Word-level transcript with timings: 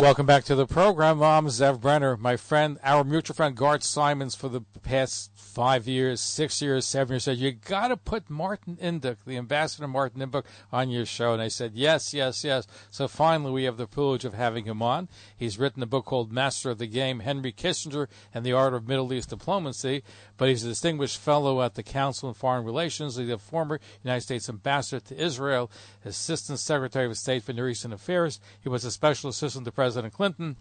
Welcome 0.00 0.26
back 0.26 0.44
to 0.44 0.54
the 0.54 0.64
program. 0.64 1.20
I'm 1.24 1.48
Zev 1.48 1.80
Brenner. 1.80 2.16
My 2.16 2.36
friend, 2.36 2.78
our 2.84 3.02
mutual 3.02 3.34
friend 3.34 3.56
Gart 3.56 3.82
Simons, 3.82 4.36
for 4.36 4.48
the 4.48 4.60
past 4.84 5.32
five 5.34 5.88
years, 5.88 6.20
six 6.20 6.62
years, 6.62 6.86
seven 6.86 7.14
years, 7.14 7.24
said, 7.24 7.38
You 7.38 7.50
got 7.50 7.88
to 7.88 7.96
put 7.96 8.30
Martin 8.30 8.78
Indyk, 8.80 9.16
the 9.26 9.36
ambassador 9.36 9.88
Martin 9.88 10.20
Indyk, 10.20 10.44
on 10.70 10.88
your 10.88 11.04
show. 11.04 11.32
And 11.32 11.42
I 11.42 11.48
said, 11.48 11.72
Yes, 11.74 12.14
yes, 12.14 12.44
yes. 12.44 12.68
So 12.90 13.08
finally, 13.08 13.50
we 13.50 13.64
have 13.64 13.76
the 13.76 13.88
privilege 13.88 14.24
of 14.24 14.34
having 14.34 14.66
him 14.66 14.82
on. 14.82 15.08
He's 15.36 15.58
written 15.58 15.82
a 15.82 15.86
book 15.86 16.04
called 16.04 16.30
Master 16.30 16.70
of 16.70 16.78
the 16.78 16.86
Game 16.86 17.18
Henry 17.18 17.52
Kissinger 17.52 18.06
and 18.32 18.46
the 18.46 18.52
Art 18.52 18.74
of 18.74 18.86
Middle 18.86 19.12
East 19.12 19.30
Diplomacy. 19.30 20.04
But 20.36 20.48
he's 20.48 20.64
a 20.64 20.68
distinguished 20.68 21.18
fellow 21.18 21.60
at 21.60 21.74
the 21.74 21.82
Council 21.82 22.28
on 22.28 22.34
Foreign 22.36 22.64
Relations. 22.64 23.16
He's 23.16 23.28
a 23.28 23.36
former 23.36 23.80
United 24.04 24.20
States 24.20 24.48
ambassador 24.48 25.04
to 25.06 25.20
Israel, 25.20 25.72
Assistant 26.04 26.60
Secretary 26.60 27.06
of 27.06 27.18
State 27.18 27.42
for 27.42 27.52
Near 27.52 27.68
Eastern 27.68 27.92
Affairs. 27.92 28.38
He 28.60 28.68
was 28.68 28.84
a 28.84 28.92
special 28.92 29.28
assistant 29.28 29.64
to 29.64 29.72
President 29.72 29.87
Clinton. 30.10 30.56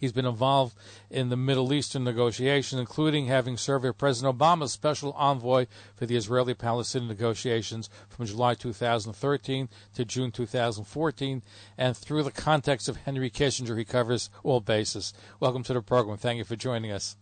He's 0.00 0.12
been 0.12 0.26
involved 0.26 0.76
in 1.10 1.28
the 1.28 1.36
Middle 1.36 1.72
Eastern 1.72 2.04
negotiations, 2.04 2.78
including 2.78 3.26
having 3.26 3.56
served 3.56 3.84
as 3.84 3.94
President 3.94 4.38
Obama's 4.38 4.72
special 4.72 5.12
envoy 5.12 5.66
for 5.96 6.06
the 6.06 6.16
Israeli 6.16 6.54
Palestinian 6.54 7.08
negotiations 7.08 7.90
from 8.08 8.26
July 8.26 8.54
2013 8.54 9.68
to 9.94 10.04
June 10.04 10.30
2014. 10.30 11.42
And 11.76 11.96
through 11.96 12.22
the 12.22 12.30
context 12.30 12.88
of 12.88 12.98
Henry 12.98 13.30
Kissinger, 13.30 13.76
he 13.76 13.84
covers 13.84 14.30
all 14.44 14.60
bases. 14.60 15.12
Welcome 15.40 15.64
to 15.64 15.74
the 15.74 15.82
program. 15.82 16.16
Thank 16.16 16.38
you 16.38 16.44
for 16.44 16.56
joining 16.56 16.92
us. 16.92 17.16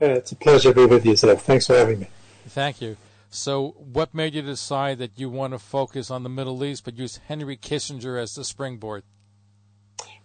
It's 0.00 0.32
a 0.32 0.36
pleasure 0.36 0.72
to 0.72 0.74
be 0.74 0.86
with 0.86 1.04
you, 1.06 1.12
Zev. 1.12 1.40
Thanks 1.40 1.66
for 1.66 1.74
having 1.74 2.00
me. 2.00 2.08
Thank 2.48 2.80
you. 2.80 2.96
So, 3.30 3.76
what 3.78 4.12
made 4.12 4.34
you 4.34 4.42
decide 4.42 4.98
that 4.98 5.18
you 5.18 5.30
want 5.30 5.54
to 5.54 5.58
focus 5.58 6.10
on 6.10 6.22
the 6.22 6.28
Middle 6.28 6.62
East 6.64 6.84
but 6.84 6.98
use 6.98 7.18
Henry 7.28 7.56
Kissinger 7.56 8.20
as 8.20 8.34
the 8.34 8.44
springboard? 8.44 9.04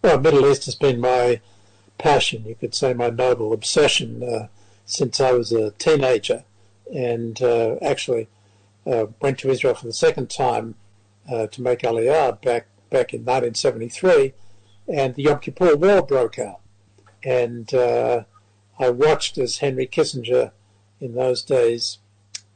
Well, 0.08 0.22
Middle 0.22 0.50
East 0.50 0.64
has 0.68 0.76
been 0.76 1.02
my 1.02 1.42
passion, 1.98 2.46
you 2.46 2.56
could 2.56 2.74
say 2.74 2.94
my 2.94 3.10
noble 3.10 3.52
obsession, 3.52 4.24
uh, 4.24 4.48
since 4.86 5.20
I 5.20 5.34
was 5.34 5.52
a 5.52 5.72
teenager, 5.72 6.46
and 6.96 7.42
uh, 7.42 7.76
actually 7.82 8.30
uh, 8.86 9.08
went 9.20 9.40
to 9.40 9.50
Israel 9.50 9.74
for 9.74 9.86
the 9.86 9.92
second 9.92 10.30
time 10.30 10.76
uh, 11.30 11.48
to 11.48 11.62
make 11.62 11.80
Aliyah 11.80 12.42
back 12.42 12.68
back 12.90 13.14
in 13.14 13.26
1973, 13.26 14.32
and 14.88 15.14
the 15.16 15.24
Yom 15.24 15.40
Kippur 15.40 15.76
War 15.76 16.02
broke 16.02 16.40
out, 16.40 16.62
and 17.22 17.74
uh, 17.74 18.24
I 18.80 18.90
watched 18.92 19.38
as 19.38 19.58
Henry 19.58 19.88
Kissinger, 19.88 20.52
in 21.02 21.16
those 21.16 21.44
days, 21.44 21.98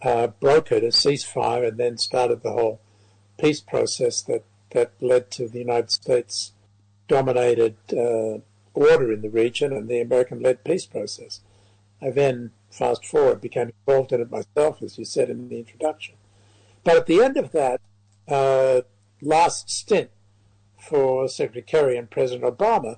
uh, 0.02 0.30
brokered 0.42 0.84
a 0.84 0.94
ceasefire 0.94 1.68
and 1.68 1.78
then 1.78 1.98
started 1.98 2.44
the 2.44 2.54
whole 2.54 2.80
peace 3.38 3.60
process 3.60 4.22
that 4.22 4.46
that 4.70 4.94
led 5.02 5.30
to 5.32 5.50
the 5.50 5.60
United 5.60 5.92
States 5.92 6.54
dominated 7.12 7.76
order 8.74 9.12
in 9.12 9.22
the 9.22 9.30
region 9.30 9.74
and 9.74 9.90
the 9.90 10.00
American 10.00 10.42
led 10.42 10.64
peace 10.64 10.86
process. 10.86 11.42
I 12.02 12.10
then, 12.10 12.52
fast 12.70 13.06
forward, 13.06 13.42
became 13.42 13.72
involved 13.86 14.12
in 14.12 14.22
it 14.22 14.32
myself, 14.32 14.82
as 14.82 14.98
you 14.98 15.06
said 15.06 15.30
in 15.30 15.50
the 15.50 15.60
introduction. 15.60 16.16
But 16.84 16.98
at 16.98 17.06
the 17.06 17.22
end 17.22 17.38
of 17.38 17.52
that 17.52 17.82
uh, 18.28 18.82
last 19.22 19.70
stint 19.70 20.10
for 20.80 21.28
Secretary 21.28 21.62
Kerry 21.62 21.98
and 21.98 22.10
President 22.10 22.58
Obama, 22.58 22.98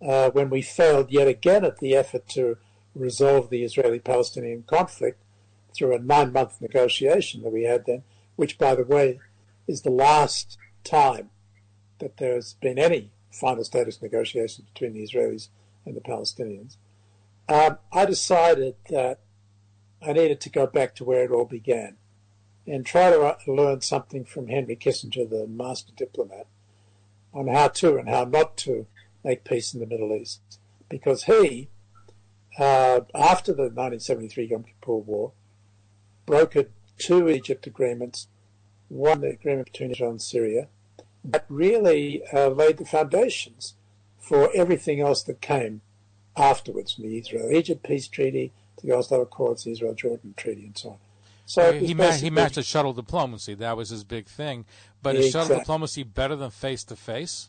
uh, 0.00 0.30
when 0.30 0.50
we 0.50 0.62
failed 0.62 1.10
yet 1.10 1.28
again 1.28 1.64
at 1.64 1.78
the 1.78 1.94
effort 1.94 2.28
to 2.30 2.56
resolve 2.94 3.50
the 3.50 3.64
Israeli 3.64 3.98
Palestinian 3.98 4.64
conflict 4.66 5.18
through 5.74 5.94
a 5.94 5.98
nine 5.98 6.32
month 6.32 6.60
negotiation 6.60 7.42
that 7.42 7.52
we 7.52 7.64
had 7.64 7.86
then, 7.86 8.02
which, 8.36 8.58
by 8.58 8.74
the 8.74 8.84
way, 8.84 9.20
is 9.66 9.82
the 9.82 9.90
last 9.90 10.58
time 10.84 11.30
that 11.98 12.16
there's 12.16 12.54
been 12.54 12.78
any 12.78 13.10
final 13.32 13.64
status 13.64 14.00
negotiations 14.00 14.68
between 14.72 14.92
the 14.92 15.02
Israelis 15.02 15.48
and 15.84 15.96
the 15.96 16.00
Palestinians, 16.00 16.76
um, 17.48 17.78
I 17.92 18.06
decided 18.06 18.76
that 18.90 19.20
I 20.00 20.12
needed 20.12 20.40
to 20.42 20.50
go 20.50 20.66
back 20.66 20.94
to 20.96 21.04
where 21.04 21.24
it 21.24 21.30
all 21.30 21.44
began 21.44 21.96
and 22.66 22.86
try 22.86 23.10
to 23.10 23.20
uh, 23.20 23.36
learn 23.46 23.80
something 23.80 24.24
from 24.24 24.48
Henry 24.48 24.76
Kissinger, 24.76 25.28
the 25.28 25.46
master 25.46 25.92
diplomat, 25.96 26.46
on 27.34 27.48
how 27.48 27.68
to 27.68 27.96
and 27.96 28.08
how 28.08 28.24
not 28.24 28.56
to 28.58 28.86
make 29.24 29.44
peace 29.44 29.74
in 29.74 29.80
the 29.80 29.86
Middle 29.86 30.14
East. 30.14 30.40
Because 30.88 31.24
he, 31.24 31.68
uh, 32.58 33.00
after 33.14 33.52
the 33.52 33.62
1973 33.62 34.44
Yom 34.44 34.64
Kippur 34.64 34.96
War, 34.96 35.32
brokered 36.26 36.68
two 36.98 37.28
Egypt 37.28 37.66
agreements, 37.66 38.28
one 38.88 39.20
the 39.20 39.28
agreement 39.28 39.72
between 39.72 39.90
Israel 39.90 40.10
and 40.10 40.22
Syria, 40.22 40.68
that 41.24 41.44
really 41.48 42.22
uh, 42.32 42.48
laid 42.48 42.78
the 42.78 42.84
foundations 42.84 43.74
for 44.18 44.50
everything 44.54 45.00
else 45.00 45.22
that 45.24 45.40
came 45.40 45.80
afterwards 46.36 46.92
from 46.92 47.04
the 47.04 47.18
Israel-Egypt 47.18 47.82
peace 47.82 48.08
treaty 48.08 48.52
the 48.82 48.92
Oslo 48.92 49.20
Accords, 49.20 49.64
the 49.64 49.70
Israel-Jordan 49.70 50.34
treaty, 50.36 50.64
and 50.64 50.76
so 50.76 50.90
on. 50.90 50.96
So 51.44 51.72
he, 51.72 51.94
ma- 51.94 52.12
he 52.12 52.30
matched 52.30 52.54
the 52.54 52.62
shuttle 52.62 52.92
diplomacy. 52.92 53.54
That 53.54 53.76
was 53.76 53.90
his 53.90 54.04
big 54.04 54.26
thing. 54.26 54.64
But 55.02 55.16
is 55.16 55.30
shuttle 55.30 55.58
diplomacy 55.58 56.02
better 56.02 56.36
than 56.36 56.50
face 56.50 56.84
to 56.84 56.96
face? 56.96 57.48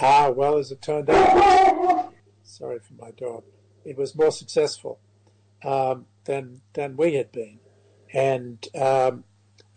Ah, 0.00 0.30
well, 0.30 0.58
as 0.58 0.70
it 0.70 0.82
turned 0.82 1.10
out, 1.10 2.12
sorry 2.44 2.78
for 2.78 2.94
my 3.02 3.10
dog, 3.12 3.42
it 3.84 3.96
was 3.96 4.14
more 4.14 4.30
successful 4.30 4.98
um, 5.64 6.06
than 6.24 6.60
than 6.74 6.96
we 6.96 7.14
had 7.14 7.32
been, 7.32 7.58
and 8.12 8.68
um, 8.76 9.24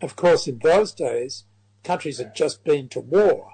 of 0.02 0.14
course, 0.14 0.46
in 0.46 0.58
those 0.58 0.92
days, 0.92 1.44
countries 1.84 2.18
had 2.18 2.34
just 2.34 2.64
been 2.64 2.88
to 2.88 3.00
war, 3.00 3.52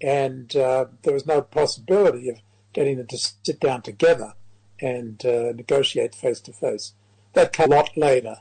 and 0.00 0.54
uh, 0.56 0.86
there 1.02 1.14
was 1.14 1.26
no 1.26 1.42
possibility 1.42 2.28
of 2.28 2.38
getting 2.72 2.96
them 2.96 3.06
to 3.06 3.18
sit 3.18 3.60
down 3.60 3.82
together 3.82 4.34
and 4.80 5.24
uh, 5.24 5.52
negotiate 5.54 6.14
face 6.14 6.40
to 6.40 6.52
face. 6.52 6.94
That 7.32 7.52
came 7.52 7.72
a 7.72 7.76
lot 7.76 7.96
later, 7.96 8.36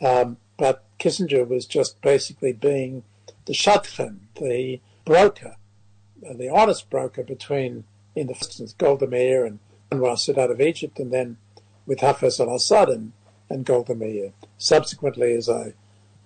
um, 0.00 0.38
but 0.56 0.84
Kissinger 0.98 1.46
was 1.46 1.66
just 1.66 2.00
basically 2.00 2.52
being 2.52 3.02
the 3.46 3.52
shadchan, 3.52 4.18
the 4.40 4.80
broker, 5.04 5.56
uh, 6.28 6.34
the 6.34 6.50
honest 6.50 6.90
broker 6.90 7.22
between, 7.22 7.84
in 8.14 8.26
the 8.26 8.34
first 8.34 8.60
instance, 8.60 8.74
Golda 8.76 9.06
Meir 9.06 9.44
and 9.44 9.58
Anwar 9.90 10.16
Sadat 10.16 10.50
of 10.50 10.60
Egypt, 10.60 10.98
and 10.98 11.10
then 11.12 11.36
with 11.86 12.00
Hafez 12.00 12.38
al-Assad 12.38 12.88
and, 12.88 13.12
and 13.48 13.64
Golda 13.64 13.94
Meir. 13.94 14.32
Subsequently, 14.58 15.34
as 15.34 15.48
I 15.48 15.74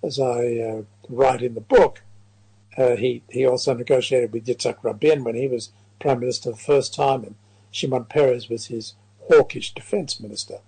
as 0.03 0.20
I 0.20 0.56
uh, 0.59 0.82
write 1.09 1.43
in 1.43 1.54
the 1.54 1.60
book, 1.62 2.03
uh, 2.76 2.96
he 2.96 3.22
he 3.28 3.46
also 3.46 3.74
negotiated 3.74 4.32
with 4.32 4.46
Yitzhak 4.46 4.82
Rabin 4.82 5.24
when 5.24 5.34
he 5.34 5.48
was 5.48 5.70
prime 6.00 6.20
minister 6.20 6.50
the 6.50 6.56
first 6.56 6.94
time, 6.94 7.24
and 7.24 7.34
Shimon 7.70 8.04
Peres 8.06 8.48
was 8.48 8.66
his 8.66 8.94
hawkish 9.28 9.74
defense 9.74 10.20
minister. 10.20 10.58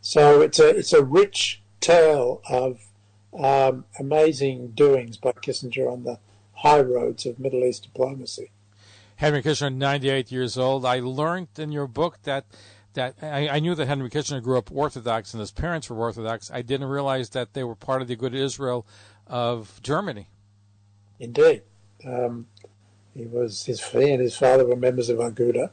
So 0.00 0.40
it's 0.40 0.58
a 0.58 0.68
it's 0.68 0.92
a 0.92 1.04
rich 1.04 1.62
tale 1.80 2.42
of 2.48 2.80
um, 3.38 3.84
amazing 3.98 4.68
doings 4.68 5.16
by 5.16 5.32
Kissinger 5.32 5.90
on 5.90 6.04
the 6.04 6.18
high 6.54 6.80
roads 6.80 7.26
of 7.26 7.38
Middle 7.38 7.64
East 7.64 7.84
diplomacy. 7.84 8.50
Henry 9.16 9.42
Kissinger, 9.42 9.74
98 9.74 10.30
years 10.30 10.56
old. 10.56 10.84
I 10.84 11.00
learned 11.00 11.48
in 11.56 11.72
your 11.72 11.86
book 11.86 12.18
that 12.22 12.46
that 12.94 13.16
I, 13.22 13.48
I 13.48 13.58
knew 13.60 13.74
that 13.74 13.86
Henry 13.86 14.10
Kissinger 14.10 14.42
grew 14.42 14.58
up 14.58 14.70
Orthodox 14.72 15.34
and 15.34 15.40
his 15.40 15.50
parents 15.50 15.90
were 15.90 15.96
Orthodox. 15.96 16.50
I 16.52 16.62
didn't 16.62 16.88
realize 16.88 17.30
that 17.30 17.52
they 17.52 17.64
were 17.64 17.74
part 17.74 18.02
of 18.02 18.08
the 18.08 18.16
Aguda 18.16 18.36
Israel 18.36 18.86
of 19.26 19.80
Germany. 19.82 20.28
Indeed, 21.20 21.62
um, 22.04 22.46
he 23.14 23.24
was 23.24 23.64
his 23.64 23.82
he 23.82 24.10
and 24.10 24.22
his 24.22 24.36
father 24.36 24.64
were 24.64 24.76
members 24.76 25.08
of 25.08 25.18
Aguda, 25.18 25.70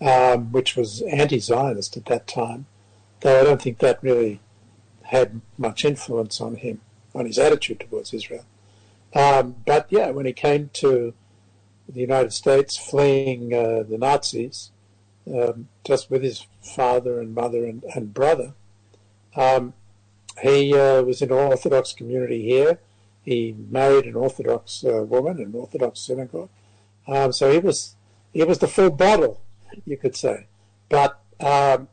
um, 0.00 0.52
which 0.52 0.76
was 0.76 1.02
anti-Zionist 1.02 1.96
at 1.96 2.06
that 2.06 2.26
time. 2.26 2.66
Though 3.20 3.40
I 3.40 3.44
don't 3.44 3.60
think 3.60 3.78
that 3.78 4.02
really 4.02 4.40
had 5.02 5.40
much 5.58 5.84
influence 5.84 6.40
on 6.40 6.56
him, 6.56 6.80
on 7.14 7.26
his 7.26 7.38
attitude 7.38 7.80
towards 7.80 8.14
Israel. 8.14 8.44
Um, 9.14 9.56
but 9.66 9.86
yeah, 9.90 10.10
when 10.10 10.26
he 10.26 10.32
came 10.32 10.70
to 10.74 11.14
the 11.88 12.00
United 12.00 12.32
States, 12.32 12.76
fleeing 12.76 13.52
uh, 13.52 13.84
the 13.88 13.98
Nazis, 13.98 14.70
um, 15.26 15.68
just 15.84 16.10
with 16.10 16.22
his 16.22 16.46
father 16.62 17.20
and 17.20 17.34
mother 17.34 17.64
and, 17.64 17.84
and 17.94 18.14
brother, 18.14 18.54
um, 19.36 19.74
he 20.42 20.74
uh, 20.74 21.02
was 21.02 21.22
in 21.22 21.30
an 21.30 21.38
Orthodox 21.38 21.92
community 21.92 22.42
here. 22.42 22.80
He 23.24 23.54
married 23.70 24.04
an 24.04 24.16
Orthodox 24.16 24.84
uh, 24.84 25.02
woman 25.02 25.38
an 25.38 25.54
Orthodox 25.54 26.00
synagogue. 26.00 26.50
Um, 27.06 27.32
so 27.32 27.50
he 27.50 27.58
was 27.58 27.96
he 28.32 28.44
was 28.44 28.58
the 28.58 28.68
full 28.68 28.90
bottle, 28.90 29.40
you 29.86 29.96
could 29.96 30.16
say. 30.16 30.46
But 30.88 31.20
um, 31.40 31.88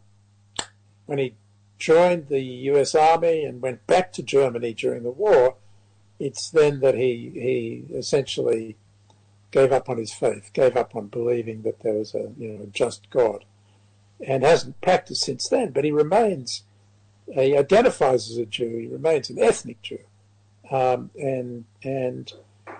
when 1.06 1.19
he 1.19 1.36
joined 1.78 2.28
the 2.28 2.42
U.S. 2.42 2.94
Army 2.95 3.44
and 3.44 3.62
went 3.62 3.88
back 3.88 4.13
to 4.13 4.24
Germany 4.24 4.74
during 4.74 5.04
the 5.04 5.12
war, 5.12 5.56
it's 6.19 6.50
then 6.50 6.80
that 6.81 6.95
he 6.95 7.31
he 7.33 7.95
essentially 7.95 8.78
gave 9.51 9.72
up 9.72 9.89
on 9.89 9.98
his 9.98 10.13
faith, 10.13 10.51
gave 10.54 10.78
up 10.78 10.95
on 10.95 11.07
believing 11.07 11.63
that 11.63 11.81
there 11.81 11.94
was 11.94 12.13
a 12.13 12.31
you 12.38 12.50
know 12.54 12.63
a 12.63 12.68
just 12.68 13.10
God, 13.10 13.45
and 14.25 14.44
hasn't 14.44 14.81
practiced 14.81 15.24
since 15.24 15.48
then. 15.48 15.72
But 15.72 15.83
he 15.83 15.92
remains, 15.92 16.63
he 17.33 17.57
identifies 17.57 18.30
as 18.30 18.38
a 18.38 18.45
Jew. 18.45 18.78
He 18.78 18.88
remains 18.88 19.30
an 19.30 19.39
ethnic 19.39 19.81
Jew, 19.81 20.00
um, 20.71 21.12
and 21.19 21.65
and 21.83 22.31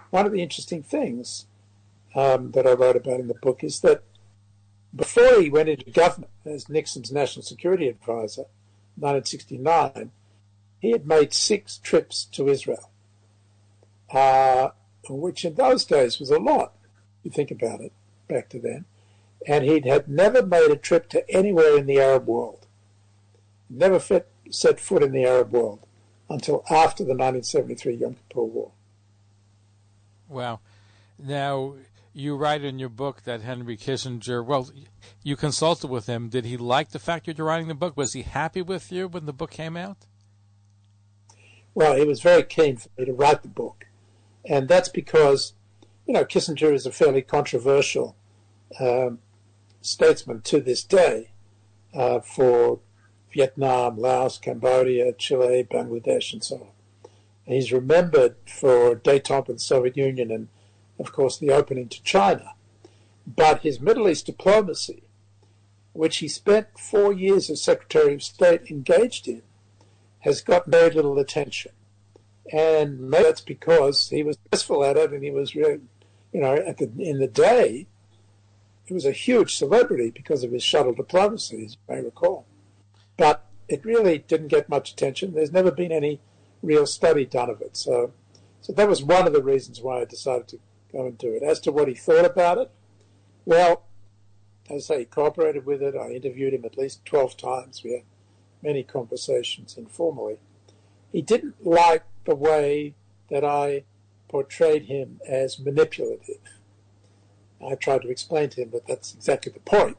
one 0.10 0.26
of 0.26 0.32
the 0.32 0.42
interesting 0.42 0.82
things 0.82 1.46
um, 2.16 2.52
that 2.52 2.66
I 2.66 2.72
wrote 2.72 2.96
about 2.96 3.20
in 3.20 3.28
the 3.28 3.34
book 3.36 3.64
is 3.64 3.82
that 3.82 4.04
before 4.96 5.42
he 5.42 5.50
went 5.50 5.70
into 5.70 5.90
government 5.92 6.32
as 6.46 6.70
Nixon's 6.70 7.12
national 7.12 7.44
security 7.44 7.88
advisor, 7.88 8.46
1969, 8.96 10.12
he 10.80 10.92
had 10.92 11.06
made 11.06 11.34
six 11.34 11.78
trips 11.78 12.26
to 12.26 12.50
Israel, 12.50 12.90
uh, 14.14 14.70
which 15.10 15.46
in 15.46 15.56
those 15.56 15.86
days 15.86 16.20
was 16.20 16.30
a 16.30 16.40
lot. 16.40 16.74
If 17.20 17.26
You 17.26 17.32
think 17.32 17.52
about 17.52 17.82
it 17.82 17.94
back 18.28 18.50
to 18.50 18.60
then, 18.60 18.86
and 19.48 19.64
he 19.64 19.82
had 19.88 20.08
never 20.08 20.46
made 20.46 20.72
a 20.72 20.76
trip 20.76 21.10
to 21.10 21.30
anywhere 21.30 21.78
in 21.78 21.86
the 21.86 22.00
Arab 22.00 22.28
world. 22.28 22.68
Never 23.70 24.00
fit, 24.00 24.28
set 24.50 24.80
foot 24.80 25.04
in 25.04 25.14
the 25.14 25.26
Arab 25.26 25.52
world 25.52 25.86
until 26.34 26.64
after 26.70 27.04
the 27.04 27.14
1973 27.14 27.96
Yom 27.96 28.16
Kippur 28.30 28.44
War. 28.44 28.72
Wow. 30.28 30.60
Now, 31.20 31.76
you 32.14 32.36
write 32.36 32.64
in 32.64 32.80
your 32.80 32.90
book 32.90 33.24
that 33.24 33.42
Henry 33.42 33.78
Kissinger, 33.78 34.46
well, 34.46 34.70
you 35.24 35.36
consulted 35.36 35.90
with 35.90 36.08
him. 36.08 36.30
Did 36.30 36.46
he 36.46 36.58
like 36.58 36.90
the 36.90 37.00
fact 37.00 37.26
that 37.26 37.38
you're 37.38 37.48
writing 37.48 37.68
the 37.68 37.76
book? 37.76 37.96
Was 37.96 38.14
he 38.14 38.24
happy 38.24 38.62
with 38.62 38.92
you 38.92 39.08
when 39.08 39.26
the 39.26 39.34
book 39.34 39.52
came 39.52 39.78
out? 39.78 39.98
Well, 41.74 41.96
he 41.96 42.06
was 42.06 42.22
very 42.22 42.44
keen 42.44 42.78
for 42.78 42.90
me 42.98 43.06
to 43.06 43.14
write 43.14 43.44
the 43.44 43.50
book. 43.50 43.86
And 44.46 44.68
that's 44.68 44.90
because, 44.90 45.54
you 46.06 46.14
know, 46.14 46.26
Kissinger 46.26 46.74
is 46.74 46.86
a 46.86 46.92
fairly 46.92 47.22
controversial 47.22 48.16
um, 48.80 49.20
statesman 49.82 50.42
to 50.42 50.60
this 50.60 50.84
day 50.84 51.32
uh, 51.94 52.20
for 52.20 52.80
Vietnam, 53.34 53.98
Laos, 53.98 54.38
Cambodia, 54.38 55.14
Chile, 55.14 55.68
Bangladesh, 55.70 56.34
and 56.34 56.44
so 56.44 56.56
on. 56.56 56.68
He's 57.46 57.72
remembered 57.72 58.36
for 58.46 58.96
detente 58.96 59.48
the 59.48 59.60
Soviet 59.60 59.98
Union 59.98 60.32
and, 60.32 60.48
of 61.00 61.12
course, 61.12 61.38
the 61.38 61.52
opening 61.52 61.90
to 61.90 62.04
China. 62.04 62.54
But 63.26 63.62
his 63.62 63.80
Middle 63.80 64.08
East 64.10 64.26
diplomacy, 64.26 65.04
which 65.94 66.18
he 66.18 66.28
spent 66.28 66.80
four 66.80 67.12
years 67.14 67.50
as 67.50 67.62
Secretary 67.62 68.14
of 68.14 68.24
State 68.24 68.70
engaged 68.70 69.28
in, 69.28 69.42
has 70.20 70.42
got 70.42 70.68
very 70.68 70.92
little 70.92 71.18
attention. 71.20 71.72
And 72.52 73.10
maybe 73.10 73.24
that's 73.24 73.42
because 73.42 74.10
he 74.10 74.24
was 74.24 74.38
successful 74.44 74.84
at 74.84 74.98
it 74.98 75.12
and 75.12 75.24
he 75.24 75.32
was 75.32 75.56
really, 75.56 75.82
you 76.32 76.42
know, 76.42 76.54
at 76.54 76.78
the, 76.78 76.92
in 76.98 77.20
the 77.20 77.28
day, 77.28 77.88
he 78.86 78.94
was 78.94 79.06
a 79.06 79.12
huge 79.12 79.56
celebrity 79.56 80.10
because 80.10 80.44
of 80.44 80.52
his 80.52 80.64
shuttle 80.64 80.94
diplomacy, 80.94 81.66
as 81.66 81.74
you 81.74 81.96
may 81.96 82.02
recall. 82.02 82.46
It 83.72 83.86
really 83.86 84.18
didn't 84.18 84.50
get 84.50 84.68
much 84.68 84.92
attention. 84.92 85.34
There's 85.34 85.54
never 85.54 85.72
been 85.72 85.94
any 85.94 86.20
real 86.62 86.86
study 86.86 87.26
done 87.26 87.50
of 87.50 87.62
it. 87.62 87.78
So, 87.78 88.12
so 88.60 88.74
that 88.74 88.90
was 88.90 89.02
one 89.02 89.26
of 89.26 89.32
the 89.32 89.42
reasons 89.42 89.80
why 89.80 90.02
I 90.02 90.06
decided 90.06 90.50
to 90.50 90.60
go 90.92 91.06
and 91.06 91.18
do 91.18 91.34
it. 91.34 91.42
As 91.42 91.62
to 91.62 91.72
what 91.72 91.88
he 91.88 91.94
thought 91.94 92.26
about 92.26 92.58
it, 92.58 92.70
well, 93.46 93.84
as 94.70 94.92
I 94.92 94.96
say, 94.96 95.00
he 95.00 95.06
cooperated 95.06 95.66
with 95.66 95.82
it. 95.82 95.96
I 95.96 96.10
interviewed 96.10 96.54
him 96.54 96.66
at 96.66 96.78
least 96.78 97.06
12 97.06 97.38
times. 97.38 97.82
We 97.82 97.94
had 97.94 98.04
many 98.62 98.84
conversations 98.84 99.78
informally. 99.78 100.40
He 101.14 101.22
didn't 101.22 101.66
like 101.66 102.04
the 102.26 102.36
way 102.36 102.96
that 103.30 103.46
I 103.46 103.86
portrayed 104.28 104.88
him 104.88 105.22
as 105.26 105.60
manipulative. 105.60 106.40
I 107.66 107.76
tried 107.76 108.02
to 108.02 108.10
explain 108.10 108.50
to 108.50 108.64
him 108.64 108.72
that 108.72 108.86
that's 108.86 109.14
exactly 109.14 109.54
the 109.54 109.62
point. 109.62 109.98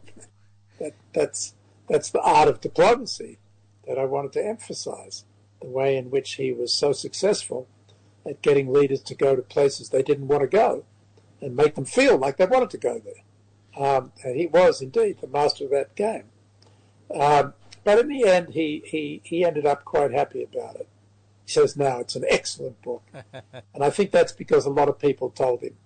that 0.79 0.93
that's 1.15 1.55
that's 1.89 2.11
the 2.11 2.21
art 2.21 2.49
of 2.49 2.61
diplomacy 2.61 3.39
that 3.93 4.01
I 4.01 4.07
wanted 4.07 4.33
to 4.33 4.47
emphasize 4.47 5.25
the 5.61 5.69
way 5.69 5.99
in 5.99 6.11
which 6.11 6.35
he 6.35 6.51
was 6.51 6.73
so 6.73 6.93
successful 6.93 7.69
at 8.25 8.41
getting 8.41 8.73
leaders 8.73 9.03
to 9.03 9.15
go 9.15 9.37
to 9.37 9.43
places 9.43 9.91
they 9.91 10.03
didn't 10.03 10.29
want 10.29 10.41
to 10.41 10.47
go 10.47 10.85
and 11.43 11.55
make 11.55 11.75
them 11.75 11.85
feel 11.85 12.17
like 12.17 12.39
they 12.39 12.47
wanted 12.47 12.71
to 12.71 12.79
go 12.79 12.99
there. 13.01 13.23
Um, 13.77 14.13
and 14.25 14.35
he 14.35 14.47
was 14.47 14.81
indeed 14.81 15.19
the 15.21 15.27
master 15.27 15.65
of 15.65 15.73
that 15.73 15.95
game. 15.95 16.25
Um, 17.15 17.53
but 17.85 17.99
in 17.99 18.09
the 18.09 18.27
end, 18.27 18.55
he, 18.55 18.83
he, 18.87 19.21
he 19.25 19.45
ended 19.45 19.67
up 19.67 19.85
quite 19.85 20.11
happy 20.11 20.43
about 20.43 20.77
it. 20.77 20.89
He 21.45 21.53
says 21.53 21.77
now 21.77 22.01
it's 22.01 22.17
an 22.17 22.25
excellent 22.31 22.81
book. 22.81 23.03
and 23.75 23.85
I 23.85 23.91
think 23.91 24.11
that's 24.11 24.33
because 24.33 24.65
a 24.65 24.71
lot 24.71 24.89
of 24.89 24.99
people 24.99 25.29
told 25.29 25.61
him 25.61 25.77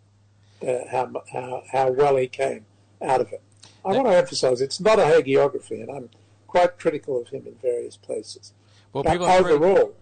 uh, 0.63 0.89
how, 0.93 1.11
how, 1.33 1.65
how 1.73 1.91
well 1.91 2.15
he 2.15 2.29
came 2.29 2.67
out 3.03 3.21
of 3.21 3.33
it. 3.33 3.43
I 3.85 3.89
want 3.89 4.07
to 4.07 4.17
emphasize 4.17 4.61
it's 4.61 4.81
not 4.81 5.01
a 5.01 5.03
hagiography, 5.03 5.83
and 5.83 5.91
I'm 5.91 6.11
quite 6.57 6.79
critical 6.79 7.21
of 7.21 7.29
him 7.29 7.43
in 7.47 7.55
various 7.61 7.97
places. 7.97 8.53
Well, 8.93 9.05
but 9.05 9.13
people 9.13 9.27
overall, 9.27 9.95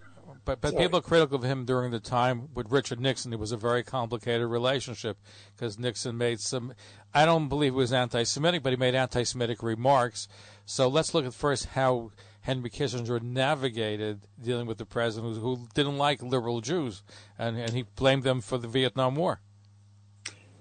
but 0.45 0.61
but 0.61 0.73
Sorry. 0.73 0.85
people 0.85 0.99
are 0.99 1.03
critical 1.03 1.37
of 1.37 1.43
him 1.43 1.65
during 1.65 1.91
the 1.91 2.01
time 2.01 2.49
with 2.55 2.71
Richard 2.71 3.01
Nixon. 3.01 3.33
It 3.33 3.39
was 3.39 3.53
a 3.53 3.57
very 3.57 3.83
complicated 3.83 4.47
relationship 4.47 5.17
because 5.57 5.79
Nixon 5.79 6.17
made 6.17 6.41
some. 6.41 6.75
I 7.13 7.25
don't 7.25 7.49
believe 7.49 7.73
it 7.73 7.77
was 7.77 7.93
anti-Semitic, 7.93 8.63
but 8.63 8.73
he 8.73 8.77
made 8.77 8.95
anti-Semitic 8.95 9.63
remarks. 9.63 10.29
So 10.65 10.89
let's 10.89 11.15
look 11.15 11.25
at 11.27 11.35
first 11.35 11.67
how 11.67 12.11
Henry 12.43 12.71
Kissinger 12.71 13.23
navigated 13.23 14.21
dealing 14.43 14.67
with 14.67 14.79
the 14.79 14.85
president 14.87 15.37
who, 15.37 15.57
who 15.57 15.69
didn't 15.75 15.99
like 15.99 16.23
liberal 16.23 16.61
Jews, 16.61 17.03
and 17.39 17.57
and 17.59 17.71
he 17.71 17.83
blamed 17.97 18.23
them 18.23 18.41
for 18.41 18.59
the 18.59 18.69
Vietnam 18.69 19.15
War. 19.17 19.41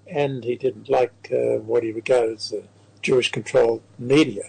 and 0.08 0.44
he 0.44 0.56
didn't 0.56 0.90
like 0.90 1.30
uh, 1.32 1.58
what 1.70 1.84
he 1.84 1.92
regarded 1.92 2.38
as 2.38 2.50
the 2.50 2.64
Jewish-controlled 3.02 3.82
media. 4.00 4.44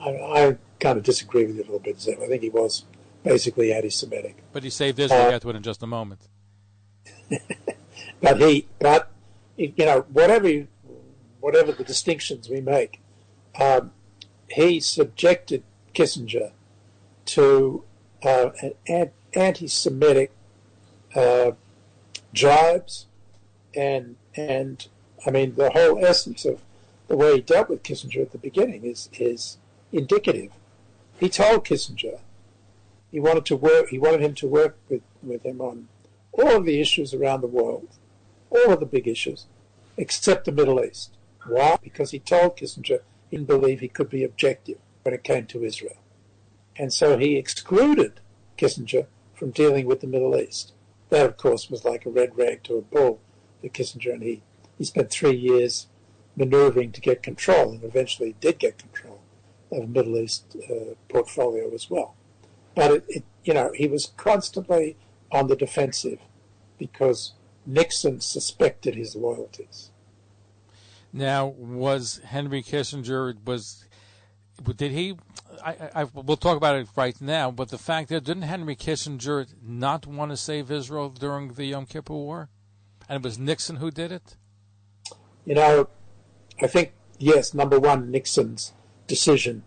I, 0.00 0.10
I 0.10 0.58
kind 0.80 0.98
of 0.98 1.04
disagree 1.04 1.46
with 1.46 1.56
you 1.56 1.62
a 1.62 1.64
little 1.64 1.78
bit. 1.78 1.96
I 2.08 2.26
think 2.26 2.42
he 2.42 2.50
was 2.50 2.84
basically 3.22 3.72
anti-Semitic. 3.72 4.36
But 4.52 4.64
he 4.64 4.70
saved 4.70 4.98
Israel. 4.98 5.20
Uh, 5.20 5.22
we'll 5.24 5.32
get 5.32 5.42
to 5.42 5.50
it 5.50 5.56
in 5.56 5.62
just 5.62 5.82
a 5.82 5.86
moment. 5.86 6.20
But 8.24 8.40
he, 8.40 8.66
but 8.78 9.10
you 9.56 9.72
know, 9.78 10.06
whatever 10.10 10.48
you, 10.48 10.68
whatever 11.40 11.72
the 11.72 11.84
distinctions 11.84 12.48
we 12.48 12.62
make, 12.62 13.00
um, 13.60 13.92
he 14.48 14.80
subjected 14.80 15.62
Kissinger 15.94 16.52
to 17.26 17.84
uh, 18.22 18.50
an 18.62 18.72
an- 18.88 19.10
anti-Semitic 19.34 20.32
uh, 21.14 21.52
jibes, 22.32 23.04
and 23.74 24.16
and 24.34 24.88
I 25.26 25.30
mean 25.30 25.54
the 25.56 25.70
whole 25.70 26.02
essence 26.02 26.46
of 26.46 26.62
the 27.08 27.16
way 27.18 27.34
he 27.34 27.40
dealt 27.42 27.68
with 27.68 27.82
Kissinger 27.82 28.22
at 28.22 28.32
the 28.32 28.38
beginning 28.38 28.84
is 28.84 29.10
is 29.12 29.58
indicative. 29.92 30.50
He 31.18 31.28
told 31.28 31.64
Kissinger 31.64 32.20
he 33.10 33.20
wanted 33.20 33.44
to 33.46 33.56
work. 33.56 33.90
He 33.90 33.98
wanted 33.98 34.20
him 34.20 34.34
to 34.34 34.46
work 34.48 34.76
with, 34.88 35.02
with 35.22 35.44
him 35.46 35.60
on 35.60 35.88
all 36.32 36.56
of 36.56 36.64
the 36.64 36.80
issues 36.80 37.14
around 37.14 37.40
the 37.40 37.46
world, 37.46 37.88
all 38.50 38.72
of 38.72 38.80
the 38.80 38.86
big 38.86 39.06
issues, 39.06 39.46
except 39.96 40.44
the 40.44 40.52
Middle 40.52 40.82
East. 40.82 41.16
Why? 41.46 41.78
Because 41.80 42.10
he 42.10 42.18
told 42.18 42.56
Kissinger 42.56 43.00
he 43.30 43.36
didn't 43.36 43.46
believe 43.46 43.80
he 43.80 43.88
could 43.88 44.10
be 44.10 44.24
objective 44.24 44.78
when 45.02 45.14
it 45.14 45.22
came 45.22 45.46
to 45.46 45.64
Israel. 45.64 45.96
And 46.76 46.92
so 46.92 47.16
he 47.16 47.36
excluded 47.36 48.20
Kissinger 48.58 49.06
from 49.34 49.50
dealing 49.50 49.86
with 49.86 50.00
the 50.00 50.08
Middle 50.08 50.36
East. 50.36 50.72
That, 51.10 51.26
of 51.26 51.36
course, 51.36 51.70
was 51.70 51.84
like 51.84 52.06
a 52.06 52.10
red 52.10 52.36
rag 52.36 52.64
to 52.64 52.78
a 52.78 52.82
bull 52.82 53.20
for 53.60 53.68
Kissinger, 53.68 54.14
and 54.14 54.22
he, 54.22 54.42
he 54.76 54.84
spent 54.84 55.10
three 55.10 55.36
years 55.36 55.86
maneuvering 56.34 56.90
to 56.92 57.00
get 57.00 57.22
control, 57.22 57.70
and 57.70 57.84
eventually 57.84 58.34
did 58.40 58.58
get 58.58 58.78
control 58.78 59.03
of 59.74 59.88
Middle 59.90 60.18
East 60.18 60.56
uh, 60.70 60.94
portfolio 61.08 61.72
as 61.74 61.90
well. 61.90 62.14
But 62.74 62.90
it, 62.92 63.04
it, 63.08 63.24
you 63.44 63.54
know, 63.54 63.72
he 63.74 63.86
was 63.86 64.12
constantly 64.16 64.96
on 65.30 65.48
the 65.48 65.56
defensive 65.56 66.18
because 66.78 67.32
Nixon 67.66 68.20
suspected 68.20 68.94
his 68.94 69.14
loyalties. 69.14 69.90
Now, 71.12 71.46
was 71.46 72.20
Henry 72.24 72.62
Kissinger 72.62 73.36
was 73.44 73.84
did 74.76 74.92
he? 74.92 75.16
I, 75.64 75.76
I, 75.94 76.04
we'll 76.04 76.36
talk 76.36 76.56
about 76.56 76.76
it 76.76 76.88
right 76.96 77.20
now. 77.20 77.50
But 77.50 77.68
the 77.68 77.78
fact 77.78 78.08
that 78.08 78.24
didn't 78.24 78.42
Henry 78.42 78.76
Kissinger 78.76 79.46
not 79.62 80.06
want 80.06 80.30
to 80.30 80.36
save 80.36 80.70
Israel 80.70 81.08
during 81.08 81.54
the 81.54 81.66
Yom 81.66 81.86
Kippur 81.86 82.14
War, 82.14 82.48
and 83.08 83.16
it 83.16 83.26
was 83.26 83.38
Nixon 83.38 83.76
who 83.76 83.90
did 83.90 84.12
it? 84.12 84.36
You 85.44 85.54
know, 85.54 85.88
I 86.60 86.66
think 86.66 86.92
yes, 87.18 87.54
number 87.54 87.78
one, 87.78 88.10
Nixon's 88.10 88.72
decision 89.06 89.64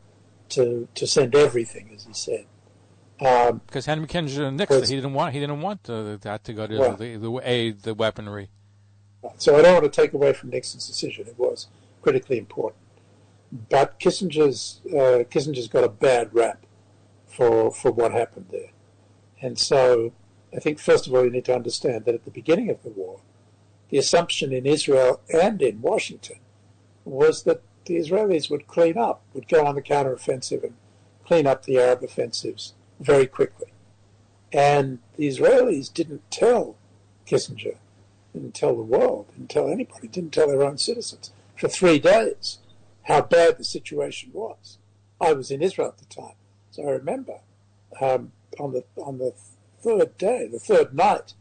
to 0.50 0.88
to 0.96 1.08
send 1.08 1.36
everything, 1.36 1.92
as 1.96 2.06
he 2.06 2.14
said. 2.14 2.46
Um, 3.20 3.62
Because 3.66 3.88
Henry 3.88 4.08
Kissinger 4.08 4.48
and 4.48 4.58
Nixon, 4.58 4.84
he 4.84 4.96
didn't 4.96 5.14
want 5.14 5.34
he 5.34 5.40
didn't 5.40 5.62
want 5.62 5.90
uh, 5.90 6.18
that 6.22 6.44
to 6.46 6.54
go 6.54 6.68
to 6.68 6.96
the, 6.98 7.18
the 7.18 7.42
aid, 7.44 7.82
the 7.82 7.94
weaponry. 7.94 8.50
So 9.38 9.58
I 9.58 9.62
don't 9.62 9.74
want 9.74 9.92
to 9.92 10.02
take 10.02 10.14
away 10.14 10.34
from 10.34 10.50
Nixon's 10.52 10.88
decision. 10.88 11.28
It 11.28 11.38
was 11.38 11.68
critically 12.02 12.38
important. 12.38 12.82
But 13.70 14.00
Kissinger's 14.00 14.82
uh, 14.88 15.24
Kissinger's 15.32 15.68
got 15.68 15.84
a 15.84 15.90
bad 15.90 16.34
rap 16.34 16.66
for 17.26 17.72
for 17.72 17.92
what 17.92 18.12
happened 18.12 18.48
there. 18.52 18.72
And 19.42 19.58
so, 19.58 20.14
I 20.56 20.60
think 20.60 20.80
first 20.80 21.08
of 21.08 21.14
all 21.14 21.24
you 21.24 21.32
need 21.32 21.46
to 21.46 21.56
understand 21.56 22.06
that 22.06 22.16
at 22.16 22.26
the 22.26 22.32
beginning 22.32 22.70
of 22.70 22.82
the 22.84 22.90
war, 22.90 23.22
the 23.90 23.98
assumption 23.98 24.52
in 24.52 24.66
Israel 24.66 25.22
and 25.32 25.62
in 25.62 25.82
Washington 25.82 26.40
was 27.06 27.44
that 27.44 27.62
the 27.88 27.98
Israelis 27.98 28.50
would 28.50 28.68
clean 28.68 28.98
up, 28.98 29.22
would 29.34 29.48
go 29.48 29.66
on 29.66 29.76
the 29.76 29.82
counteroffensive 29.82 30.64
and 30.64 30.76
clean 31.26 31.48
up 31.48 31.64
the 31.64 31.80
Arab 31.80 32.04
offensives 32.04 32.74
very 33.00 33.28
quickly. 33.28 33.72
And 34.54 35.00
the 35.18 35.28
Israelis 35.28 35.94
didn't 35.94 36.30
tell 36.30 36.76
Kissinger, 37.26 37.78
didn't 38.34 38.54
tell 38.54 38.76
the 38.76 38.84
world, 38.84 39.28
didn't 39.32 39.50
tell 39.50 39.70
anybody, 39.70 40.08
didn't 40.08 40.34
tell 40.34 40.48
their 40.48 40.64
own 40.64 40.78
citizens 40.78 41.32
for 41.56 41.68
three 41.68 42.00
days 42.00 42.60
how 43.04 43.22
bad 43.22 43.58
the 43.58 43.64
situation 43.64 44.30
was. 44.32 44.78
I 45.20 45.34
was 45.34 45.50
in 45.50 45.62
Israel 45.62 45.90
at 45.90 45.98
the 45.98 46.06
time, 46.06 46.36
so 46.72 46.84
I 46.84 46.92
remember 46.92 47.40
um, 48.00 48.32
on 48.60 48.74
the 48.74 48.84
on 48.98 49.18
the 49.18 49.34
third 49.82 50.18
day, 50.18 50.48
the 50.48 50.60
third 50.60 50.94
night, 50.94 51.34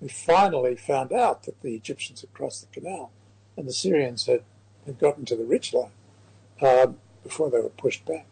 we 0.00 0.08
finally 0.08 0.76
found 0.76 1.12
out 1.12 1.44
that 1.44 1.60
the 1.62 1.74
Egyptians 1.74 2.22
had 2.22 2.32
crossed 2.34 2.62
the 2.62 2.80
canal 2.80 3.12
and 3.56 3.68
the 3.68 3.72
Syrians 3.72 4.26
had, 4.26 4.42
had 4.86 4.98
gotten 4.98 5.24
to 5.26 5.36
the 5.36 5.44
ridge 5.44 5.72
line 5.72 5.90
um, 6.60 6.98
before 7.22 7.50
they 7.50 7.60
were 7.60 7.68
pushed 7.68 8.04
back. 8.04 8.26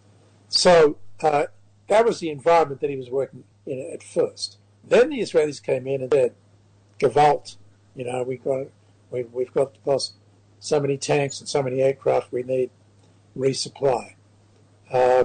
So 0.49 0.97
uh, 1.23 1.45
that 1.89 2.05
was 2.05 2.21
the 2.21 2.31
environment 2.31 2.81
that 2.81 2.91
he 2.91 2.97
was 2.97 3.11
working 3.11 3.45
in 3.67 3.91
at 3.93 4.03
first. 4.03 4.59
Then 4.83 5.11
the 5.11 5.21
Israelis 5.21 5.63
came 5.63 5.87
in 5.87 6.03
and 6.03 6.13
said, 6.13 6.35
Gewalt, 6.99 7.57
you 7.95 8.05
know, 8.05 8.23
we've 8.23 8.43
got 8.43 8.67
we, 9.11 9.25
we've 9.25 9.53
got 9.53 9.77
lost 9.85 10.15
so 10.59 10.79
many 10.79 10.97
tanks 10.97 11.41
and 11.41 11.49
so 11.49 11.63
many 11.63 11.81
aircraft, 11.81 12.33
we 12.33 12.43
need 12.43 12.71
resupply. 13.37 14.15
Uh, 14.93 15.25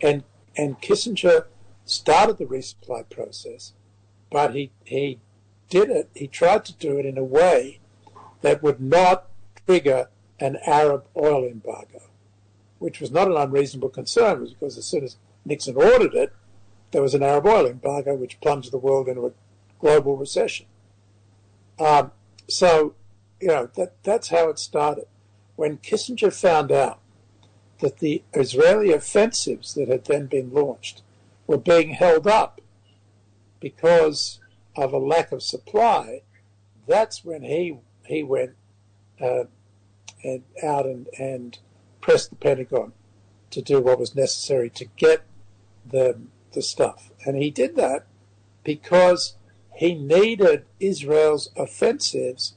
and 0.00 0.24
and 0.56 0.80
Kissinger 0.80 1.46
started 1.84 2.38
the 2.38 2.44
resupply 2.44 3.08
process, 3.08 3.72
but 4.30 4.54
he 4.54 4.72
he 4.84 5.20
did 5.68 5.90
it, 5.90 6.10
he 6.14 6.26
tried 6.26 6.64
to 6.66 6.74
do 6.74 6.98
it 6.98 7.06
in 7.06 7.16
a 7.16 7.24
way 7.24 7.80
that 8.42 8.62
would 8.62 8.80
not 8.80 9.28
trigger 9.66 10.08
an 10.42 10.58
Arab 10.66 11.04
oil 11.16 11.44
embargo, 11.44 12.02
which 12.80 13.00
was 13.00 13.12
not 13.12 13.28
an 13.28 13.36
unreasonable 13.36 13.88
concern, 13.88 14.44
because 14.44 14.76
as 14.76 14.84
soon 14.84 15.04
as 15.04 15.16
Nixon 15.44 15.76
ordered 15.76 16.14
it, 16.14 16.32
there 16.90 17.00
was 17.00 17.14
an 17.14 17.22
Arab 17.22 17.46
oil 17.46 17.66
embargo, 17.66 18.16
which 18.16 18.40
plunged 18.40 18.72
the 18.72 18.78
world 18.78 19.08
into 19.08 19.26
a 19.26 19.32
global 19.78 20.16
recession. 20.16 20.66
Um, 21.78 22.10
so, 22.48 22.94
you 23.40 23.48
know, 23.48 23.70
that, 23.76 23.94
that's 24.02 24.28
how 24.28 24.48
it 24.48 24.58
started. 24.58 25.06
When 25.54 25.78
Kissinger 25.78 26.32
found 26.32 26.72
out 26.72 26.98
that 27.78 27.98
the 27.98 28.22
Israeli 28.32 28.92
offensives 28.92 29.74
that 29.74 29.88
had 29.88 30.06
then 30.06 30.26
been 30.26 30.52
launched 30.52 31.02
were 31.46 31.58
being 31.58 31.90
held 31.90 32.26
up 32.26 32.60
because 33.60 34.40
of 34.74 34.92
a 34.92 34.98
lack 34.98 35.30
of 35.30 35.42
supply, 35.42 36.22
that's 36.88 37.24
when 37.24 37.42
he 37.42 37.78
he 38.04 38.24
went 38.24 38.52
uh, 39.20 39.44
and 40.22 40.42
out 40.62 40.86
and, 40.86 41.08
and 41.18 41.58
pressed 42.00 42.30
the 42.30 42.36
Pentagon 42.36 42.92
to 43.50 43.62
do 43.62 43.80
what 43.80 43.98
was 43.98 44.14
necessary 44.14 44.70
to 44.70 44.84
get 44.96 45.24
the 45.88 46.18
the 46.52 46.62
stuff, 46.62 47.10
and 47.24 47.36
he 47.36 47.50
did 47.50 47.76
that 47.76 48.04
because 48.62 49.36
he 49.74 49.94
needed 49.94 50.66
Israel's 50.80 51.50
offensives 51.56 52.54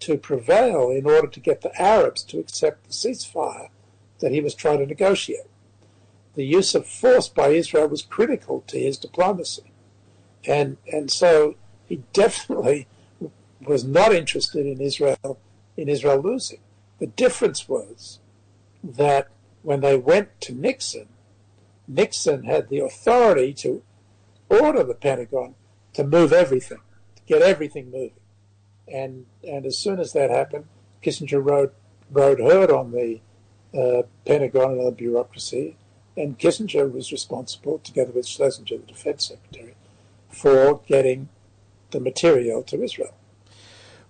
to 0.00 0.18
prevail 0.18 0.90
in 0.90 1.06
order 1.06 1.26
to 1.26 1.40
get 1.40 1.62
the 1.62 1.80
Arabs 1.80 2.22
to 2.24 2.38
accept 2.38 2.84
the 2.84 2.92
ceasefire 2.92 3.68
that 4.18 4.30
he 4.30 4.42
was 4.42 4.54
trying 4.54 4.78
to 4.78 4.86
negotiate. 4.86 5.48
The 6.34 6.44
use 6.44 6.74
of 6.74 6.86
force 6.86 7.28
by 7.28 7.48
Israel 7.48 7.88
was 7.88 8.02
critical 8.02 8.62
to 8.66 8.78
his 8.78 8.98
diplomacy 8.98 9.70
and 10.46 10.76
and 10.92 11.10
so 11.10 11.56
he 11.86 11.96
definitely 12.12 12.86
was 13.60 13.84
not 13.84 14.12
interested 14.14 14.66
in 14.66 14.80
Israel 14.80 15.38
in 15.76 15.88
Israel 15.88 16.20
losing. 16.20 16.60
The 17.00 17.06
difference 17.06 17.68
was 17.68 18.20
that 18.84 19.28
when 19.62 19.80
they 19.80 19.96
went 19.96 20.40
to 20.42 20.54
Nixon, 20.54 21.08
Nixon 21.88 22.44
had 22.44 22.68
the 22.68 22.80
authority 22.80 23.52
to 23.54 23.82
order 24.48 24.84
the 24.84 24.94
Pentagon 24.94 25.54
to 25.94 26.04
move 26.04 26.32
everything, 26.32 26.80
to 27.16 27.22
get 27.26 27.42
everything 27.42 27.86
moving. 27.86 28.12
And 28.86 29.26
and 29.42 29.66
as 29.66 29.78
soon 29.78 29.98
as 29.98 30.12
that 30.12 30.30
happened, 30.30 30.66
Kissinger 31.02 31.44
rode 31.44 31.72
rode 32.10 32.40
herd 32.40 32.70
on 32.70 32.92
the 32.92 33.20
uh, 33.72 34.02
Pentagon 34.26 34.72
and 34.72 34.86
the 34.86 34.92
bureaucracy, 34.92 35.76
and 36.16 36.38
Kissinger 36.38 36.92
was 36.92 37.12
responsible, 37.12 37.78
together 37.78 38.12
with 38.12 38.26
Schlesinger, 38.26 38.78
the 38.78 38.86
defense 38.86 39.28
secretary, 39.28 39.74
for 40.28 40.80
getting 40.86 41.28
the 41.92 42.00
material 42.00 42.62
to 42.64 42.82
Israel. 42.82 43.14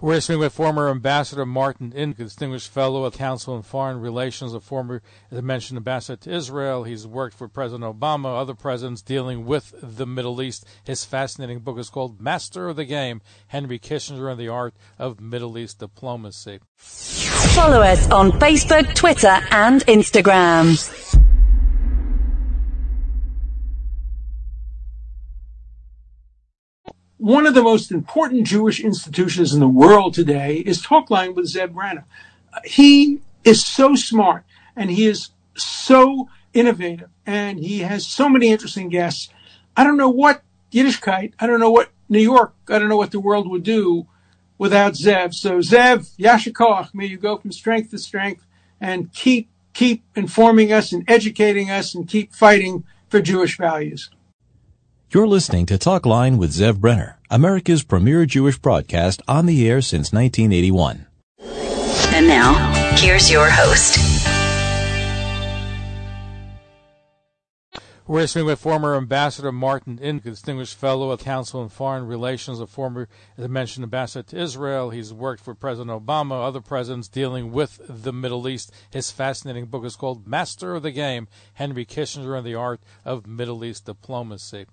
We're 0.02 0.20
speaking 0.20 0.40
with 0.40 0.54
former 0.54 0.88
Ambassador 0.88 1.44
Martin 1.44 1.92
Indyk, 1.92 2.16
Distinguished 2.16 2.70
Fellow 2.70 3.04
of 3.04 3.12
Council 3.12 3.52
on 3.52 3.60
Foreign 3.60 4.00
Relations, 4.00 4.54
a 4.54 4.60
former, 4.60 5.02
as 5.30 5.36
I 5.36 5.40
mentioned, 5.42 5.76
ambassador 5.76 6.16
to 6.22 6.34
Israel. 6.34 6.84
He's 6.84 7.06
worked 7.06 7.36
for 7.36 7.48
President 7.48 7.84
Obama, 7.84 8.40
other 8.40 8.54
presidents 8.54 9.02
dealing 9.02 9.44
with 9.44 9.74
the 9.82 10.06
Middle 10.06 10.40
East. 10.40 10.64
His 10.84 11.04
fascinating 11.04 11.58
book 11.58 11.78
is 11.78 11.90
called 11.90 12.18
Master 12.18 12.70
of 12.70 12.76
the 12.76 12.86
Game 12.86 13.20
Henry 13.48 13.78
Kissinger 13.78 14.30
and 14.30 14.40
the 14.40 14.48
Art 14.48 14.74
of 14.98 15.20
Middle 15.20 15.58
East 15.58 15.80
Diplomacy. 15.80 16.60
Follow 16.78 17.82
us 17.82 18.10
on 18.10 18.32
Facebook, 18.32 18.94
Twitter, 18.94 19.38
and 19.50 19.82
Instagram. 19.82 21.29
One 27.20 27.46
of 27.46 27.52
the 27.52 27.62
most 27.62 27.92
important 27.92 28.46
Jewish 28.46 28.80
institutions 28.80 29.52
in 29.52 29.60
the 29.60 29.68
world 29.68 30.14
today 30.14 30.56
is 30.56 30.82
Talkline 30.82 31.34
with 31.34 31.52
Zev 31.52 31.74
Brenner. 31.74 32.06
He 32.64 33.20
is 33.44 33.62
so 33.64 33.94
smart 33.94 34.44
and 34.74 34.90
he 34.90 35.06
is 35.06 35.28
so 35.54 36.30
innovative 36.54 37.10
and 37.26 37.58
he 37.58 37.80
has 37.80 38.06
so 38.06 38.30
many 38.30 38.48
interesting 38.48 38.88
guests. 38.88 39.28
I 39.76 39.84
don't 39.84 39.98
know 39.98 40.08
what 40.08 40.42
Yiddishkeit, 40.72 41.34
I 41.38 41.46
don't 41.46 41.60
know 41.60 41.70
what 41.70 41.90
New 42.08 42.20
York, 42.20 42.54
I 42.70 42.78
don't 42.78 42.88
know 42.88 42.96
what 42.96 43.10
the 43.10 43.20
world 43.20 43.50
would 43.50 43.64
do 43.64 44.06
without 44.56 44.94
Zev. 44.94 45.34
So 45.34 45.58
Zev, 45.58 46.16
Yasher 46.16 46.94
may 46.94 47.04
you 47.04 47.18
go 47.18 47.36
from 47.36 47.52
strength 47.52 47.90
to 47.90 47.98
strength 47.98 48.46
and 48.80 49.12
keep 49.12 49.50
keep 49.74 50.04
informing 50.16 50.72
us 50.72 50.90
and 50.90 51.04
educating 51.06 51.70
us 51.70 51.94
and 51.94 52.08
keep 52.08 52.32
fighting 52.32 52.84
for 53.10 53.20
Jewish 53.20 53.58
values. 53.58 54.08
You're 55.12 55.26
listening 55.26 55.66
to 55.66 55.76
Talk 55.76 56.06
Line 56.06 56.38
with 56.38 56.52
Zev 56.52 56.78
Brenner, 56.78 57.18
America's 57.30 57.82
premier 57.82 58.26
Jewish 58.26 58.58
broadcast 58.58 59.20
on 59.26 59.46
the 59.46 59.68
air 59.68 59.80
since 59.80 60.12
1981. 60.12 61.08
And 62.14 62.28
now, 62.28 62.54
here's 62.96 63.28
your 63.28 63.50
host. 63.50 64.09
We're 68.10 68.26
speaking 68.26 68.46
with 68.46 68.58
former 68.58 68.96
Ambassador 68.96 69.52
Martin 69.52 69.96
Indyk, 69.98 70.24
Distinguished 70.24 70.76
Fellow 70.76 71.12
of 71.12 71.20
Council 71.20 71.60
on 71.60 71.68
Foreign 71.68 72.08
Relations, 72.08 72.58
a 72.58 72.66
former, 72.66 73.06
as 73.38 73.44
I 73.44 73.46
mentioned, 73.46 73.84
ambassador 73.84 74.28
to 74.30 74.36
Israel. 74.36 74.90
He's 74.90 75.14
worked 75.14 75.44
for 75.44 75.54
President 75.54 75.90
Obama, 75.90 76.44
other 76.44 76.60
presidents 76.60 77.06
dealing 77.06 77.52
with 77.52 77.80
the 77.88 78.12
Middle 78.12 78.48
East. 78.48 78.72
His 78.90 79.12
fascinating 79.12 79.66
book 79.66 79.84
is 79.84 79.94
called 79.94 80.26
Master 80.26 80.74
of 80.74 80.82
the 80.82 80.90
Game 80.90 81.28
Henry 81.54 81.86
Kissinger 81.86 82.36
and 82.36 82.44
the 82.44 82.56
Art 82.56 82.80
of 83.04 83.28
Middle 83.28 83.64
East 83.64 83.86
Diplomacy. 83.86 84.66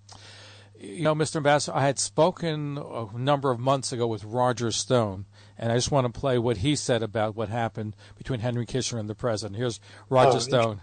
You 0.79 1.03
know, 1.03 1.13
Mr. 1.13 1.35
Ambassador, 1.35 1.77
I 1.77 1.85
had 1.85 1.99
spoken 1.99 2.79
a 2.79 3.15
number 3.15 3.51
of 3.51 3.59
months 3.59 3.91
ago 3.91 4.07
with 4.07 4.23
Roger 4.23 4.71
Stone, 4.71 5.27
and 5.59 5.71
I 5.71 5.75
just 5.75 5.91
want 5.91 6.11
to 6.11 6.19
play 6.19 6.39
what 6.39 6.57
he 6.57 6.75
said 6.75 7.03
about 7.03 7.35
what 7.35 7.49
happened 7.49 7.95
between 8.17 8.39
Henry 8.39 8.65
Kissinger 8.65 8.99
and 8.99 9.07
the 9.07 9.13
president. 9.13 9.57
Here's 9.57 9.79
Roger 10.09 10.37
oh, 10.37 10.39
Stone. 10.39 10.81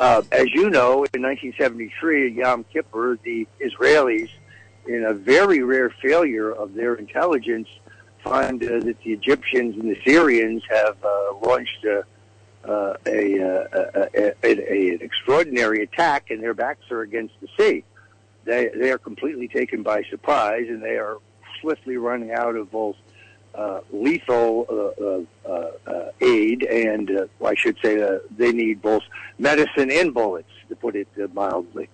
Uh, 0.00 0.22
as 0.30 0.46
you 0.52 0.70
know, 0.70 1.04
in 1.12 1.22
1973, 1.22 2.32
Yom 2.32 2.64
Kippur, 2.72 3.18
the 3.24 3.48
Israelis, 3.60 4.30
in 4.86 5.04
a 5.04 5.12
very 5.12 5.62
rare 5.62 5.90
failure 5.90 6.50
of 6.50 6.74
their 6.74 6.94
intelligence, 6.94 7.68
find 8.22 8.62
uh, 8.62 8.78
that 8.78 9.02
the 9.02 9.12
Egyptians 9.12 9.74
and 9.76 9.90
the 9.90 9.98
Syrians 10.06 10.62
have 10.70 10.96
uh, 11.04 11.34
launched 11.42 11.84
a, 11.84 12.04
uh, 12.64 12.94
a, 13.06 13.38
a, 13.38 14.08
a, 14.14 14.34
a, 14.44 14.88
an 14.94 14.98
extraordinary 15.00 15.82
attack, 15.82 16.30
and 16.30 16.42
their 16.42 16.54
backs 16.54 16.90
are 16.90 17.02
against 17.02 17.34
the 17.40 17.48
sea. 17.58 17.84
They 18.44 18.68
they 18.68 18.90
are 18.90 18.98
completely 18.98 19.48
taken 19.48 19.82
by 19.82 20.04
surprise, 20.04 20.66
and 20.68 20.82
they 20.82 20.96
are 20.96 21.18
swiftly 21.60 21.96
running 21.96 22.32
out 22.32 22.56
of 22.56 22.70
both 22.70 22.96
uh, 23.58 23.80
lethal 23.90 24.66
uh, 24.70 25.48
uh, 25.48 25.70
uh, 25.86 26.10
aid, 26.20 26.62
and 26.62 27.10
uh, 27.10 27.26
I 27.44 27.54
should 27.56 27.76
say 27.82 28.18
they 28.36 28.52
need 28.52 28.80
both 28.80 29.02
medicine 29.38 29.90
and 29.90 30.14
bullets, 30.14 30.50
to 30.68 30.76
put 30.76 30.94
it 30.94 31.08
mildly. 31.34 31.88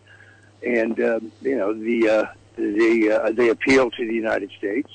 And 0.63 1.01
um, 1.01 1.33
you 1.41 1.57
know 1.57 1.73
the 1.73 2.11
uh, 2.11 3.31
they 3.33 3.49
appeal 3.49 3.91
to 3.91 4.07
the 4.07 4.15
United 4.15 4.51
States. 4.59 4.91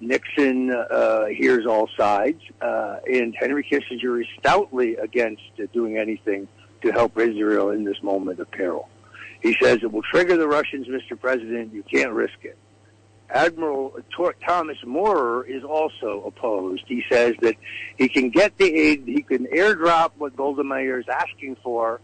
Nixon 0.00 0.68
hears 1.36 1.66
all 1.66 1.88
sides, 1.96 2.42
and 2.60 3.34
Henry 3.38 3.62
Kissinger 3.62 4.20
is 4.20 4.26
stoutly 4.40 4.96
against 4.96 5.42
doing 5.72 5.98
anything 5.98 6.48
to 6.82 6.90
help 6.90 7.16
Israel 7.16 7.70
in 7.70 7.84
this 7.84 8.02
moment 8.02 8.40
of 8.40 8.50
peril. 8.50 8.88
He 9.40 9.56
says 9.62 9.78
it 9.82 9.92
will 9.92 10.02
trigger 10.02 10.36
the 10.36 10.48
Russians, 10.48 10.88
Mr. 10.88 11.18
President. 11.18 11.72
You 11.72 11.84
can't 11.84 12.12
risk 12.12 12.38
it. 12.42 12.58
Admiral 13.32 13.96
Thomas 14.46 14.76
Moorer 14.84 15.44
is 15.44 15.64
also 15.64 16.22
opposed. 16.26 16.84
He 16.86 17.02
says 17.10 17.34
that 17.40 17.56
he 17.96 18.08
can 18.08 18.30
get 18.30 18.56
the 18.58 18.72
aid, 18.74 19.04
he 19.06 19.22
can 19.22 19.46
airdrop 19.46 20.12
what 20.18 20.36
Golda 20.36 20.62
Meir 20.62 21.00
is 21.00 21.08
asking 21.08 21.56
for, 21.62 22.00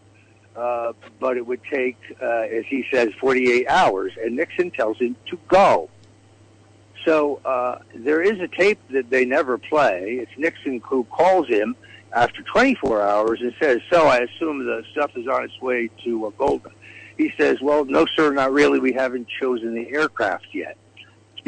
uh, 0.57 0.93
but 1.21 1.37
it 1.37 1.47
would 1.47 1.61
take, 1.71 1.99
uh, 2.21 2.27
as 2.27 2.65
he 2.67 2.85
says, 2.91 3.11
48 3.21 3.69
hours. 3.69 4.13
And 4.21 4.37
Nixon 4.37 4.71
tells 4.71 4.99
him 4.99 5.17
to 5.27 5.39
go. 5.49 5.91
So 7.05 7.41
uh, 7.45 7.79
there 7.95 8.23
is 8.23 8.41
a 8.41 8.49
tape 8.49 8.81
that 8.91 9.09
they 9.11 9.25
never 9.25 9.59
play. 9.59 10.19
It's 10.21 10.33
Nixon 10.37 10.81
who 10.85 11.05
calls 11.05 11.47
him 11.47 11.77
after 12.13 12.43
24 12.43 13.03
hours 13.03 13.41
and 13.41 13.55
says, 13.61 13.81
"So 13.91 14.07
I 14.07 14.19
assume 14.19 14.65
the 14.65 14.83
stuff 14.93 15.13
is 15.17 15.27
on 15.29 15.45
its 15.45 15.61
way 15.61 15.91
to 16.05 16.27
uh, 16.27 16.31
Golda." 16.31 16.71
He 17.17 17.33
says, 17.39 17.61
"Well, 17.63 17.85
no, 17.85 18.07
sir, 18.17 18.33
not 18.33 18.53
really. 18.53 18.81
We 18.81 18.93
haven't 18.93 19.29
chosen 19.41 19.75
the 19.75 19.89
aircraft 19.91 20.47
yet." 20.53 20.77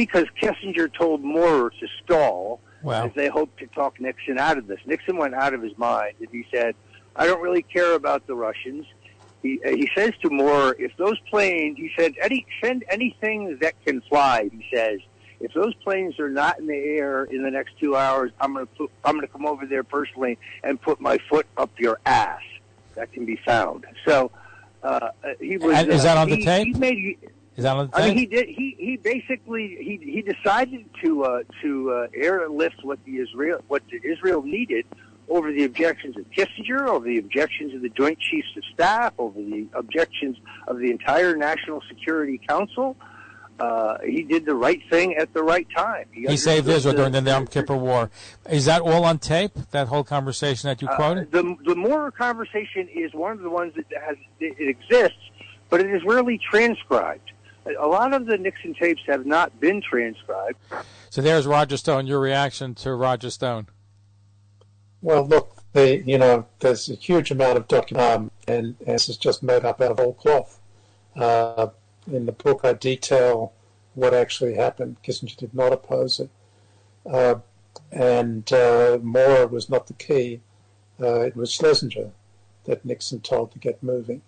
Because 0.01 0.25
Kissinger 0.41 0.91
told 0.91 1.23
Moorer 1.23 1.69
to 1.69 1.87
stall 2.03 2.59
Wow. 2.83 3.05
as 3.05 3.13
they 3.15 3.29
hoped 3.29 3.59
to 3.59 3.67
talk 3.67 4.01
Nixon 4.01 4.39
out 4.39 4.57
of 4.57 4.67
this. 4.67 4.81
Nixon 4.87 5.19
went 5.19 5.35
out 5.35 5.53
of 5.53 5.61
his 5.61 5.77
mind 5.77 6.15
and 6.21 6.29
he 6.33 6.47
said, 6.51 6.75
"I 7.15 7.27
don't 7.27 7.43
really 7.43 7.61
care 7.63 7.93
about 7.95 8.27
the 8.27 8.35
Russians." 8.35 8.87
He 9.43 9.61
uh, 9.63 9.73
he 9.73 9.91
says 9.95 10.13
to 10.23 10.31
Moorer, 10.31 10.75
"If 10.79 10.97
those 10.97 11.19
planes," 11.29 11.77
he 11.77 11.91
said, 11.99 12.15
"any 12.23 12.47
send 12.65 12.87
anything 12.89 13.59
that 13.61 13.75
can 13.85 14.01
fly," 14.09 14.49
he 14.51 14.65
says. 14.75 15.01
If 15.41 15.53
those 15.53 15.75
planes 15.85 16.19
are 16.19 16.31
not 16.31 16.59
in 16.59 16.67
the 16.67 16.75
air 16.75 17.25
in 17.25 17.43
the 17.43 17.51
next 17.51 17.79
two 17.79 17.95
hours, 17.95 18.33
I'm 18.41 18.55
going 18.55 18.67
to 18.79 18.91
I'm 19.05 19.17
going 19.17 19.27
to 19.27 19.33
come 19.33 19.45
over 19.45 19.67
there 19.67 19.85
personally 19.85 20.39
and 20.65 20.81
put 20.81 20.99
my 20.99 21.19
foot 21.29 21.47
up 21.59 21.79
your 21.79 22.01
ass. 22.07 22.41
That 22.95 23.13
can 23.13 23.27
be 23.27 23.37
found. 23.45 23.85
So 24.07 24.31
uh, 24.83 25.11
he 25.39 25.59
was. 25.59 25.77
And 25.77 25.91
is 25.91 26.01
uh, 26.01 26.05
that 26.05 26.17
on 26.17 26.31
the 26.31 26.43
tape? 26.43 26.69
He 26.69 26.73
made, 26.73 27.19
Is 27.57 27.65
that 27.65 27.77
on 27.77 27.91
the 27.91 27.97
I 27.97 28.09
mean, 28.09 28.17
he 28.17 28.27
did. 28.27 28.49
He 28.49 28.77
he 28.79 28.97
basically 28.97 29.77
he 29.81 29.99
he 30.03 30.23
decided 30.23 30.87
to 31.03 31.25
uh, 31.25 31.43
to 31.63 31.93
uh, 31.93 32.07
airlift 32.15 32.83
what 32.83 33.05
the 33.05 33.19
Israel 33.19 33.63
what 33.69 33.83
the 33.91 34.01
Israel 34.09 34.43
needed 34.43 34.87
over 35.29 35.53
the 35.53 35.65
objections 35.65 36.17
of 36.17 36.25
Kissinger, 36.31 36.89
over 36.89 37.05
the 37.05 37.19
objections 37.19 37.75
of 37.75 37.83
the 37.83 37.89
Joint 37.91 38.19
Chiefs 38.19 38.49
of 38.57 38.65
Staff, 38.75 39.15
over 39.19 39.39
the 39.41 39.67
objections 39.75 40.37
of 40.67 40.79
the 40.79 40.91
entire 40.91 41.37
National 41.37 41.83
Security 41.89 42.41
Council. 42.49 42.97
Uh, 43.61 43.99
he 44.05 44.23
did 44.23 44.47
the 44.47 44.55
right 44.55 44.81
thing 44.89 45.15
at 45.17 45.35
the 45.35 45.43
right 45.43 45.67
time. 45.77 46.07
He 46.13 46.25
saved 46.39 46.67
understood 46.67 46.77
Israel 46.77 46.95
during 47.11 47.13
the 47.13 47.31
Yom 47.31 47.47
Kippur 47.47 47.77
War. 47.77 48.11
Is 48.49 48.65
that 48.65 48.81
all 48.81 49.05
on 49.05 49.19
tape? 49.19 49.53
That 49.73 49.87
whole 49.89 50.03
conversation 50.03 50.69
that 50.69 50.81
you 50.81 50.89
Uh, 50.89 50.97
quoted? 50.97 51.31
the 51.31 51.57
the 51.67 51.75
Moorer 51.77 52.11
conversation 52.11 52.89
is 52.89 53.13
one 53.13 53.33
of 53.33 53.41
the 53.41 53.51
ones 53.51 53.75
that 53.77 53.85
has 54.03 54.17
it 54.41 54.69
exists, 54.69 55.19
but 55.69 55.81
it 55.81 55.91
is 55.91 56.03
rarely 56.05 56.39
transcribed. 56.39 57.33
A 57.79 57.85
a 57.85 57.87
lot 57.87 58.13
of 58.15 58.27
the 58.27 58.39
Nixon 58.39 58.75
tapes 58.75 59.03
have 59.07 59.27
not 59.27 59.59
been 59.61 59.81
transcribed. 59.81 60.59
So 61.11 61.21
there's 61.21 61.47
Roger 61.47 61.77
Stone. 61.77 62.07
Your 62.07 62.21
reaction 62.21 62.75
to 62.77 62.95
Roger 62.95 63.31
Stone? 63.31 63.69
Well, 65.03 65.27
look, 65.27 65.63
the, 65.73 66.03
you 66.05 66.19
know, 66.19 66.47
there's 66.61 66.89
a 66.91 66.95
huge 66.95 67.31
amount 67.31 67.57
of 67.57 67.69
document, 67.69 68.07
um, 68.07 68.31
and, 68.47 68.77
and 68.81 68.95
this 68.95 69.09
is 69.09 69.17
just 69.17 69.43
made 69.43 69.65
up 69.65 69.81
out 69.81 69.93
of 69.93 69.99
whole 69.99 70.15
cloth. 70.15 70.61
Uh, 71.17 71.69
in 72.11 72.27
the 72.27 72.33
book, 72.33 72.61
I 72.65 72.75
detail 72.75 73.53
what 73.95 74.15
actually 74.15 74.55
happened. 74.55 74.97
Kissinger 75.03 75.37
did 75.37 75.55
not 75.55 75.73
oppose 75.73 76.21
it, 76.21 76.31
uh, 77.07 77.37
and 77.91 78.53
uh, 78.53 78.99
Moore 79.03 79.47
was 79.47 79.69
not 79.69 79.87
the 79.87 79.95
key. 79.95 80.41
Uh, 81.01 81.21
it 81.21 81.35
was 81.35 81.53
Schlesinger 81.53 82.11
that 82.65 82.85
Nixon 82.85 83.21
told 83.21 83.53
to 83.53 83.59
get 83.59 83.83
moving. 83.83 84.23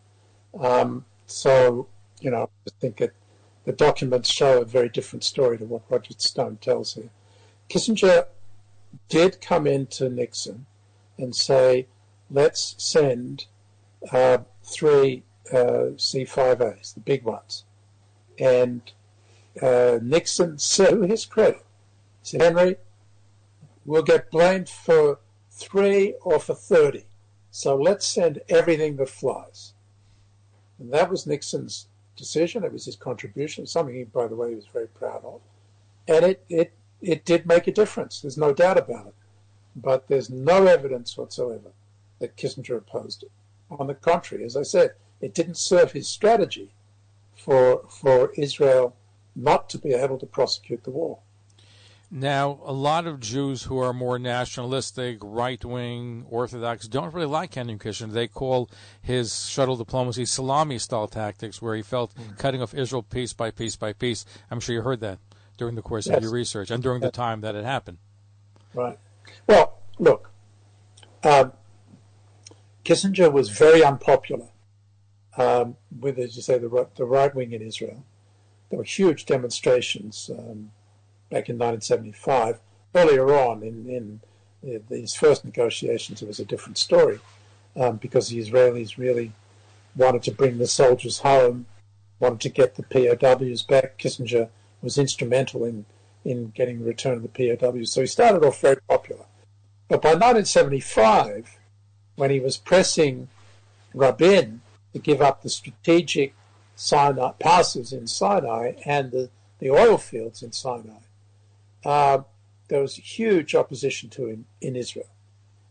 Um, 0.58 1.04
so, 1.26 1.86
you 2.20 2.30
know, 2.30 2.48
I 2.66 2.70
think 2.80 2.96
that 2.96 3.12
the 3.64 3.72
documents 3.72 4.30
show 4.30 4.60
a 4.60 4.64
very 4.64 4.88
different 4.88 5.24
story 5.24 5.58
to 5.58 5.64
what 5.64 5.82
Roger 5.88 6.14
Stone 6.16 6.58
tells 6.60 6.94
here. 6.94 7.10
Kissinger 7.68 8.26
did 9.08 9.40
come 9.40 9.66
into 9.66 10.08
Nixon 10.08 10.66
and 11.18 11.34
say, 11.34 11.86
let's 12.30 12.74
send 12.78 13.46
uh, 14.10 14.38
three 14.64 15.22
uh, 15.52 15.94
C5As, 15.96 16.94
the 16.94 17.00
big 17.00 17.24
ones. 17.24 17.64
And 18.38 18.82
uh, 19.60 19.98
Nixon 20.02 20.58
said, 20.58 20.90
to 20.90 21.02
his 21.02 21.24
credit, 21.24 21.64
said, 22.22 22.42
Henry, 22.42 22.76
we'll 23.84 24.02
get 24.02 24.30
blamed 24.30 24.68
for 24.68 25.20
three 25.50 26.14
or 26.22 26.40
for 26.40 26.54
30. 26.54 27.04
So 27.50 27.76
let's 27.76 28.06
send 28.06 28.40
everything 28.48 28.96
that 28.96 29.08
flies. 29.08 29.74
And 30.78 30.92
that 30.92 31.10
was 31.10 31.26
Nixon's 31.26 31.86
decision. 32.16 32.64
It 32.64 32.72
was 32.72 32.84
his 32.84 32.96
contribution, 32.96 33.66
something 33.66 33.94
he, 33.94 34.04
by 34.04 34.26
the 34.26 34.36
way, 34.36 34.54
was 34.54 34.66
very 34.66 34.88
proud 34.88 35.24
of. 35.24 35.40
And 36.08 36.24
it, 36.24 36.44
it, 36.48 36.72
it 37.00 37.24
did 37.24 37.46
make 37.46 37.66
a 37.66 37.72
difference. 37.72 38.20
There's 38.20 38.38
no 38.38 38.52
doubt 38.52 38.78
about 38.78 39.08
it. 39.08 39.14
But 39.74 40.08
there's 40.08 40.30
no 40.30 40.66
evidence 40.66 41.16
whatsoever 41.16 41.72
that 42.18 42.36
Kissinger 42.36 42.76
opposed 42.76 43.22
it. 43.22 43.30
On 43.70 43.86
the 43.86 43.94
contrary, 43.94 44.44
as 44.44 44.56
I 44.56 44.62
said, 44.62 44.94
it 45.20 45.34
didn't 45.34 45.56
serve 45.56 45.92
his 45.92 46.08
strategy 46.08 46.72
for, 47.34 47.84
for 47.88 48.32
Israel 48.36 48.94
not 49.34 49.70
to 49.70 49.78
be 49.78 49.94
able 49.94 50.18
to 50.18 50.26
prosecute 50.26 50.84
the 50.84 50.90
war. 50.90 51.18
Now, 52.14 52.60
a 52.66 52.74
lot 52.74 53.06
of 53.06 53.20
Jews 53.20 53.62
who 53.62 53.78
are 53.78 53.94
more 53.94 54.18
nationalistic, 54.18 55.16
right 55.22 55.64
wing, 55.64 56.26
Orthodox 56.28 56.86
don't 56.86 57.14
really 57.14 57.26
like 57.26 57.54
Henry 57.54 57.76
Kissinger. 57.76 58.12
They 58.12 58.28
call 58.28 58.68
his 59.00 59.48
shuttle 59.48 59.76
diplomacy 59.76 60.26
salami 60.26 60.78
style 60.78 61.08
tactics, 61.08 61.62
where 61.62 61.74
he 61.74 61.80
felt 61.80 62.12
cutting 62.36 62.60
off 62.60 62.74
Israel 62.74 63.02
piece 63.02 63.32
by 63.32 63.50
piece 63.50 63.76
by 63.76 63.94
piece. 63.94 64.26
I'm 64.50 64.60
sure 64.60 64.74
you 64.74 64.82
heard 64.82 65.00
that 65.00 65.20
during 65.56 65.74
the 65.74 65.80
course 65.80 66.06
of 66.06 66.22
your 66.22 66.30
research 66.30 66.70
and 66.70 66.82
during 66.82 67.00
the 67.00 67.10
time 67.10 67.40
that 67.40 67.54
it 67.54 67.64
happened. 67.64 67.96
Right. 68.74 68.98
Well, 69.46 69.78
look, 69.98 70.30
um, 71.24 71.54
Kissinger 72.84 73.32
was 73.32 73.48
very 73.48 73.82
unpopular 73.82 74.48
um, 75.38 75.78
with, 75.98 76.18
as 76.18 76.36
you 76.36 76.42
say, 76.42 76.58
the, 76.58 76.88
the 76.94 77.06
right 77.06 77.34
wing 77.34 77.52
in 77.52 77.62
Israel. 77.62 78.04
There 78.68 78.76
were 78.76 78.84
huge 78.84 79.24
demonstrations 79.24 80.30
um, 80.30 80.72
back 81.32 81.48
in 81.48 81.56
1975. 81.56 82.60
Earlier 82.94 83.34
on, 83.34 83.62
in, 83.62 83.88
in 83.88 84.20
these 84.90 85.14
first 85.14 85.46
negotiations, 85.46 86.20
it 86.20 86.28
was 86.28 86.38
a 86.38 86.44
different 86.44 86.76
story 86.76 87.20
um, 87.74 87.96
because 87.96 88.28
the 88.28 88.38
Israelis 88.38 88.98
really 88.98 89.32
wanted 89.96 90.22
to 90.24 90.30
bring 90.30 90.58
the 90.58 90.66
soldiers 90.66 91.20
home, 91.20 91.64
wanted 92.20 92.40
to 92.42 92.50
get 92.50 92.76
the 92.76 92.82
POWs 92.82 93.62
back. 93.62 93.98
Kissinger 93.98 94.50
was 94.82 94.98
instrumental 94.98 95.64
in, 95.64 95.86
in 96.22 96.50
getting 96.50 96.80
the 96.80 96.84
return 96.84 97.16
of 97.16 97.22
the 97.22 97.56
POWs. 97.56 97.92
So 97.92 98.02
he 98.02 98.06
started 98.06 98.46
off 98.46 98.60
very 98.60 98.80
popular. 98.86 99.24
But 99.88 100.02
by 100.02 100.10
1975, 100.10 101.58
when 102.16 102.30
he 102.30 102.40
was 102.40 102.58
pressing 102.58 103.28
Rabin 103.94 104.60
to 104.92 104.98
give 104.98 105.22
up 105.22 105.42
the 105.42 105.48
strategic 105.48 106.34
Sinai 106.76 107.32
passes 107.38 107.92
in 107.92 108.06
Sinai 108.06 108.72
and 108.84 109.10
the, 109.12 109.30
the 109.60 109.70
oil 109.70 109.96
fields 109.96 110.42
in 110.42 110.52
Sinai, 110.52 111.00
uh, 111.84 112.22
there 112.68 112.80
was 112.80 112.96
huge 112.96 113.54
opposition 113.54 114.08
to 114.10 114.26
him 114.26 114.46
in 114.60 114.76
Israel, 114.76 115.10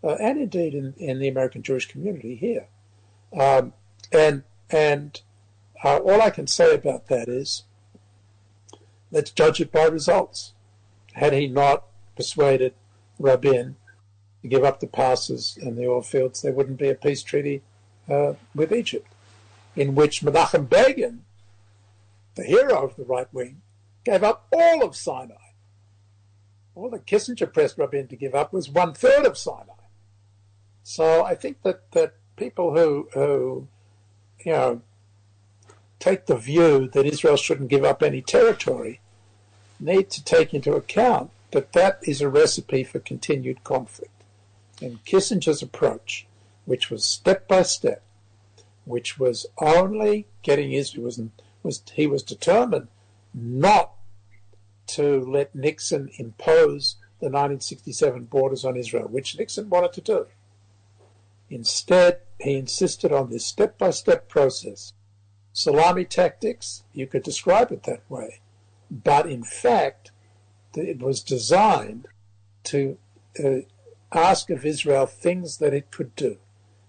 uh, 0.03 0.15
and 0.15 0.39
indeed 0.39 0.73
in, 0.73 0.93
in 0.97 1.19
the 1.19 1.27
American 1.27 1.63
Jewish 1.63 1.87
community 1.87 2.35
here. 2.35 2.67
Um, 3.37 3.73
and 4.11 4.43
and 4.69 5.21
uh, 5.83 5.97
all 5.97 6.21
I 6.21 6.29
can 6.29 6.47
say 6.47 6.75
about 6.75 7.07
that 7.07 7.27
is, 7.27 7.63
let's 9.11 9.31
judge 9.31 9.59
it 9.59 9.71
by 9.71 9.85
results. 9.85 10.53
Had 11.13 11.33
he 11.33 11.47
not 11.47 11.85
persuaded 12.15 12.73
Rabin 13.19 13.75
to 14.41 14.47
give 14.47 14.63
up 14.63 14.79
the 14.79 14.87
passes 14.87 15.57
and 15.61 15.77
the 15.77 15.87
oil 15.87 16.01
fields, 16.01 16.41
there 16.41 16.53
wouldn't 16.53 16.79
be 16.79 16.89
a 16.89 16.95
peace 16.95 17.23
treaty 17.23 17.61
uh, 18.09 18.33
with 18.55 18.71
Egypt, 18.71 19.07
in 19.75 19.95
which 19.95 20.21
Menachem 20.21 20.69
Begin, 20.69 21.23
the 22.35 22.43
hero 22.43 22.83
of 22.83 22.95
the 22.95 23.03
right 23.03 23.31
wing, 23.33 23.61
gave 24.03 24.23
up 24.23 24.47
all 24.51 24.83
of 24.83 24.95
Sinai. 24.95 25.35
All 26.75 26.89
that 26.89 27.05
Kissinger 27.05 27.51
pressed 27.51 27.77
Rabin 27.77 28.07
to 28.07 28.15
give 28.15 28.33
up 28.33 28.53
was 28.53 28.69
one 28.69 28.93
third 28.93 29.25
of 29.25 29.37
Sinai. 29.37 29.73
So 30.83 31.23
I 31.23 31.35
think 31.35 31.61
that, 31.63 31.91
that 31.91 32.15
people 32.37 32.75
who, 32.75 33.09
who, 33.13 33.67
you 34.45 34.51
know, 34.51 34.81
take 35.99 36.25
the 36.25 36.35
view 36.35 36.89
that 36.89 37.05
Israel 37.05 37.37
shouldn't 37.37 37.69
give 37.69 37.83
up 37.83 38.01
any 38.01 38.21
territory 38.21 38.99
need 39.79 40.09
to 40.11 40.23
take 40.23 40.53
into 40.53 40.73
account 40.73 41.31
that 41.51 41.73
that 41.73 41.99
is 42.03 42.21
a 42.21 42.29
recipe 42.29 42.83
for 42.83 42.99
continued 42.99 43.63
conflict. 43.63 44.23
And 44.81 45.03
Kissinger's 45.05 45.61
approach, 45.61 46.25
which 46.65 46.89
was 46.89 47.03
step 47.03 47.47
by 47.47 47.61
step, 47.63 48.01
which 48.85 49.19
was 49.19 49.45
only 49.59 50.27
getting 50.41 50.71
Israel, 50.71 51.05
was, 51.05 51.21
was 51.61 51.83
he 51.93 52.07
was 52.07 52.23
determined 52.23 52.87
not 53.33 53.91
to 54.95 55.19
let 55.21 55.55
Nixon 55.55 56.09
impose 56.17 56.95
the 57.19 57.27
1967 57.27 58.25
borders 58.25 58.65
on 58.65 58.75
Israel, 58.75 59.07
which 59.07 59.37
Nixon 59.37 59.69
wanted 59.69 59.93
to 59.93 60.01
do. 60.01 60.27
Instead, 61.49 62.21
he 62.39 62.55
insisted 62.55 63.11
on 63.11 63.29
this 63.29 63.45
step 63.45 63.77
by 63.77 63.91
step 63.91 64.27
process. 64.27 64.93
Salami 65.53 66.05
tactics, 66.05 66.83
you 66.93 67.05
could 67.05 67.23
describe 67.23 67.71
it 67.71 67.83
that 67.83 68.09
way. 68.09 68.39
But 68.89 69.27
in 69.27 69.43
fact, 69.43 70.11
it 70.73 70.99
was 70.99 71.21
designed 71.21 72.07
to 72.63 72.97
uh, 73.43 73.59
ask 74.11 74.49
of 74.49 74.65
Israel 74.65 75.05
things 75.05 75.57
that 75.57 75.73
it 75.73 75.91
could 75.91 76.15
do. 76.15 76.37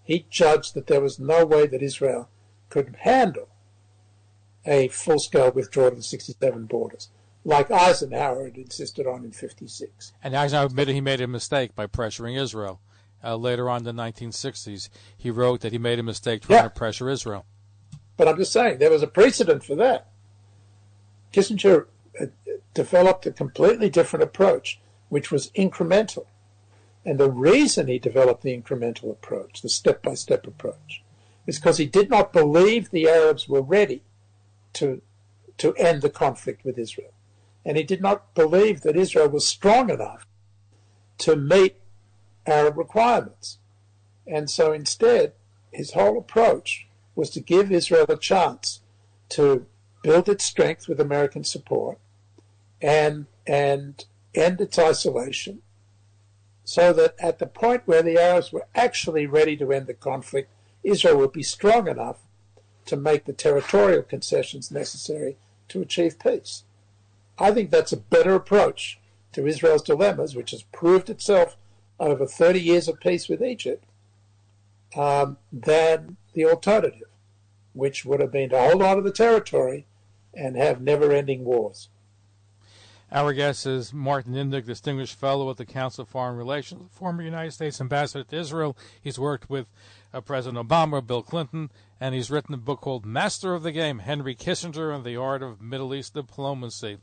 He 0.04 0.26
judged 0.30 0.74
that 0.74 0.86
there 0.86 1.00
was 1.00 1.18
no 1.18 1.44
way 1.44 1.66
that 1.66 1.82
Israel 1.82 2.28
could 2.68 2.96
handle 3.00 3.48
a 4.64 4.88
full 4.88 5.18
scale 5.18 5.50
withdrawal 5.50 5.88
of 5.88 5.96
the 5.96 6.02
67 6.02 6.66
borders, 6.66 7.08
like 7.44 7.70
Eisenhower 7.70 8.44
had 8.44 8.56
insisted 8.56 9.06
on 9.06 9.24
in 9.24 9.32
56. 9.32 10.12
And 10.22 10.36
Eisenhower 10.36 10.66
admitted 10.66 10.94
he 10.94 11.00
made 11.00 11.20
a 11.20 11.26
mistake 11.26 11.74
by 11.74 11.86
pressuring 11.86 12.40
Israel. 12.40 12.80
Uh, 13.24 13.36
later 13.36 13.68
on 13.70 13.86
in 13.86 13.96
the 13.96 14.02
1960s, 14.02 14.88
he 15.16 15.30
wrote 15.30 15.60
that 15.60 15.72
he 15.72 15.78
made 15.78 15.98
a 15.98 16.02
mistake 16.02 16.42
trying 16.42 16.58
Yeah. 16.58 16.62
to 16.64 16.70
pressure 16.70 17.08
Israel. 17.08 17.44
But 18.16 18.28
I'm 18.28 18.36
just 18.36 18.52
saying, 18.52 18.78
there 18.78 18.90
was 18.90 19.02
a 19.02 19.06
precedent 19.06 19.64
for 19.64 19.74
that. 19.76 20.08
Kissinger 21.32 21.86
uh, 22.20 22.26
developed 22.74 23.26
a 23.26 23.32
completely 23.32 23.88
different 23.88 24.22
approach, 24.22 24.80
which 25.08 25.30
was 25.30 25.50
incremental. 25.52 26.26
And 27.04 27.18
the 27.18 27.30
reason 27.30 27.88
he 27.88 27.98
developed 27.98 28.42
the 28.42 28.56
incremental 28.60 29.10
approach, 29.10 29.62
the 29.62 29.68
step 29.68 30.02
by 30.02 30.14
step 30.14 30.46
approach, 30.46 31.02
is 31.46 31.58
because 31.58 31.78
he 31.78 31.86
did 31.86 32.10
not 32.10 32.32
believe 32.32 32.90
the 32.90 33.08
Arabs 33.08 33.48
were 33.48 33.62
ready 33.62 34.02
to, 34.74 35.02
to 35.58 35.74
end 35.74 36.02
the 36.02 36.10
conflict 36.10 36.64
with 36.64 36.78
Israel. 36.78 37.12
And 37.64 37.76
he 37.76 37.82
did 37.82 38.00
not 38.00 38.34
believe 38.34 38.80
that 38.80 38.96
Israel 38.96 39.28
was 39.28 39.46
strong 39.46 39.90
enough 39.90 40.26
to 41.18 41.36
meet 41.36 41.76
Arab 42.46 42.76
requirements. 42.76 43.58
And 44.26 44.50
so 44.50 44.72
instead, 44.72 45.32
his 45.70 45.92
whole 45.92 46.18
approach 46.18 46.88
was 47.14 47.30
to 47.30 47.40
give 47.40 47.70
Israel 47.70 48.06
a 48.08 48.16
chance 48.16 48.80
to 49.30 49.66
build 50.02 50.28
its 50.28 50.44
strength 50.44 50.88
with 50.88 51.00
American 51.00 51.44
support 51.44 51.98
and 52.80 53.26
and 53.46 54.04
end 54.34 54.60
its 54.60 54.78
isolation 54.78 55.62
so 56.64 56.92
that 56.92 57.14
at 57.18 57.38
the 57.38 57.46
point 57.46 57.82
where 57.86 58.02
the 58.02 58.18
Arabs 58.18 58.52
were 58.52 58.66
actually 58.74 59.26
ready 59.26 59.56
to 59.56 59.72
end 59.72 59.86
the 59.86 59.94
conflict, 59.94 60.50
Israel 60.82 61.18
would 61.18 61.32
be 61.32 61.42
strong 61.42 61.88
enough 61.88 62.18
to 62.86 62.96
make 62.96 63.24
the 63.24 63.32
territorial 63.32 64.02
concessions 64.02 64.70
necessary 64.70 65.36
to 65.68 65.80
achieve 65.80 66.18
peace. 66.18 66.64
I 67.38 67.50
think 67.52 67.70
that's 67.70 67.92
a 67.92 67.96
better 67.96 68.34
approach 68.34 69.00
to 69.32 69.46
Israel's 69.46 69.82
dilemmas, 69.82 70.36
which 70.36 70.50
has 70.50 70.62
proved 70.64 71.10
itself 71.10 71.56
over 71.98 72.26
30 72.26 72.60
years 72.60 72.88
of 72.88 73.00
peace 73.00 73.28
with 73.28 73.42
Egypt, 73.42 73.84
um, 74.96 75.38
than 75.52 76.16
the 76.34 76.44
alternative, 76.44 77.08
which 77.72 78.04
would 78.04 78.20
have 78.20 78.32
been 78.32 78.50
to 78.50 78.58
hold 78.58 78.82
on 78.82 78.96
to 78.96 79.02
the 79.02 79.12
territory 79.12 79.86
and 80.34 80.56
have 80.56 80.80
never 80.80 81.12
ending 81.12 81.44
wars. 81.44 81.88
Our 83.10 83.34
guest 83.34 83.66
is 83.66 83.92
Martin 83.92 84.32
Indyk, 84.32 84.64
Distinguished 84.64 85.18
Fellow 85.18 85.50
at 85.50 85.58
the 85.58 85.66
Council 85.66 86.02
of 86.02 86.08
Foreign 86.08 86.36
Relations, 86.36 86.90
former 86.92 87.22
United 87.22 87.50
States 87.50 87.78
Ambassador 87.78 88.24
to 88.24 88.36
Israel. 88.36 88.74
He's 89.02 89.18
worked 89.18 89.50
with 89.50 89.66
uh, 90.14 90.22
President 90.22 90.66
Obama, 90.66 91.06
Bill 91.06 91.22
Clinton, 91.22 91.70
and 92.00 92.14
he's 92.14 92.30
written 92.30 92.54
a 92.54 92.58
book 92.58 92.80
called 92.80 93.04
Master 93.04 93.52
of 93.52 93.64
the 93.64 93.72
Game 93.72 93.98
Henry 93.98 94.34
Kissinger 94.34 94.94
and 94.94 95.04
the 95.04 95.16
Art 95.16 95.42
of 95.42 95.60
Middle 95.60 95.94
East 95.94 96.14
Diplomacy. 96.14 96.98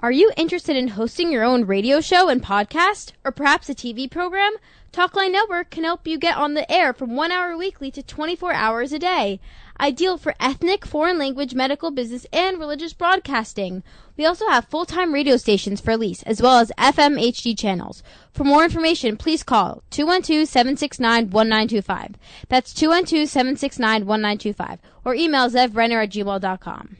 Are 0.00 0.10
you 0.10 0.32
interested 0.36 0.76
in 0.76 0.88
hosting 0.88 1.30
your 1.30 1.44
own 1.44 1.64
radio 1.64 2.00
show 2.00 2.28
and 2.28 2.42
podcast, 2.42 3.12
or 3.24 3.30
perhaps 3.30 3.68
a 3.68 3.74
TV 3.74 4.10
program? 4.10 4.54
Talkline 4.92 5.30
Network 5.30 5.70
can 5.70 5.84
help 5.84 6.08
you 6.08 6.18
get 6.18 6.36
on 6.36 6.54
the 6.54 6.68
air 6.70 6.92
from 6.92 7.14
one 7.14 7.30
hour 7.30 7.56
weekly 7.56 7.92
to 7.92 8.02
24 8.02 8.52
hours 8.52 8.92
a 8.92 8.98
day. 8.98 9.38
Ideal 9.80 10.18
for 10.18 10.34
ethnic, 10.40 10.84
foreign 10.84 11.18
language, 11.18 11.54
medical, 11.54 11.92
business, 11.92 12.26
and 12.32 12.58
religious 12.58 12.92
broadcasting. 12.92 13.84
We 14.16 14.26
also 14.26 14.48
have 14.48 14.64
full-time 14.66 15.14
radio 15.14 15.36
stations 15.36 15.80
for 15.80 15.96
lease, 15.96 16.24
as 16.24 16.42
well 16.42 16.58
as 16.58 16.72
FM 16.76 17.16
HD 17.18 17.56
channels. 17.56 18.02
For 18.32 18.42
more 18.44 18.64
information, 18.64 19.16
please 19.16 19.44
call 19.44 19.84
212-769-1925. 19.92 22.14
That's 22.48 22.74
212-769-1925. 22.74 24.78
Or 25.04 25.14
email 25.14 25.48
zevbrenner 25.48 26.02
at 26.02 26.10
gmail.com. 26.10 26.96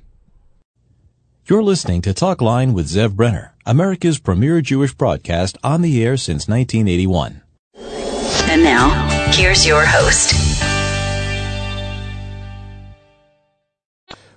You're 1.47 1.63
listening 1.63 2.03
to 2.03 2.15
Talk 2.15 2.41
Line 2.41 2.73
with 2.73 2.87
Zev 2.87 3.15
Brenner, 3.15 3.55
America's 3.67 4.21
premier 4.21 4.61
Jewish 4.61 4.95
broadcast 4.95 5.59
on 5.65 5.83
the 5.83 6.05
air 6.05 6.17
since 6.17 6.47
1981. 6.47 7.43
And 8.49 8.63
now, 8.63 8.91
here's 9.33 9.67
your 9.67 9.85
host. 9.85 10.42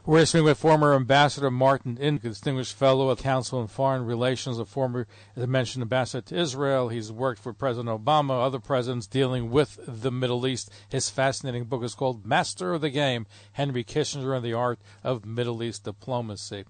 We're 0.08 0.26
speaking 0.26 0.46
with 0.46 0.60
former 0.60 0.94
Ambassador 0.94 1.50
Martin 1.50 1.98
Indyk, 1.98 2.22
Distinguished 2.22 2.76
Fellow 2.76 3.12
at 3.12 3.18
Council 3.18 3.58
on 3.58 3.66
Foreign 3.66 4.06
Relations, 4.06 4.60
a 4.60 4.66
former, 4.66 5.08
as 5.36 5.42
I 5.42 5.46
mentioned, 5.48 5.82
ambassador 5.82 6.22
to 6.28 6.40
Israel. 6.40 6.90
He's 6.90 7.12
worked 7.12 7.42
for 7.42 7.54
President 7.54 7.90
Obama, 7.90 8.46
other 8.46 8.60
presidents 8.60 9.08
dealing 9.08 9.50
with 9.50 9.80
the 9.88 10.12
Middle 10.12 10.46
East. 10.46 10.70
His 10.88 11.10
fascinating 11.10 11.64
book 11.64 11.84
is 11.84 11.96
called 11.96 12.24
Master 12.24 12.76
of 12.76 12.82
the 12.82 12.92
Game 12.92 13.26
Henry 13.54 13.84
Kissinger 13.84 14.36
and 14.36 14.46
the 14.46 14.54
Art 14.54 14.80
of 15.04 15.26
Middle 15.26 15.64
East 15.64 15.86
Diplomacy. 15.86 16.66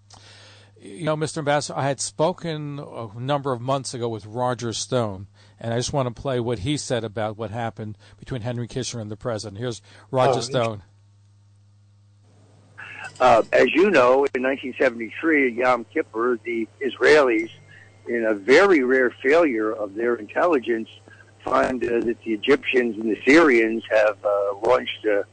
You 0.80 1.04
know, 1.04 1.18
Mr. 1.18 1.40
Ambassador, 1.40 1.78
I 1.78 1.88
had 1.88 2.00
spoken 2.00 2.80
a 2.80 3.20
number 3.20 3.52
of 3.52 3.60
months 3.60 3.94
ago 3.94 4.08
with 4.08 4.26
Roger 4.26 4.72
Stone, 4.72 5.28
and 5.60 5.74
I 5.74 5.78
just 5.78 5.92
want 5.92 6.08
to 6.08 6.22
play 6.22 6.40
what 6.40 6.60
he 6.60 6.78
said 6.78 7.04
about 7.04 7.38
what 7.38 7.52
happened 7.52 7.98
between 8.18 8.44
Henry 8.44 8.70
Kissinger 8.70 9.02
and 9.02 9.12
the 9.12 9.18
president. 9.18 9.58
Here's 9.60 9.82
Roger 10.10 10.38
Oh, 10.38 10.42
Stone. 10.42 10.84
Uh, 13.20 13.44
as 13.54 13.68
you 13.74 13.90
know, 13.90 14.26
in 14.34 14.44
1973 14.44 15.54
Yom 15.54 15.86
Kippur, 15.86 16.38
the 16.44 16.68
Israelis, 16.82 17.50
in 18.08 18.26
a 18.26 18.34
very 18.34 18.84
rare 18.84 19.10
failure 19.10 19.72
of 19.72 19.96
their 19.96 20.16
intelligence, 20.16 20.90
find 21.44 21.84
uh, 21.84 22.00
that 22.02 22.22
the 22.24 22.34
Egyptians 22.34 22.98
and 22.98 23.10
the 23.10 23.22
Syrians 23.26 23.84
have 23.90 24.18
uh, 24.24 24.56
launched 24.68 25.06
uh, 25.06 25.24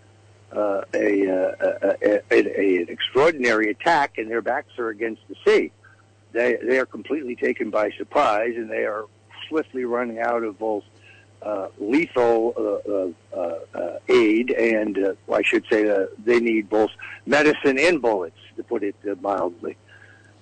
uh, 0.56 0.84
a, 0.94 1.26
a, 1.26 2.20
a, 2.30 2.80
an 2.80 2.86
extraordinary 2.88 3.70
attack, 3.70 4.18
and 4.18 4.30
their 4.30 4.42
backs 4.42 4.78
are 4.78 4.88
against 4.90 5.22
the 5.28 5.34
sea. 5.44 5.72
They 6.32 6.56
they 6.62 6.78
are 6.78 6.86
completely 6.86 7.36
taken 7.36 7.70
by 7.70 7.90
surprise, 7.90 8.54
and 8.56 8.70
they 8.70 8.84
are 8.84 9.06
swiftly 9.48 9.84
running 9.84 10.20
out 10.20 10.44
of 10.44 10.58
both 10.58 10.84
uh, 11.44 11.68
lethal 11.78 12.54
uh, 12.56 13.36
uh, 13.36 13.58
uh, 13.74 13.98
aid, 14.08 14.50
and 14.50 14.98
uh, 14.98 15.14
I 15.32 15.42
should 15.42 15.64
say 15.70 15.88
uh, 15.88 16.06
they 16.24 16.40
need 16.40 16.68
both 16.68 16.90
medicine 17.26 17.78
and 17.78 18.00
bullets, 18.00 18.36
to 18.56 18.62
put 18.62 18.82
it 18.82 18.94
mildly. 19.20 19.76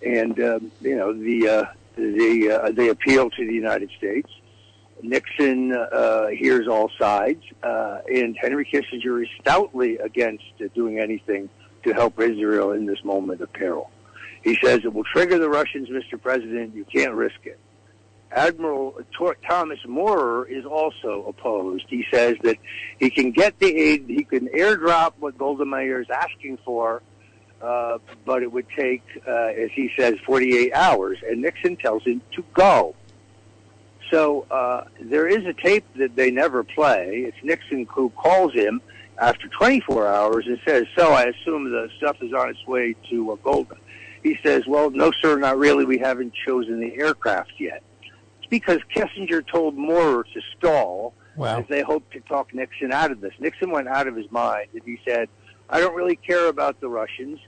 And 0.04 0.38
um, 0.40 0.72
you 0.80 0.96
know 0.96 1.12
the 1.12 1.68
the 1.96 2.72
they 2.74 2.88
appeal 2.88 3.30
to 3.30 3.46
the 3.46 3.54
United 3.54 3.90
States. 3.96 4.30
Nixon 5.02 5.70
hears 6.36 6.68
all 6.68 6.90
sides, 6.98 7.42
and 7.62 8.36
Henry 8.40 8.66
Kissinger 8.66 9.22
is 9.22 9.28
stoutly 9.40 9.96
against 9.98 10.44
doing 10.74 10.98
anything 10.98 11.48
to 11.84 11.94
help 11.94 12.20
Israel 12.20 12.72
in 12.72 12.86
this 12.86 13.02
moment 13.04 13.40
of 13.40 13.52
peril. 13.52 13.90
He 14.42 14.58
says 14.62 14.80
it 14.84 14.92
will 14.92 15.04
trigger 15.04 15.38
the 15.38 15.48
Russians, 15.48 15.88
Mr. 15.88 16.20
President. 16.20 16.74
You 16.74 16.84
can't 16.84 17.14
risk 17.14 17.40
it. 17.44 17.58
Admiral 18.32 18.98
Thomas 19.46 19.78
Moorer 19.86 20.46
is 20.46 20.64
also 20.64 21.24
opposed. 21.26 21.86
He 21.88 22.04
says 22.12 22.36
that 22.42 22.56
he 22.98 23.10
can 23.10 23.32
get 23.32 23.58
the 23.58 23.66
aid, 23.66 24.04
he 24.06 24.24
can 24.24 24.48
airdrop 24.48 25.14
what 25.18 25.36
Golda 25.36 25.64
Meir 25.64 26.00
is 26.00 26.10
asking 26.10 26.58
for, 26.64 27.02
uh, 27.60 27.98
but 28.24 28.42
it 28.42 28.52
would 28.52 28.66
take, 28.76 29.02
uh, 29.26 29.30
as 29.30 29.70
he 29.74 29.90
says, 29.98 30.14
48 30.24 30.72
hours. 30.72 31.18
And 31.28 31.42
Nixon 31.42 31.76
tells 31.76 32.04
him 32.04 32.22
to 32.36 32.44
go. 32.54 32.94
So 34.10 34.46
uh, 34.50 34.84
there 35.00 35.28
is 35.28 35.44
a 35.46 35.52
tape 35.52 35.84
that 35.96 36.16
they 36.16 36.30
never 36.30 36.64
play. 36.64 37.24
It's 37.26 37.36
Nixon 37.42 37.86
who 37.90 38.10
calls 38.10 38.52
him 38.52 38.80
after 39.18 39.48
24 39.48 40.06
hours 40.06 40.46
and 40.46 40.58
says, 40.66 40.86
"So 40.96 41.12
I 41.12 41.24
assume 41.24 41.70
the 41.70 41.88
stuff 41.96 42.16
is 42.20 42.32
on 42.32 42.48
its 42.48 42.66
way 42.66 42.96
to 43.10 43.32
uh, 43.32 43.36
Golda." 43.36 43.76
He 44.22 44.36
says, 44.42 44.64
"Well, 44.66 44.90
no, 44.90 45.12
sir, 45.22 45.36
not 45.36 45.58
really. 45.58 45.84
We 45.84 45.98
haven't 45.98 46.34
chosen 46.44 46.80
the 46.80 46.92
aircraft 47.00 47.52
yet." 47.58 47.82
Because 48.50 48.80
Kissinger 48.94 49.46
told 49.46 49.76
Moorer 49.76 50.24
to 50.24 50.40
stall 50.58 51.14
Wow. 51.36 51.60
as 51.60 51.64
they 51.68 51.80
hoped 51.80 52.12
to 52.12 52.20
talk 52.20 52.52
Nixon 52.52 52.92
out 52.92 53.10
of 53.10 53.20
this. 53.20 53.32
Nixon 53.38 53.70
went 53.70 53.88
out 53.88 54.06
of 54.06 54.16
his 54.16 54.30
mind 54.30 54.68
and 54.74 54.82
he 54.84 55.00
said, 55.06 55.28
"I 55.70 55.80
don't 55.80 55.94
really 55.94 56.16
care 56.16 56.48
about 56.48 56.80
the 56.80 56.88
Russians." 56.88 57.38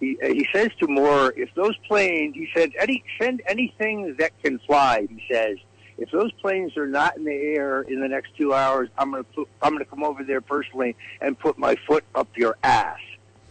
He 0.00 0.16
uh, 0.22 0.28
he 0.28 0.46
says 0.52 0.70
to 0.80 0.86
Moorer, 0.86 1.34
"If 1.36 1.52
those 1.54 1.76
planes," 1.88 2.34
he 2.36 2.48
said, 2.56 2.72
any, 2.78 3.04
"send 3.20 3.42
anything 3.46 4.14
that 4.18 4.32
can 4.42 4.60
fly." 4.60 5.06
He 5.10 5.22
says, 5.30 5.58
"If 5.98 6.10
those 6.10 6.32
planes 6.40 6.76
are 6.76 6.86
not 6.86 7.16
in 7.16 7.24
the 7.24 7.32
air 7.32 7.82
in 7.82 8.00
the 8.00 8.08
next 8.08 8.36
two 8.36 8.54
hours, 8.54 8.88
I'm 8.96 9.10
going 9.10 9.26
to 9.34 9.48
I'm 9.60 9.72
going 9.72 9.84
to 9.84 9.90
come 9.90 10.04
over 10.04 10.22
there 10.24 10.40
personally 10.40 10.96
and 11.20 11.38
put 11.38 11.58
my 11.58 11.76
foot 11.86 12.04
up 12.14 12.28
your 12.36 12.56
ass." 12.62 13.00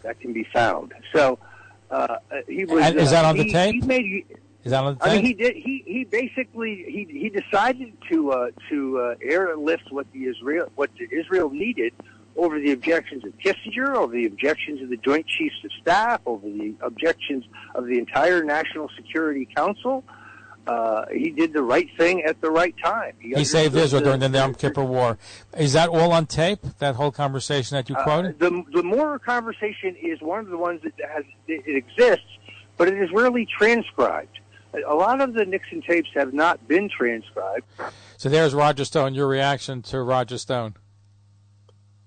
That 0.02 0.18
can 0.18 0.32
be 0.32 0.44
found. 0.44 0.92
So 1.14 1.38
uh, 1.90 1.94
uh, 1.94 2.18
he 2.48 2.64
was. 2.64 2.82
And 2.84 2.96
is 2.98 3.08
uh, 3.08 3.10
that 3.12 3.24
on 3.26 3.36
the 3.36 3.50
tape? 3.50 3.74
He 3.74 3.80
made, 3.86 4.26
Is 4.64 4.70
that 4.70 4.82
on 4.82 4.96
the 4.98 5.04
I 5.04 5.16
mean, 5.16 5.24
he 5.24 5.34
did. 5.34 5.54
He 5.56 5.82
he 5.86 6.04
basically 6.04 6.84
he 6.88 7.06
he 7.10 7.28
decided 7.28 7.96
to 8.10 8.30
uh, 8.32 8.50
to 8.70 8.98
uh, 8.98 9.14
airlift 9.22 9.90
what 9.90 10.10
the 10.12 10.24
Israel 10.24 10.70
what 10.74 10.90
the 10.98 11.06
Israel 11.14 11.50
needed 11.50 11.92
over 12.36 12.58
the 12.58 12.72
objections 12.72 13.24
of 13.24 13.32
Kissinger, 13.38 13.94
over 13.94 14.12
the 14.12 14.26
objections 14.26 14.82
of 14.82 14.88
the 14.88 14.96
Joint 14.96 15.26
Chiefs 15.26 15.56
of 15.64 15.70
Staff, 15.80 16.20
over 16.26 16.48
the 16.48 16.74
objections 16.80 17.44
of 17.74 17.86
the 17.86 17.98
entire 17.98 18.42
National 18.42 18.88
Security 18.96 19.46
Council. 19.54 20.02
Uh, 20.66 21.04
he 21.12 21.28
did 21.30 21.52
the 21.52 21.62
right 21.62 21.88
thing 21.98 22.22
at 22.24 22.40
the 22.40 22.50
right 22.50 22.74
time. 22.82 23.12
He 23.20 23.44
saved 23.44 23.74
understood 23.74 23.84
Israel 23.84 24.02
during 24.02 24.20
the 24.20 24.28
the- 24.30 24.38
Yom 24.38 24.54
Kippur 24.54 24.82
War. 24.82 25.18
Is 25.58 25.74
that 25.74 25.90
all 25.90 26.10
on 26.12 26.24
tape? 26.24 26.60
That 26.78 26.94
whole 26.94 27.12
conversation 27.12 27.76
that 27.76 27.90
you 27.90 27.96
Uh, 27.96 28.02
quoted? 28.02 28.38
the 28.38 28.64
the 28.72 28.82
Moorer 28.82 29.18
conversation 29.18 29.94
is 30.02 30.22
one 30.22 30.40
of 30.40 30.48
the 30.48 30.56
ones 30.56 30.80
that 30.82 30.94
has 31.14 31.24
it 31.48 31.76
exists, 31.76 32.24
but 32.78 32.88
it 32.88 32.94
is 32.94 33.10
rarely 33.12 33.46
transcribed. 33.46 34.40
A 34.74 34.92
a 34.92 34.94
lot 34.94 35.20
of 35.20 35.34
the 35.34 35.44
Nixon 35.44 35.82
tapes 35.82 36.08
have 36.14 36.32
not 36.32 36.66
been 36.68 36.88
transcribed. 36.88 37.64
So 38.16 38.28
there's 38.28 38.54
Roger 38.54 38.84
Stone. 38.84 39.14
Your 39.14 39.28
reaction 39.28 39.82
to 39.82 40.02
Roger 40.02 40.38
Stone? 40.38 40.74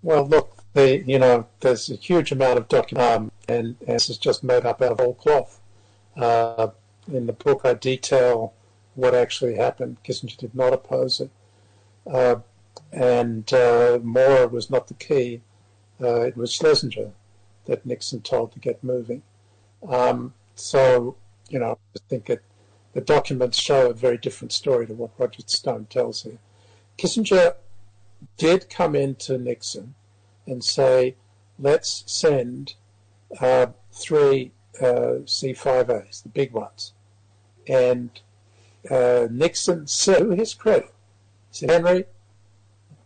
Well, 0.02 0.28
look, 0.28 0.64
the 0.74 1.04
you 1.06 1.20
know, 1.20 1.48
there's 1.62 1.90
a 1.90 1.96
huge 1.96 2.32
amount 2.32 2.58
of 2.58 2.68
document, 2.68 3.10
um, 3.10 3.32
and, 3.48 3.76
and 3.88 3.96
this 3.96 4.10
is 4.10 4.18
just 4.18 4.44
made 4.44 4.66
up 4.66 4.82
out 4.82 4.92
of 4.94 5.00
whole 5.00 5.16
cloth. 5.16 5.60
Uh, 6.16 6.70
in 7.12 7.26
the 7.26 7.34
book, 7.34 7.62
I 7.64 7.74
detail 7.74 8.54
what 8.96 9.14
actually 9.14 9.56
happened. 9.56 9.98
Kissinger 10.04 10.36
did 10.38 10.56
not 10.56 10.74
oppose 10.74 11.22
it, 11.22 11.32
uh, 12.06 12.38
and 12.92 13.52
uh, 13.54 14.00
Moore 14.04 14.48
was 14.48 14.70
not 14.70 14.88
the 14.88 14.94
key. 14.94 15.42
Uh, 16.02 16.22
it 16.22 16.38
was 16.38 16.54
Schlesinger 16.54 17.12
that 17.66 17.86
Nixon 17.86 18.22
told 18.22 18.52
to 18.54 18.60
get 18.60 18.84
moving. 18.84 19.24
Um, 19.88 20.34
so, 20.56 21.16
you 21.50 21.60
know, 21.60 21.78
I 21.96 22.00
think 22.08 22.30
it, 22.30 22.44
the 22.94 23.02
documents 23.02 23.60
show 23.60 23.90
a 23.90 23.94
very 23.94 24.18
different 24.18 24.52
story 24.52 24.88
to 24.88 24.94
what 24.94 25.12
Roger 25.18 25.44
Stone 25.46 25.88
tells 25.90 26.24
here. 26.24 26.40
Kissinger 26.98 27.56
did 28.38 28.70
come 28.70 28.96
into 28.96 29.38
Nixon 29.38 29.96
and 30.46 30.64
say, 30.64 31.16
let's 31.60 32.04
send 32.08 32.76
uh, 33.40 33.68
three 33.92 34.52
uh, 34.80 35.24
C5As, 35.26 36.24
the 36.24 36.30
big 36.30 36.54
ones. 36.54 36.94
And 37.68 38.10
uh, 38.90 39.28
Nixon 39.30 39.88
said, 39.88 40.20
to 40.20 40.32
his 40.32 40.54
credit, 40.54 40.94
said, 41.52 41.70
Henry, 41.70 42.06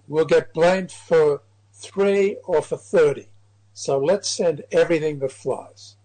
we'll 0.08 0.26
get 0.26 0.54
blamed 0.54 0.92
for 0.92 1.42
three 1.74 2.38
or 2.46 2.62
for 2.62 2.78
30. 2.78 3.28
So 3.74 3.98
let's 3.98 4.30
send 4.30 4.64
everything 4.72 5.20
that 5.20 5.32
flies. 5.32 5.96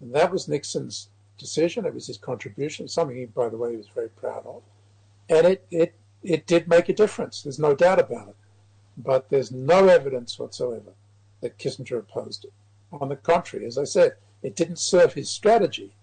And 0.00 0.14
that 0.14 0.32
was 0.32 0.48
Nixon's 0.48 1.09
decision. 1.40 1.84
It 1.84 1.94
was 1.94 2.06
his 2.06 2.18
contribution, 2.18 2.86
something, 2.86 3.16
he, 3.16 3.24
by 3.24 3.48
the 3.48 3.56
way, 3.56 3.72
he 3.72 3.76
was 3.76 3.88
very 3.88 4.10
proud 4.10 4.46
of. 4.46 4.62
And 5.28 5.46
it, 5.46 5.66
it, 5.70 5.94
it 6.22 6.46
did 6.46 6.68
make 6.68 6.88
a 6.88 6.94
difference. 6.94 7.42
There's 7.42 7.58
no 7.58 7.74
doubt 7.74 7.98
about 7.98 8.28
it. 8.28 8.36
But 8.96 9.30
there's 9.30 9.50
no 9.50 9.88
evidence 9.88 10.38
whatsoever 10.38 10.92
that 11.40 11.58
Kissinger 11.58 11.98
opposed 11.98 12.44
it. 12.44 12.52
On 12.92 13.08
the 13.08 13.16
contrary, 13.16 13.66
as 13.66 13.78
I 13.78 13.84
said, 13.84 14.16
it 14.42 14.56
didn't 14.56 14.78
serve 14.78 15.14
his 15.14 15.30
strategy 15.30 15.94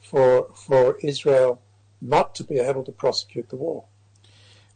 for, 0.00 0.48
for 0.54 0.98
Israel 1.00 1.60
not 2.00 2.34
to 2.34 2.44
be 2.44 2.58
able 2.58 2.84
to 2.84 2.92
prosecute 2.92 3.48
the 3.48 3.56
war. 3.56 3.84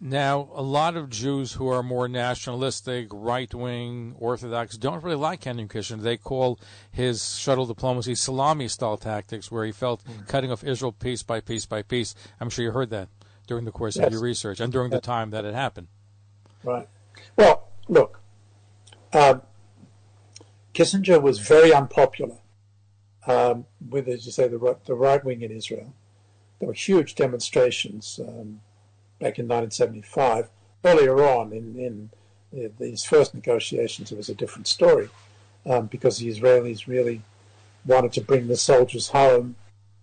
Now, 0.00 0.48
a 0.54 0.62
lot 0.62 0.96
of 0.96 1.10
Jews 1.10 1.54
who 1.54 1.66
are 1.66 1.82
more 1.82 2.06
nationalistic, 2.06 3.08
right 3.10 3.52
wing, 3.52 4.14
Orthodox 4.20 4.76
don't 4.76 5.02
really 5.02 5.16
like 5.16 5.42
Henry 5.42 5.66
Kissinger. 5.66 6.02
They 6.02 6.16
call 6.16 6.60
his 6.90 7.36
shuttle 7.36 7.66
diplomacy 7.66 8.14
salami 8.14 8.68
style 8.68 8.96
tactics, 8.96 9.50
where 9.50 9.64
he 9.64 9.72
felt 9.72 10.04
cutting 10.28 10.52
off 10.52 10.62
Israel 10.62 10.92
piece 10.92 11.24
by 11.24 11.40
piece 11.40 11.66
by 11.66 11.82
piece. 11.82 12.14
I'm 12.40 12.48
sure 12.48 12.64
you 12.64 12.70
heard 12.70 12.90
that 12.90 13.08
during 13.48 13.64
the 13.64 13.72
course 13.72 13.96
of 13.96 14.12
your 14.12 14.20
research 14.20 14.60
and 14.60 14.72
during 14.72 14.90
the 14.90 15.00
time 15.00 15.30
that 15.30 15.44
it 15.44 15.54
happened. 15.54 15.88
Right. 16.62 16.88
Well, 17.36 17.68
look, 17.88 18.20
um, 19.12 19.42
Kissinger 20.74 21.20
was 21.20 21.40
very 21.40 21.72
unpopular 21.72 22.36
um, 23.26 23.66
with, 23.88 24.06
as 24.06 24.26
you 24.26 24.30
say, 24.30 24.46
the 24.46 24.58
right, 24.58 24.84
the 24.84 24.94
right 24.94 25.24
wing 25.24 25.42
in 25.42 25.50
Israel. 25.50 25.92
There 26.60 26.68
were 26.68 26.74
huge 26.74 27.16
demonstrations 27.16 28.20
um, 28.22 28.60
back 29.18 29.38
in 29.38 29.46
1975. 29.46 30.48
Earlier 30.84 31.22
on, 31.24 31.52
in, 31.52 31.76
in 31.78 32.10
the- 32.52 32.72
these 32.78 33.04
first 33.04 33.34
negotiations, 33.34 34.12
it 34.12 34.16
was 34.16 34.28
a 34.28 34.34
different 34.34 34.66
story 34.66 35.08
um, 35.66 35.86
because 35.86 36.18
the 36.18 36.28
Israelis 36.28 36.86
really 36.86 37.22
wanted 37.84 38.12
to 38.12 38.20
bring 38.20 38.46
the 38.46 38.56
soldiers 38.56 39.08
home, 39.08 39.56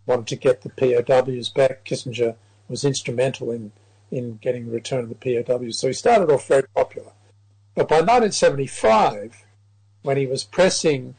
wanted 0.06 0.28
to 0.28 0.36
get 0.36 0.62
the 0.62 0.70
POWs 0.70 1.50
back. 1.50 1.86
Kissinger 1.86 2.36
was 2.68 2.84
instrumental 2.84 3.52
in, 3.52 3.72
in 4.12 4.38
getting 4.42 4.66
the 4.66 4.72
return 4.72 5.04
of 5.04 5.10
the 5.10 5.16
POWs. 5.16 5.80
So 5.80 5.88
he 5.88 5.94
started 5.94 6.32
off 6.32 6.48
very 6.48 6.68
popular. 6.76 7.12
But 7.76 7.90
by 7.90 7.96
1975, 7.98 9.46
when 10.02 10.18
he 10.18 10.26
was 10.26 10.44
pressing 10.44 11.16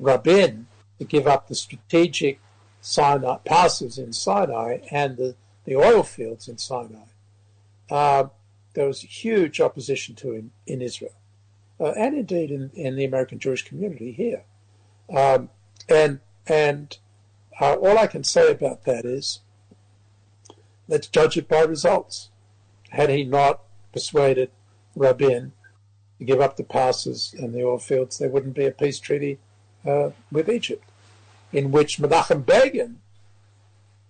Rabin 0.00 0.66
to 0.98 1.04
give 1.04 1.26
up 1.26 1.48
the 1.48 1.54
strategic 1.54 2.40
Sinai 2.80 3.36
passes 3.44 3.98
in 3.98 4.12
Sinai 4.12 4.78
and 4.90 5.16
the, 5.16 5.34
the 5.64 5.76
oil 5.76 6.02
fields 6.02 6.48
in 6.48 6.58
Sinai, 6.58 7.04
uh, 7.90 8.24
there 8.74 8.86
was 8.86 9.00
huge 9.00 9.60
opposition 9.60 10.14
to 10.16 10.32
him 10.32 10.52
in 10.66 10.82
Israel, 10.82 11.14
uh, 11.80 11.92
and 11.92 12.16
indeed 12.16 12.50
in, 12.50 12.70
in 12.74 12.96
the 12.96 13.04
American 13.04 13.38
Jewish 13.38 13.62
community 13.62 14.12
here. 14.12 14.44
Um, 15.14 15.50
and 15.88 16.20
and 16.46 16.96
uh, 17.60 17.74
all 17.74 17.98
I 17.98 18.06
can 18.06 18.24
say 18.24 18.50
about 18.50 18.84
that 18.84 19.04
is, 19.04 19.40
let's 20.88 21.06
judge 21.06 21.36
it 21.36 21.48
by 21.48 21.62
results. 21.62 22.30
Had 22.90 23.10
he 23.10 23.24
not 23.24 23.60
persuaded 23.92 24.50
Rabin 24.94 25.52
to 26.18 26.24
give 26.24 26.40
up 26.40 26.56
the 26.56 26.64
passes 26.64 27.34
and 27.38 27.54
the 27.54 27.64
oil 27.64 27.78
fields, 27.78 28.18
there 28.18 28.28
wouldn't 28.28 28.54
be 28.54 28.66
a 28.66 28.70
peace 28.70 29.00
treaty 29.00 29.38
uh, 29.86 30.10
with 30.30 30.48
Egypt, 30.48 30.84
in 31.52 31.70
which 31.70 31.98
Menachem 31.98 32.44
Begin, 32.44 33.00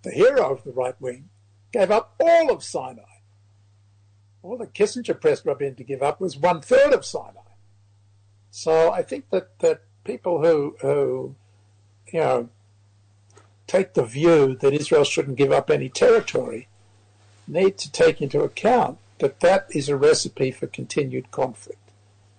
the 0.03 0.11
hero 0.11 0.51
of 0.51 0.63
the 0.63 0.71
right 0.71 0.99
wing, 0.99 1.29
gave 1.71 1.91
up 1.91 2.13
all 2.19 2.51
of 2.51 2.63
Sinai. 2.63 3.01
All 4.45 4.57
that 4.57 4.75
Kissinger 4.75 5.19
pressed 5.19 5.43
Rabin 5.43 5.73
to 5.73 5.83
give 5.83 6.03
up 6.03 6.21
was 6.21 6.37
one 6.37 6.61
third 6.61 6.93
of 6.93 7.03
Sinai. 7.03 7.41
So 8.51 8.91
I 8.91 9.01
think 9.01 9.31
that, 9.31 9.57
that 9.59 9.81
people 10.03 10.43
who, 10.43 10.75
who, 10.81 11.35
you 12.13 12.19
know, 12.19 12.49
take 13.65 13.95
the 13.95 14.05
view 14.05 14.55
that 14.61 14.71
Israel 14.71 15.03
shouldn't 15.03 15.37
give 15.37 15.51
up 15.51 15.71
any 15.71 15.89
territory 15.89 16.67
need 17.47 17.79
to 17.79 17.91
take 17.91 18.21
into 18.21 18.41
account 18.41 18.99
that 19.17 19.39
that 19.39 19.65
is 19.71 19.89
a 19.89 19.95
recipe 19.95 20.51
for 20.51 20.67
continued 20.67 21.31
conflict. 21.31 21.79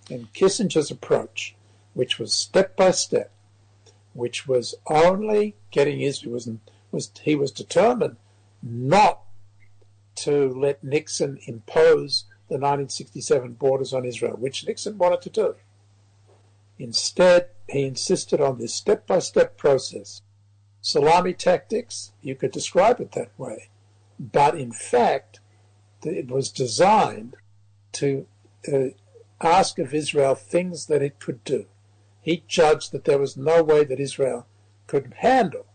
And 0.08 0.32
Kissinger's 0.32 0.92
approach, 0.92 1.56
which 1.94 2.20
was 2.20 2.32
step 2.32 2.76
by 2.76 2.92
step, 2.92 3.32
which 4.14 4.46
was 4.46 4.76
only 4.86 5.56
getting 5.72 6.00
Israel, 6.00 6.34
was, 6.34 6.48
was 6.92 7.10
he 7.24 7.34
was 7.34 7.50
determined 7.50 8.16
not 8.62 9.25
to 10.16 10.48
let 10.48 10.83
Nixon 10.83 11.38
impose 11.46 12.24
the 12.48 12.55
1967 12.55 13.55
borders 13.55 13.92
on 13.92 14.05
Israel, 14.05 14.37
which 14.37 14.66
Nixon 14.66 14.98
wanted 14.98 15.22
to 15.22 15.31
do. 15.31 15.55
Instead, 16.79 17.50
he 17.68 17.85
insisted 17.85 18.40
on 18.40 18.59
this 18.59 18.74
step 18.74 19.07
by 19.07 19.18
step 19.18 19.57
process. 19.57 20.22
Salami 20.81 21.33
tactics, 21.33 22.12
you 22.22 22.35
could 22.35 22.52
describe 22.52 23.00
it 23.00 23.12
that 23.12 23.31
way. 23.38 23.70
But 24.18 24.57
in 24.57 24.72
fact, 24.72 25.40
it 26.02 26.29
was 26.29 26.50
designed 26.50 27.37
to 27.92 28.26
uh, 28.72 28.88
ask 29.40 29.79
of 29.79 29.92
Israel 29.92 30.35
things 30.35 30.87
that 30.87 31.02
it 31.02 31.18
could 31.18 31.42
do. 31.44 31.66
He 32.20 32.44
judged 32.46 32.92
that 32.92 33.05
there 33.05 33.18
was 33.18 33.37
no 33.37 33.62
way 33.62 33.85
that 33.85 34.00
Israel 34.00 34.46
could 34.87 35.14
handle 35.18 35.66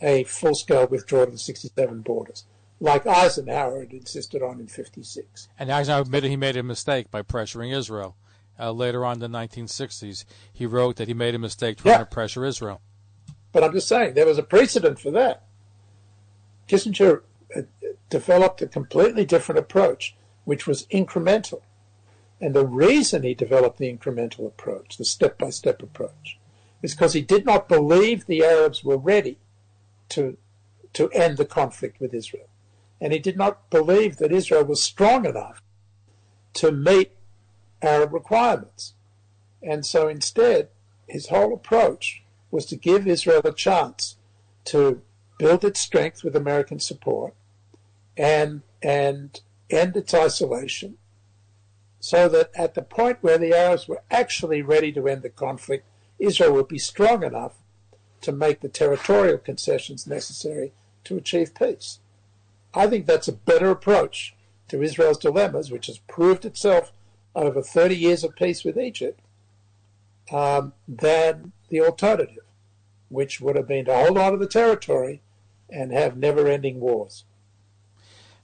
a 0.00 0.24
full 0.24 0.54
scale 0.54 0.86
withdrawal 0.86 1.24
of 1.24 1.32
the 1.32 1.38
67 1.38 2.00
borders, 2.00 2.44
like 2.80 3.06
Eisenhower 3.06 3.80
had 3.80 3.92
insisted 3.92 4.42
on 4.42 4.60
in 4.60 4.66
56. 4.66 5.48
And 5.58 5.70
Eisenhower 5.70 6.02
admitted 6.02 6.30
he 6.30 6.36
made 6.36 6.56
a 6.56 6.62
mistake 6.62 7.10
by 7.10 7.22
pressuring 7.22 7.76
Israel. 7.76 8.16
Uh, 8.58 8.70
later 8.70 9.04
on 9.04 9.20
in 9.22 9.32
the 9.32 9.38
1960s, 9.38 10.24
he 10.52 10.66
wrote 10.66 10.96
that 10.96 11.08
he 11.08 11.14
made 11.14 11.34
a 11.34 11.38
mistake 11.38 11.78
trying 11.78 11.94
Yeah. 11.94 11.98
to 11.98 12.06
pressure 12.06 12.44
Israel. 12.44 12.80
But 13.52 13.64
I'm 13.64 13.72
just 13.72 13.88
saying, 13.88 14.14
there 14.14 14.26
was 14.26 14.38
a 14.38 14.42
precedent 14.42 14.98
for 14.98 15.10
that. 15.12 15.44
Kissinger 16.68 17.22
uh, 17.56 17.62
developed 18.10 18.62
a 18.62 18.66
completely 18.66 19.24
different 19.24 19.58
approach, 19.58 20.14
which 20.44 20.66
was 20.66 20.86
incremental. 20.86 21.62
And 22.40 22.54
the 22.54 22.66
reason 22.66 23.22
he 23.22 23.34
developed 23.34 23.78
the 23.78 23.92
incremental 23.92 24.46
approach, 24.46 24.96
the 24.96 25.04
step 25.04 25.38
by 25.38 25.50
step 25.50 25.82
approach, 25.82 26.38
is 26.82 26.94
because 26.94 27.12
he 27.12 27.22
did 27.22 27.44
not 27.46 27.68
believe 27.68 28.26
the 28.26 28.44
Arabs 28.44 28.84
were 28.84 28.98
ready 28.98 29.38
to, 30.10 30.36
to 30.92 31.10
end 31.10 31.38
the 31.38 31.44
conflict 31.44 32.00
with 32.00 32.12
Israel. 32.12 32.48
And 33.00 33.12
he 33.12 33.18
did 33.18 33.36
not 33.36 33.70
believe 33.70 34.16
that 34.16 34.32
Israel 34.32 34.64
was 34.64 34.82
strong 34.82 35.26
enough 35.26 35.62
to 36.54 36.72
meet 36.72 37.12
Arab 37.82 38.12
requirements. 38.12 38.94
And 39.62 39.84
so 39.84 40.08
instead, 40.08 40.68
his 41.06 41.28
whole 41.28 41.52
approach 41.52 42.22
was 42.50 42.66
to 42.66 42.76
give 42.76 43.06
Israel 43.06 43.42
a 43.44 43.52
chance 43.52 44.16
to 44.66 45.02
build 45.38 45.64
its 45.64 45.80
strength 45.80 46.22
with 46.22 46.36
American 46.36 46.78
support, 46.78 47.34
and 48.16 48.62
and 48.82 49.40
end 49.70 49.96
its 49.96 50.14
isolation, 50.14 50.96
so 51.98 52.28
that 52.28 52.50
at 52.54 52.74
the 52.74 52.82
point 52.82 53.18
where 53.22 53.38
the 53.38 53.52
Arabs 53.52 53.88
were 53.88 54.02
actually 54.10 54.62
ready 54.62 54.92
to 54.92 55.08
end 55.08 55.22
the 55.22 55.30
conflict, 55.30 55.86
Israel 56.18 56.52
would 56.52 56.68
be 56.68 56.78
strong 56.78 57.24
enough 57.24 57.54
to 58.20 58.32
make 58.32 58.60
the 58.60 58.68
territorial 58.68 59.38
concessions 59.38 60.06
necessary 60.06 60.72
to 61.02 61.16
achieve 61.16 61.54
peace. 61.54 61.98
I 62.74 62.86
think 62.88 63.06
that's 63.06 63.28
a 63.28 63.32
better 63.32 63.70
approach 63.70 64.34
to 64.68 64.82
Israel's 64.82 65.18
dilemmas, 65.18 65.70
which 65.70 65.86
has 65.86 65.98
proved 65.98 66.44
itself 66.44 66.92
over 67.34 67.62
30 67.62 67.96
years 67.96 68.24
of 68.24 68.34
peace 68.34 68.64
with 68.64 68.78
Egypt, 68.78 69.20
um, 70.32 70.72
than 70.88 71.52
the 71.68 71.80
alternative, 71.80 72.44
which 73.08 73.40
would 73.40 73.56
have 73.56 73.68
been 73.68 73.84
to 73.84 73.94
hold 73.94 74.18
on 74.18 74.32
to 74.32 74.38
the 74.38 74.46
territory 74.46 75.20
and 75.70 75.92
have 75.92 76.16
never 76.16 76.46
ending 76.46 76.80
wars. 76.80 77.24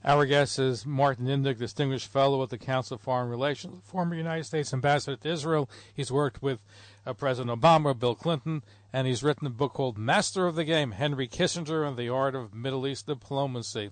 Our 0.03 0.25
guest 0.25 0.57
is 0.57 0.85
Martin 0.85 1.27
Indyk, 1.27 1.59
Distinguished 1.59 2.07
Fellow 2.07 2.41
at 2.41 2.49
the 2.49 2.57
Council 2.57 2.95
of 2.95 3.01
Foreign 3.01 3.29
Relations, 3.29 3.83
former 3.85 4.15
United 4.15 4.45
States 4.45 4.73
Ambassador 4.73 5.15
to 5.15 5.29
Israel. 5.29 5.69
He's 5.93 6.11
worked 6.11 6.41
with 6.41 6.59
uh, 7.05 7.13
President 7.13 7.61
Obama, 7.61 7.97
Bill 7.97 8.15
Clinton, 8.15 8.63
and 8.91 9.05
he's 9.05 9.21
written 9.21 9.45
a 9.45 9.51
book 9.51 9.73
called 9.73 9.99
Master 9.99 10.47
of 10.47 10.55
the 10.55 10.63
Game 10.63 10.93
Henry 10.93 11.27
Kissinger 11.27 11.87
and 11.87 11.97
the 11.97 12.09
Art 12.09 12.33
of 12.33 12.53
Middle 12.53 12.87
East 12.87 13.05
Diplomacy. 13.05 13.91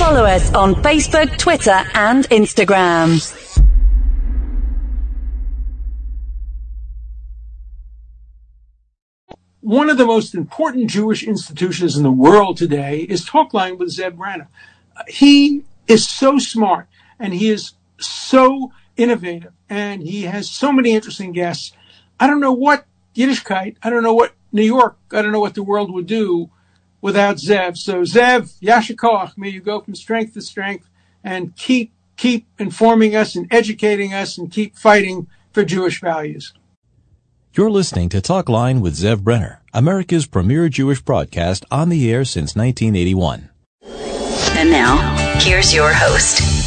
Follow 0.00 0.24
us 0.24 0.50
on 0.54 0.74
Facebook, 0.76 1.36
Twitter, 1.36 1.84
and 1.92 2.24
Instagram. 2.30 3.20
One 9.60 9.90
of 9.90 9.98
the 9.98 10.06
most 10.06 10.34
important 10.34 10.88
Jewish 10.88 11.22
institutions 11.22 11.98
in 11.98 12.02
the 12.02 12.10
world 12.10 12.56
today 12.56 13.00
is 13.00 13.26
Talkline 13.26 13.76
with 13.76 13.94
Zev 13.94 14.16
Brenner. 14.16 14.48
He 15.06 15.64
is 15.86 16.08
so 16.08 16.38
smart 16.38 16.88
and 17.18 17.34
he 17.34 17.50
is 17.50 17.74
so 17.98 18.72
innovative 18.96 19.52
and 19.68 20.02
he 20.02 20.22
has 20.22 20.48
so 20.48 20.72
many 20.72 20.92
interesting 20.92 21.32
guests. 21.32 21.72
I 22.18 22.26
don't 22.26 22.40
know 22.40 22.52
what 22.52 22.86
Yiddishkeit, 23.14 23.76
I 23.82 23.90
don't 23.90 24.02
know 24.02 24.14
what 24.14 24.32
New 24.50 24.62
York, 24.62 24.96
I 25.12 25.20
don't 25.20 25.32
know 25.32 25.40
what 25.40 25.54
the 25.54 25.62
world 25.62 25.92
would 25.92 26.06
do 26.06 26.50
without 27.00 27.36
Zev. 27.36 27.76
So 27.76 28.02
Zev, 28.02 28.58
Yasher 28.60 28.96
Koach, 28.96 29.36
may 29.36 29.48
you 29.48 29.60
go 29.60 29.80
from 29.80 29.94
strength 29.94 30.34
to 30.34 30.42
strength 30.42 30.88
and 31.24 31.56
keep 31.56 31.92
keep 32.16 32.46
informing 32.58 33.16
us 33.16 33.34
and 33.34 33.46
educating 33.50 34.12
us 34.12 34.36
and 34.36 34.50
keep 34.50 34.76
fighting 34.76 35.26
for 35.52 35.64
Jewish 35.64 36.00
values. 36.00 36.52
You're 37.54 37.70
listening 37.70 38.08
to 38.10 38.20
Talk 38.20 38.48
Line 38.48 38.80
with 38.80 38.94
Zev 38.94 39.22
Brenner, 39.22 39.62
America's 39.72 40.26
premier 40.26 40.68
Jewish 40.68 41.00
broadcast 41.00 41.64
on 41.70 41.88
the 41.88 42.12
air 42.12 42.24
since 42.24 42.54
1981. 42.54 43.48
And 44.56 44.70
now, 44.70 45.38
here's 45.40 45.74
your 45.74 45.92
host. 45.92 46.59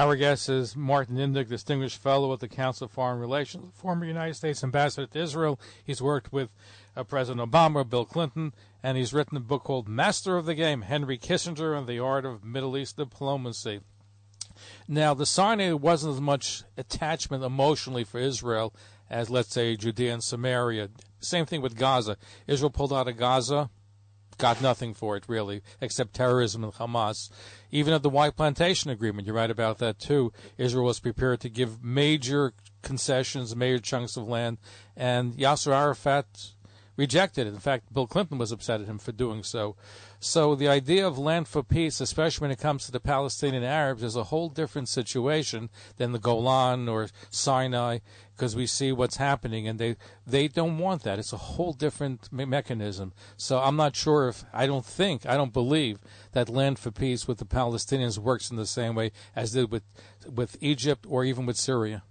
Our 0.00 0.16
guest 0.16 0.48
is 0.48 0.74
Martin 0.74 1.18
Indyk, 1.18 1.48
Distinguished 1.48 2.00
Fellow 2.00 2.32
at 2.32 2.40
the 2.40 2.48
Council 2.48 2.86
of 2.86 2.90
Foreign 2.90 3.18
Relations, 3.18 3.74
former 3.74 4.06
United 4.06 4.32
States 4.32 4.64
Ambassador 4.64 5.06
to 5.06 5.18
Israel. 5.20 5.60
He's 5.84 6.00
worked 6.00 6.32
with 6.32 6.48
uh, 6.96 7.04
President 7.04 7.46
Obama, 7.46 7.86
Bill 7.86 8.06
Clinton, 8.06 8.54
and 8.82 8.96
he's 8.96 9.12
written 9.12 9.36
a 9.36 9.40
book 9.40 9.62
called 9.62 9.90
Master 9.90 10.38
of 10.38 10.46
the 10.46 10.54
Game 10.54 10.80
Henry 10.80 11.18
Kissinger 11.18 11.76
and 11.76 11.86
the 11.86 11.98
Art 11.98 12.24
of 12.24 12.42
Middle 12.42 12.78
East 12.78 12.96
Diplomacy. 12.96 13.80
Now, 14.88 15.12
the 15.12 15.26
Sinai 15.26 15.72
wasn't 15.72 16.14
as 16.14 16.20
much 16.22 16.62
attachment 16.78 17.44
emotionally 17.44 18.04
for 18.04 18.16
Israel 18.16 18.72
as, 19.10 19.28
let's 19.28 19.52
say, 19.52 19.76
Judea 19.76 20.14
and 20.14 20.24
Samaria. 20.24 20.88
Same 21.18 21.44
thing 21.44 21.60
with 21.60 21.76
Gaza. 21.76 22.16
Israel 22.46 22.70
pulled 22.70 22.94
out 22.94 23.06
of 23.06 23.18
Gaza, 23.18 23.68
got 24.40 24.62
nothing 24.62 24.94
for 24.94 25.16
it, 25.16 25.24
really, 25.28 25.62
except 25.80 26.14
terrorism 26.14 26.64
and 26.64 26.72
Hamas. 26.72 27.30
Even 27.70 27.94
at 27.94 28.02
the 28.02 28.10
Wye 28.10 28.30
Plantation 28.30 28.90
Agreement, 28.90 29.26
you're 29.26 29.36
right 29.36 29.50
about 29.50 29.78
that 29.78 29.98
too. 29.98 30.32
Israel 30.58 30.86
was 30.86 30.98
prepared 30.98 31.40
to 31.40 31.48
give 31.48 31.84
major 31.84 32.54
concessions, 32.82 33.54
major 33.54 33.78
chunks 33.80 34.16
of 34.16 34.26
land, 34.26 34.58
and 34.96 35.34
Yasser 35.34 35.72
Arafat 35.72 36.26
rejected 36.96 37.46
it. 37.46 37.54
In 37.54 37.60
fact, 37.60 37.92
Bill 37.92 38.06
Clinton 38.06 38.36
was 38.36 38.52
upset 38.52 38.80
at 38.80 38.86
him 38.86 38.98
for 38.98 39.12
doing 39.12 39.42
so. 39.42 39.76
So 40.18 40.54
the 40.54 40.68
idea 40.68 41.06
of 41.06 41.18
land 41.18 41.48
for 41.48 41.62
peace, 41.62 41.98
especially 41.98 42.44
when 42.44 42.50
it 42.50 42.58
comes 42.58 42.84
to 42.84 42.92
the 42.92 43.00
Palestinian 43.00 43.64
Arabs, 43.64 44.02
is 44.02 44.16
a 44.16 44.24
whole 44.24 44.50
different 44.50 44.88
situation 44.88 45.70
than 45.96 46.12
the 46.12 46.18
Golan 46.18 46.88
or 46.90 47.08
Sinai, 47.30 48.00
because 48.40 48.56
we 48.56 48.66
see 48.66 48.90
what's 48.90 49.18
happening, 49.18 49.68
and 49.68 49.78
they 49.78 49.96
they 50.26 50.48
don't 50.48 50.78
want 50.78 51.02
that. 51.02 51.18
It's 51.18 51.34
a 51.34 51.36
whole 51.36 51.74
different 51.74 52.32
me- 52.32 52.46
mechanism. 52.46 53.12
So 53.36 53.58
I'm 53.58 53.76
not 53.76 53.94
sure 53.94 54.28
if 54.28 54.44
I 54.50 54.66
don't 54.66 54.86
think 54.86 55.26
I 55.26 55.36
don't 55.36 55.52
believe 55.52 55.98
that 56.32 56.48
land 56.48 56.78
for 56.78 56.90
peace 56.90 57.28
with 57.28 57.36
the 57.36 57.44
Palestinians 57.44 58.16
works 58.16 58.50
in 58.50 58.56
the 58.56 58.64
same 58.64 58.94
way 58.94 59.12
as 59.36 59.52
did 59.52 59.70
with 59.70 59.82
with 60.26 60.56
Egypt 60.62 61.04
or 61.06 61.22
even 61.22 61.44
with 61.44 61.58
Syria. 61.58 62.02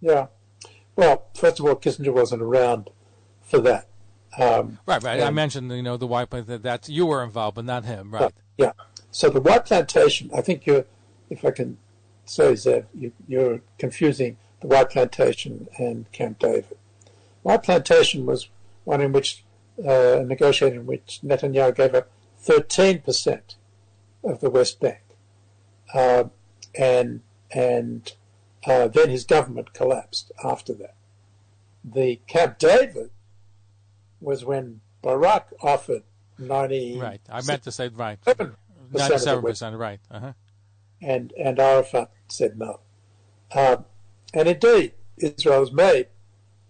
Yeah. 0.00 0.26
Well, 0.96 1.28
first 1.36 1.60
of 1.60 1.66
all, 1.66 1.76
Kissinger 1.76 2.12
wasn't 2.12 2.42
around 2.42 2.90
for 3.40 3.60
that. 3.60 3.86
Um, 4.36 4.80
right, 4.86 5.02
right. 5.04 5.22
I 5.22 5.30
mentioned, 5.30 5.70
you 5.70 5.82
know, 5.82 5.96
the 5.96 6.08
Wye 6.08 6.24
that 6.24 6.64
that 6.64 6.88
you 6.88 7.06
were 7.06 7.22
involved, 7.22 7.54
but 7.54 7.64
not 7.64 7.84
him, 7.84 8.12
right? 8.12 8.32
Yeah. 8.56 8.72
So 9.12 9.30
the 9.30 9.40
Wye 9.40 9.60
plantation, 9.60 10.30
I 10.34 10.40
think 10.40 10.66
you're, 10.66 10.84
if 11.30 11.44
I 11.44 11.52
can 11.52 11.78
say, 12.24 12.54
Zev, 12.54 12.86
you, 12.92 13.12
you're 13.28 13.60
confusing 13.78 14.36
the 14.60 14.66
Wye 14.66 14.84
plantation 14.84 15.68
and 15.78 16.10
Camp 16.12 16.38
David. 16.38 16.76
Wye 17.42 17.56
plantation 17.56 18.26
was 18.26 18.48
one 18.84 19.00
in 19.00 19.12
which 19.12 19.44
uh, 19.86 20.22
negotiated 20.26 20.80
in 20.80 20.86
which 20.86 21.20
Netanyahu 21.24 21.74
gave 21.74 21.94
up 21.94 22.10
13% 22.44 23.54
of 24.24 24.40
the 24.40 24.50
West 24.50 24.80
Bank, 24.80 25.00
uh, 25.94 26.24
and 26.74 27.20
and 27.50 28.12
uh, 28.66 28.88
then 28.88 29.10
his 29.10 29.24
government 29.24 29.72
collapsed 29.72 30.32
after 30.44 30.74
that. 30.74 30.94
The 31.84 32.16
Camp 32.26 32.58
David 32.58 33.10
was 34.20 34.44
when 34.44 34.80
Barak 35.02 35.52
offered 35.62 36.02
90. 36.38 36.98
Right. 36.98 37.20
I 37.30 37.42
meant 37.42 37.62
to 37.64 37.72
say 37.72 37.88
right. 37.88 38.18
97 38.92 39.42
percent. 39.42 39.76
Right. 39.76 40.00
Uh-huh. 40.10 40.32
And 41.00 41.32
and 41.38 41.58
Arafat 41.58 42.10
said 42.28 42.58
no. 42.58 42.80
Um, 43.54 43.84
and 44.34 44.48
indeed, 44.48 44.92
Israel 45.16 45.60
has 45.60 45.72
made 45.72 46.06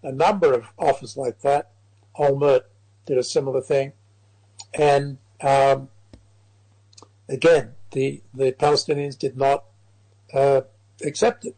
a 0.03 0.11
number 0.11 0.53
of 0.53 0.65
offers 0.77 1.17
like 1.17 1.41
that. 1.41 1.71
Olmert 2.17 2.63
did 3.05 3.17
a 3.17 3.23
similar 3.23 3.61
thing, 3.61 3.93
and 4.73 5.17
um, 5.41 5.89
again, 7.27 7.73
the 7.91 8.21
the 8.33 8.51
Palestinians 8.51 9.17
did 9.17 9.37
not 9.37 9.65
uh, 10.33 10.61
accept 11.03 11.45
it. 11.45 11.55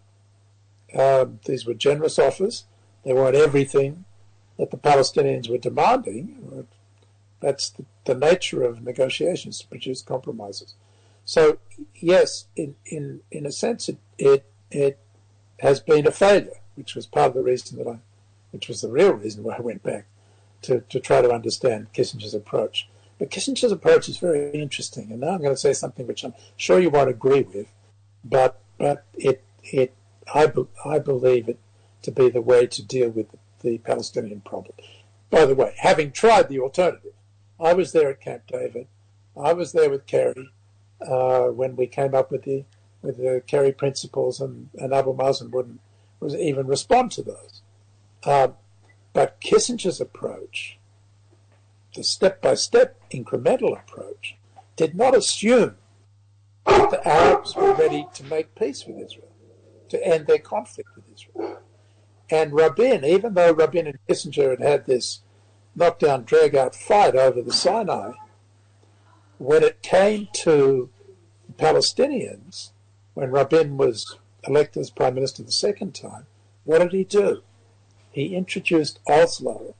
Um, 0.97 1.39
these 1.45 1.65
were 1.65 1.73
generous 1.73 2.19
offers. 2.19 2.65
They 3.03 3.13
weren't 3.13 3.35
everything 3.35 4.05
that 4.57 4.71
the 4.71 4.77
Palestinians 4.77 5.49
were 5.49 5.57
demanding. 5.57 6.67
That's 7.39 7.71
the, 7.71 7.85
the 8.05 8.13
nature 8.13 8.63
of 8.63 8.83
negotiations 8.83 9.59
to 9.59 9.67
produce 9.67 10.01
compromises. 10.01 10.75
So 11.25 11.57
yes, 11.95 12.45
in 12.55 12.75
in 12.85 13.21
in 13.31 13.45
a 13.45 13.51
sense, 13.51 13.89
it 13.89 13.97
it 14.17 14.45
it 14.69 14.99
has 15.61 15.79
been 15.79 16.07
a 16.07 16.11
failure, 16.11 16.59
which 16.75 16.95
was 16.95 17.05
part 17.05 17.27
of 17.27 17.33
the 17.35 17.43
reason 17.43 17.77
that 17.77 17.87
I, 17.87 17.99
which 18.49 18.67
was 18.67 18.81
the 18.81 18.89
real 18.89 19.13
reason 19.13 19.43
why 19.43 19.55
I 19.57 19.61
went 19.61 19.83
back 19.83 20.05
to 20.63 20.81
to 20.81 20.99
try 20.99 21.21
to 21.21 21.31
understand 21.31 21.93
Kissinger's 21.93 22.33
approach. 22.33 22.89
But 23.19 23.29
Kissinger's 23.29 23.71
approach 23.71 24.09
is 24.09 24.17
very 24.17 24.51
interesting, 24.51 25.11
and 25.11 25.21
now 25.21 25.29
I'm 25.29 25.41
going 25.41 25.53
to 25.53 25.57
say 25.57 25.73
something 25.73 26.07
which 26.07 26.23
I'm 26.23 26.33
sure 26.57 26.79
you 26.79 26.89
won't 26.89 27.09
agree 27.09 27.43
with, 27.43 27.67
but 28.23 28.59
but 28.77 29.05
it 29.13 29.43
it 29.63 29.93
I 30.33 30.47
be, 30.47 30.65
I 30.83 30.97
believe 30.97 31.47
it 31.47 31.59
to 32.01 32.11
be 32.11 32.29
the 32.29 32.41
way 32.41 32.65
to 32.65 32.83
deal 32.83 33.09
with 33.09 33.27
the 33.61 33.77
Palestinian 33.79 34.41
problem. 34.41 34.73
By 35.29 35.45
the 35.45 35.55
way, 35.55 35.75
having 35.77 36.11
tried 36.11 36.49
the 36.49 36.59
alternative, 36.59 37.13
I 37.59 37.73
was 37.73 37.91
there 37.91 38.09
at 38.09 38.21
Camp 38.21 38.43
David. 38.47 38.87
I 39.37 39.53
was 39.53 39.71
there 39.71 39.89
with 39.89 40.07
Kerry 40.07 40.49
uh, 40.99 41.47
when 41.47 41.75
we 41.75 41.87
came 41.87 42.15
up 42.15 42.31
with 42.31 42.43
the 42.43 42.65
with 43.01 43.17
the 43.17 43.41
Kerry 43.47 43.71
principles, 43.71 44.39
and, 44.39 44.69
and 44.75 44.93
Abu 44.93 45.15
Mazen 45.15 45.51
wouldn't 45.51 45.79
was 46.19 46.35
even 46.35 46.67
respond 46.67 47.11
to 47.11 47.23
those. 47.23 47.61
Um, 48.23 48.53
but 49.11 49.41
Kissinger's 49.41 49.99
approach, 49.99 50.77
the 51.95 52.03
step-by-step 52.03 53.01
incremental 53.11 53.77
approach, 53.77 54.37
did 54.75 54.95
not 54.95 55.17
assume 55.17 55.75
that 56.65 56.91
the 56.91 57.07
Arabs 57.07 57.55
were 57.55 57.73
ready 57.73 58.07
to 58.13 58.23
make 58.23 58.55
peace 58.55 58.85
with 58.85 58.99
Israel, 58.99 59.31
to 59.89 60.07
end 60.07 60.27
their 60.27 60.37
conflict 60.37 60.89
with 60.95 61.05
Israel. 61.13 61.59
And 62.29 62.53
Rabin, 62.53 63.03
even 63.03 63.33
though 63.33 63.51
Rabin 63.51 63.87
and 63.87 63.97
Kissinger 64.07 64.51
had 64.51 64.61
had 64.61 64.85
this 64.85 65.21
knockdown, 65.75 66.23
drag-out 66.23 66.75
fight 66.75 67.15
over 67.15 67.41
the 67.41 67.51
Sinai, 67.51 68.11
when 69.37 69.63
it 69.63 69.81
came 69.81 70.27
to 70.33 70.89
Palestinians, 71.57 72.71
when 73.13 73.31
Rabin 73.31 73.77
was 73.77 74.17
elected 74.47 74.81
as 74.81 74.89
prime 74.89 75.15
minister 75.15 75.43
the 75.43 75.51
second 75.51 75.93
time, 75.93 76.25
what 76.63 76.79
did 76.79 76.93
he 76.93 77.03
do? 77.03 77.43
he 78.11 78.35
introduced 78.35 78.99
Oslo, 79.07 79.73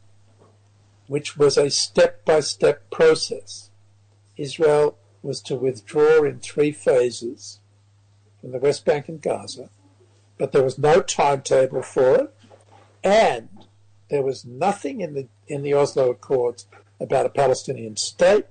which 1.07 1.38
was 1.38 1.57
a 1.57 1.69
step 1.69 2.23
by 2.23 2.39
step 2.39 2.89
process. 2.89 3.69
Israel 4.38 4.97
was 5.21 5.41
to 5.41 5.55
withdraw 5.55 6.23
in 6.23 6.39
three 6.39 6.71
phases 6.71 7.59
from 8.39 8.51
the 8.51 8.57
West 8.57 8.86
Bank 8.86 9.09
and 9.09 9.21
Gaza, 9.21 9.69
but 10.38 10.51
there 10.51 10.63
was 10.63 10.79
no 10.79 11.01
timetable 11.01 11.84
for 11.84 12.15
it, 12.15 12.34
and 13.03 13.49
there 14.09 14.23
was 14.23 14.45
nothing 14.45 15.01
in 15.01 15.13
the 15.13 15.27
in 15.47 15.61
the 15.61 15.73
Oslo 15.73 16.09
Accords 16.09 16.65
about 16.99 17.25
a 17.25 17.29
Palestinian 17.29 17.97
state, 17.97 18.45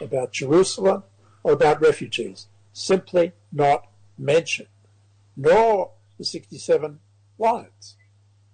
about 0.00 0.32
Jerusalem, 0.32 1.04
or 1.42 1.52
about 1.52 1.80
refugees. 1.80 2.48
Simply 2.72 3.32
not 3.52 3.86
mentioned, 4.20 4.68
nor 5.36 5.92
the 6.18 6.24
67 6.24 7.00
lines. 7.38 7.96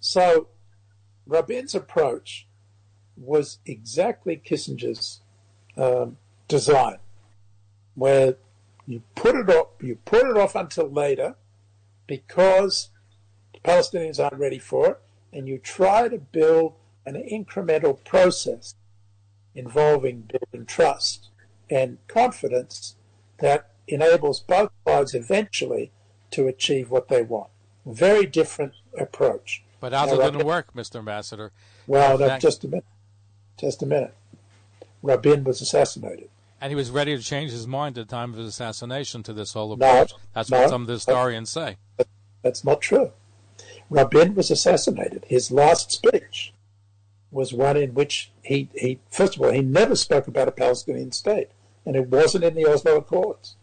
So 0.00 0.48
Rabin's 1.26 1.74
approach 1.74 2.46
was 3.16 3.58
exactly 3.66 4.36
Kissinger's 4.36 5.20
um, 5.76 6.16
design, 6.48 6.98
where 7.94 8.36
you 8.86 9.02
put 9.14 9.34
it 9.34 9.50
off, 9.50 9.68
you 9.80 9.96
put 10.04 10.26
it 10.26 10.36
off 10.36 10.54
until 10.54 10.88
later, 10.88 11.34
because 12.06 12.90
the 13.52 13.60
Palestinians 13.60 14.22
aren't 14.22 14.40
ready 14.40 14.58
for 14.58 14.90
it, 14.90 15.00
and 15.32 15.48
you 15.48 15.58
try 15.58 16.08
to 16.08 16.18
build 16.18 16.74
an 17.04 17.14
incremental 17.14 18.02
process 18.04 18.74
involving 19.54 20.22
building 20.22 20.66
trust 20.66 21.30
and 21.70 21.98
confidence 22.06 22.96
that 23.38 23.70
enables 23.88 24.40
both 24.40 24.70
sides 24.86 25.14
eventually 25.14 25.90
to 26.32 26.46
achieve 26.46 26.90
what 26.90 27.08
they 27.08 27.22
want. 27.22 27.50
Very 27.84 28.26
different 28.26 28.72
approach. 28.98 29.62
But 29.80 29.94
Oslo 29.94 30.30
didn't 30.30 30.46
work, 30.46 30.74
Mr. 30.74 30.96
Ambassador. 30.96 31.52
Well, 31.86 32.18
just 32.38 32.64
a 32.64 32.68
minute. 32.68 32.84
Just 33.58 33.82
a 33.82 33.86
minute. 33.86 34.14
Rabin 35.02 35.44
was 35.44 35.60
assassinated. 35.60 36.28
And 36.60 36.70
he 36.70 36.74
was 36.74 36.90
ready 36.90 37.16
to 37.16 37.22
change 37.22 37.50
his 37.50 37.66
mind 37.66 37.98
at 37.98 38.08
the 38.08 38.10
time 38.10 38.32
of 38.32 38.38
his 38.38 38.48
assassination 38.48 39.22
to 39.24 39.32
this 39.32 39.52
whole 39.52 39.72
approach. 39.72 40.12
No, 40.12 40.18
That's 40.32 40.50
no, 40.50 40.60
what 40.60 40.70
some 40.70 40.82
of 40.82 40.86
the 40.86 40.94
historians 40.94 41.50
say. 41.50 41.76
That's 42.42 42.64
not 42.64 42.80
true. 42.80 43.12
Rabin 43.90 44.34
was 44.34 44.50
assassinated. 44.50 45.24
His 45.28 45.50
last 45.50 45.92
speech 45.92 46.52
was 47.30 47.52
one 47.52 47.76
in 47.76 47.94
which 47.94 48.30
he, 48.42 48.68
he 48.74 48.98
first 49.10 49.36
of 49.36 49.42
all, 49.42 49.50
he 49.50 49.60
never 49.60 49.94
spoke 49.94 50.26
about 50.26 50.48
a 50.48 50.52
Palestinian 50.52 51.12
state, 51.12 51.48
and 51.84 51.94
it 51.94 52.08
wasn't 52.08 52.44
in 52.44 52.54
the 52.54 52.66
Oslo 52.66 52.96
Accords. 52.96 53.55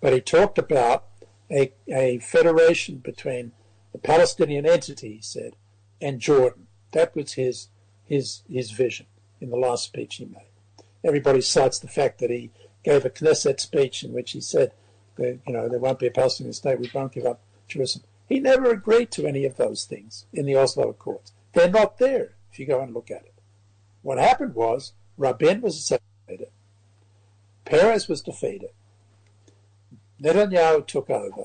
But 0.00 0.12
he 0.12 0.20
talked 0.20 0.58
about 0.58 1.06
a, 1.50 1.72
a 1.88 2.18
federation 2.18 2.98
between 2.98 3.52
the 3.92 3.98
Palestinian 3.98 4.66
entity, 4.66 5.14
he 5.14 5.22
said, 5.22 5.56
and 6.00 6.20
Jordan. 6.20 6.66
That 6.92 7.14
was 7.14 7.34
his 7.34 7.68
his 8.04 8.42
his 8.48 8.70
vision 8.70 9.06
in 9.40 9.50
the 9.50 9.56
last 9.56 9.84
speech 9.84 10.16
he 10.16 10.24
made. 10.24 10.52
Everybody 11.04 11.40
cites 11.40 11.78
the 11.78 11.88
fact 11.88 12.18
that 12.20 12.30
he 12.30 12.50
gave 12.84 13.04
a 13.04 13.10
Knesset 13.10 13.60
speech 13.60 14.02
in 14.02 14.12
which 14.12 14.32
he 14.32 14.40
said, 14.40 14.72
that, 15.16 15.38
you 15.46 15.52
know, 15.52 15.68
there 15.68 15.78
won't 15.78 15.98
be 15.98 16.06
a 16.06 16.10
Palestinian 16.10 16.52
state, 16.52 16.80
we 16.80 16.90
won't 16.94 17.12
give 17.12 17.26
up 17.26 17.40
Jerusalem. 17.66 18.04
He 18.26 18.40
never 18.40 18.70
agreed 18.70 19.10
to 19.12 19.26
any 19.26 19.44
of 19.44 19.56
those 19.56 19.84
things 19.84 20.26
in 20.32 20.46
the 20.46 20.56
Oslo 20.56 20.88
Accords. 20.88 21.32
They're 21.52 21.70
not 21.70 21.98
there 21.98 22.36
if 22.52 22.58
you 22.58 22.66
go 22.66 22.80
and 22.80 22.94
look 22.94 23.10
at 23.10 23.24
it. 23.24 23.34
What 24.02 24.18
happened 24.18 24.54
was 24.54 24.92
Rabin 25.16 25.60
was 25.60 25.76
assassinated, 25.76 26.52
Peres 27.64 28.08
was 28.08 28.22
defeated, 28.22 28.70
Netanyahu 30.22 30.86
took 30.86 31.10
over, 31.10 31.44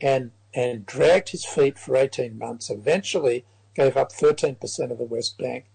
and 0.00 0.32
and 0.52 0.84
dragged 0.84 1.28
his 1.28 1.44
feet 1.44 1.78
for 1.78 1.96
18 1.96 2.36
months, 2.36 2.70
eventually 2.70 3.44
gave 3.74 3.96
up 3.96 4.10
13% 4.10 4.90
of 4.90 4.98
the 4.98 5.04
West 5.04 5.38
Bank 5.38 5.66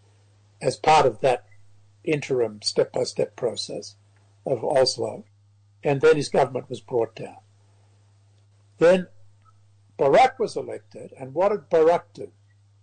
as 0.61 0.75
part 0.75 1.05
of 1.05 1.21
that 1.21 1.45
interim 2.03 2.61
step 2.61 2.91
by 2.91 3.03
step 3.03 3.37
process 3.37 3.95
of 4.45 4.65
Oslo, 4.65 5.23
and 5.83 6.01
then 6.01 6.17
his 6.17 6.29
government 6.29 6.69
was 6.69 6.81
brought 6.81 7.15
down. 7.15 7.37
Then 8.79 9.07
Barak 9.97 10.39
was 10.39 10.57
elected, 10.57 11.13
and 11.17 11.33
what 11.33 11.49
did 11.49 11.69
Barak 11.69 12.13
do? 12.13 12.31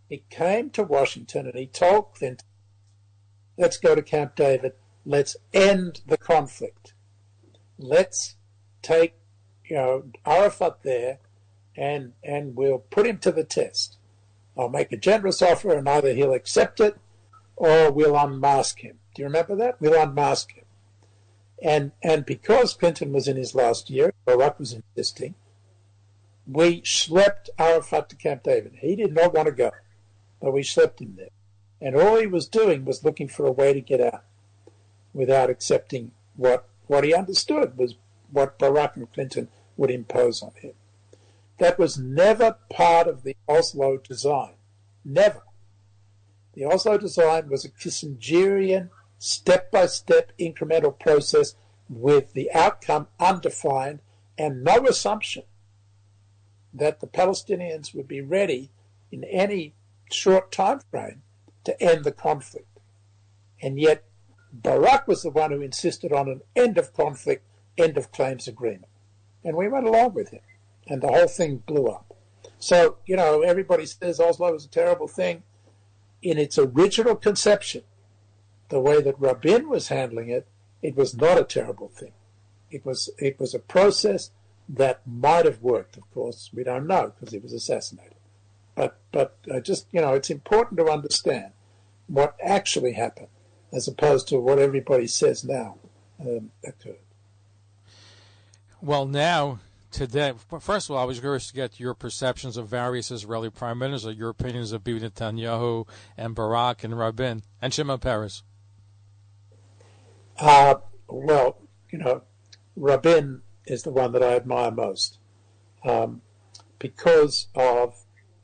He 0.09 0.25
came 0.31 0.71
to 0.71 0.83
Washington 0.83 1.47
and 1.47 1.55
he 1.55 1.67
told 1.67 2.15
Clinton, 2.15 2.47
let's 3.57 3.77
go 3.77 3.95
to 3.95 4.03
Camp 4.03 4.35
David, 4.37 4.73
let's 5.05 5.37
end 5.53 6.01
the 6.07 6.17
conflict. 6.17 6.95
Let's 7.79 8.37
take, 8.83 9.15
you 9.67 9.77
know, 9.77 10.05
Arafat 10.27 10.83
there 10.83 11.19
and 11.77 12.13
and 12.23 12.57
we'll 12.57 12.79
put 12.79 13.07
him 13.07 13.19
to 13.19 13.33
the 13.33 13.45
test. 13.45 13.97
I'll 14.57 14.69
make 14.69 14.93
a 14.93 14.97
generous 14.97 15.41
offer, 15.41 15.73
and 15.73 15.89
either 15.89 16.13
he'll 16.13 16.35
accept 16.35 16.81
it 16.81 16.99
or 17.57 17.91
we'll 17.91 18.17
unmask 18.17 18.81
him. 18.81 18.99
Do 19.15 19.23
you 19.23 19.27
remember 19.27 19.57
that? 19.57 19.81
We'll 19.81 20.01
unmask 20.01 20.53
him. 20.53 20.65
And 21.63 21.93
and 22.03 22.27
because 22.27 22.75
Clinton 22.75 23.13
was 23.13 23.29
in 23.29 23.37
his 23.37 23.55
last 23.55 23.89
year, 23.89 24.13
Barak 24.25 24.59
was 24.59 24.73
insisting, 24.73 25.35
we 26.47 26.83
schlepped 26.83 27.49
Arafat 27.59 28.09
to 28.11 28.17
Camp 28.17 28.43
David. 28.43 28.79
He 28.81 28.97
did 28.97 29.15
not 29.15 29.33
want 29.33 29.47
to 29.47 29.53
go, 29.53 29.71
but 30.41 30.53
we 30.53 30.63
schlepped 30.63 31.01
him 31.01 31.15
there. 31.17 31.29
And 31.81 31.97
all 31.97 32.17
he 32.17 32.27
was 32.27 32.47
doing 32.47 32.85
was 32.85 33.05
looking 33.05 33.29
for 33.29 33.47
a 33.47 33.53
way 33.53 33.73
to 33.73 33.81
get 33.81 34.01
out 34.01 34.25
without 35.15 35.51
accepting 35.51 36.13
what 36.37 36.69
what 36.87 37.05
he 37.05 37.15
understood 37.15 37.79
was 37.79 37.95
what 38.33 38.59
Barak 38.59 38.97
and 38.97 39.13
Clinton 39.13 39.49
would 39.77 39.91
impose 39.91 40.43
on 40.43 40.53
him. 40.57 40.73
That 41.59 41.79
was 41.79 41.99
never 41.99 42.57
part 42.71 43.07
of 43.07 43.23
the 43.23 43.37
Oslo 43.49 43.99
design. 43.99 44.55
Never. 45.05 45.43
The 46.55 46.65
Oslo 46.65 46.99
design 46.99 47.49
was 47.49 47.65
a 47.65 47.71
Kissingerian, 47.71 48.91
step 49.19 49.71
by 49.71 49.87
step 49.87 50.33
incremental 50.39 50.99
process 50.99 51.55
with 51.89 52.33
the 52.33 52.51
outcome 52.53 53.09
undefined 53.21 54.01
and 54.37 54.65
no 54.65 54.87
assumption 54.87 55.45
that 56.75 57.01
the 57.01 57.07
Palestinians 57.07 57.95
would 57.95 58.09
be 58.09 58.21
ready 58.21 58.71
in 59.11 59.25
any 59.25 59.75
short 60.11 60.51
time 60.51 60.81
frame 60.91 61.23
to 61.65 61.81
end 61.83 62.05
the 62.05 62.13
conflict. 62.13 62.81
And 63.61 63.79
yet, 63.79 64.05
Barak 64.53 65.07
was 65.07 65.23
the 65.23 65.31
one 65.31 65.53
who 65.53 65.61
insisted 65.61 66.13
on 66.13 66.29
an 66.29 66.41
end 66.57 66.79
of 66.79 66.93
conflict, 66.93 67.47
end 67.79 67.97
of 67.97 68.13
claims 68.13 68.49
agreement. 68.49 68.89
And 69.45 69.57
we 69.57 69.69
went 69.69 69.87
along 69.87 70.15
with 70.15 70.31
him 70.31 70.41
and 70.87 71.03
the 71.03 71.09
whole 71.09 71.29
thing 71.29 71.59
blew 71.59 71.87
up. 71.87 72.15
So, 72.59 72.99
you 73.07 73.17
know, 73.17 73.43
everybody 73.43 73.87
says 73.87 74.21
Oslo 74.21 74.53
was 74.53 74.65
a 74.65 74.69
terrible 74.69 75.09
thing. 75.09 75.43
In 76.23 76.39
its 76.39 76.59
original 76.59 77.17
conception, 77.17 77.83
the 78.69 78.81
way 78.81 79.03
that 79.03 79.19
Rabin 79.19 79.69
was 79.69 79.89
handling 79.89 80.29
it, 80.29 80.47
it 80.81 80.97
was 80.97 81.17
not 81.17 81.39
a 81.39 81.45
terrible 81.45 81.89
thing. 81.89 82.13
It 82.71 82.87
was 82.87 83.11
it 83.19 83.39
was 83.39 83.55
a 83.55 83.59
process 83.59 84.31
that 84.69 85.01
might 85.07 85.45
have 85.45 85.61
worked. 85.61 85.97
Of 85.97 86.11
course, 86.15 86.51
we 86.53 86.65
don't 86.65 86.87
know 86.87 87.13
because 87.15 87.33
he 87.33 87.39
was 87.39 87.53
assassinated. 87.53 88.17
But 88.75 88.99
but 89.13 89.37
uh, 89.53 89.61
just 89.61 89.87
you 89.93 90.01
know, 90.01 90.15
it's 90.15 90.31
important 90.31 90.79
to 90.79 90.91
understand 90.91 91.53
what 92.07 92.37
actually 92.43 92.93
happened 92.93 93.29
as 93.73 93.89
opposed 93.89 94.29
to 94.29 94.39
what 94.39 94.59
everybody 94.59 95.07
says 95.07 95.45
now 95.45 95.79
um, 96.21 96.51
occurred. 96.65 96.97
Well, 98.85 99.07
now 99.07 99.61
today, 99.93 100.33
first 100.59 100.91
of 100.91 100.97
all, 100.97 101.01
I 101.01 101.05
was 101.05 101.21
curious 101.21 101.47
to 101.47 101.55
get 101.55 101.79
your 101.79 101.95
perceptions 101.95 102.57
of 102.57 102.67
various 102.67 103.13
Israeli 103.13 103.49
prime 103.49 103.79
ministers, 103.79 104.17
your 104.17 104.31
opinions 104.31 104.73
of 104.73 104.83
Bibi 104.83 105.09
Netanyahu 105.09 105.87
and 106.17 106.35
Barak 106.35 106.83
and 106.83 106.99
Rabin 106.99 107.45
and 107.61 107.73
Shimon 107.73 108.01
Peres. 108.01 108.43
Uh, 110.37 110.75
well, 111.07 111.59
you 111.93 112.01
know, 112.01 112.23
Rabin 112.75 113.43
is 113.67 113.85
the 113.85 113.93
one 113.93 114.11
that 114.15 114.23
I 114.25 114.35
admire 114.35 114.73
most 114.73 115.19
um, 115.85 116.21
because 116.81 117.47
of 117.55 117.95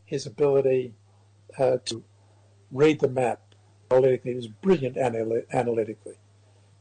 his 0.05 0.25
ability 0.25 0.95
uh, 1.59 1.79
to 1.87 2.05
read 2.71 3.01
the 3.01 3.09
map 3.09 3.41
analytically. 3.91 4.31
He 4.31 4.37
was 4.37 4.47
brilliant 4.47 4.97
anal- 4.97 5.43
analytically 5.53 6.15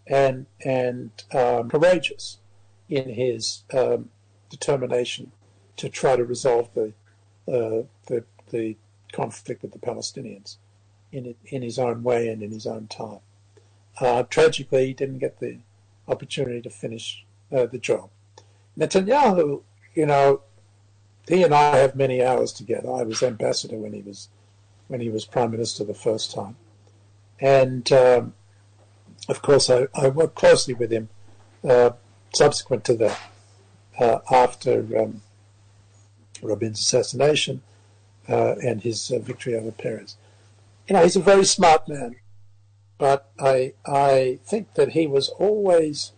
and 0.05 0.45
and 0.63 1.09
um, 1.33 1.71
courageous 1.71 2.37
in 2.89 3.09
his 3.09 3.63
um, 3.73 4.09
determination 4.49 5.31
to 5.77 5.89
try 5.89 6.15
to 6.15 6.23
resolve 6.23 6.69
the 6.73 6.93
uh, 7.47 7.83
the, 8.07 8.23
the 8.51 8.75
conflict 9.11 9.61
with 9.61 9.71
the 9.71 9.79
Palestinians 9.79 10.57
in 11.11 11.35
in 11.45 11.61
his 11.61 11.79
own 11.79 12.03
way 12.03 12.27
and 12.29 12.41
in 12.41 12.51
his 12.51 12.67
own 12.67 12.87
time. 12.87 13.19
Uh, 13.99 14.23
tragically, 14.23 14.87
he 14.87 14.93
didn't 14.93 15.19
get 15.19 15.39
the 15.39 15.57
opportunity 16.07 16.61
to 16.61 16.69
finish 16.69 17.25
uh, 17.51 17.65
the 17.65 17.79
job. 17.79 18.09
Netanyahu, 18.77 19.61
you 19.95 20.05
know, 20.05 20.41
he 21.27 21.43
and 21.43 21.53
I 21.53 21.77
have 21.77 21.95
many 21.95 22.23
hours 22.23 22.53
together. 22.53 22.91
I 22.91 23.03
was 23.03 23.23
ambassador 23.23 23.77
when 23.77 23.93
he 23.93 24.01
was 24.01 24.29
when 24.87 25.01
he 25.01 25.09
was 25.09 25.25
prime 25.25 25.51
minister 25.51 25.83
the 25.83 25.93
first 25.93 26.33
time, 26.33 26.55
and 27.39 27.91
um, 27.91 28.33
of 29.27 29.41
course 29.41 29.69
I, 29.69 29.87
I, 29.93 30.07
worked 30.07 30.35
closely 30.35 30.73
with 30.73 30.91
him 30.91 31.09
uh, 31.67 31.91
subsequent 32.33 32.83
to 32.85 32.95
that 32.95 33.19
uh, 33.99 34.19
after 34.31 34.85
um, 34.97 35.21
Rabin's 36.41 36.79
assassination 36.79 37.61
uh, 38.29 38.55
and 38.63 38.81
his 38.81 39.11
uh, 39.11 39.19
victory 39.19 39.55
over 39.55 39.71
Peres. 39.71 40.17
you 40.87 40.93
know, 40.93 41.03
he's 41.03 41.15
a 41.15 41.21
very 41.21 41.45
smart 41.45 41.87
man, 41.87 42.15
but 42.97 43.31
I 43.39 43.73
I 43.85 44.39
think 44.45 44.73
that 44.75 44.91
he 44.91 45.07
was 45.07 45.29
always 45.29 46.11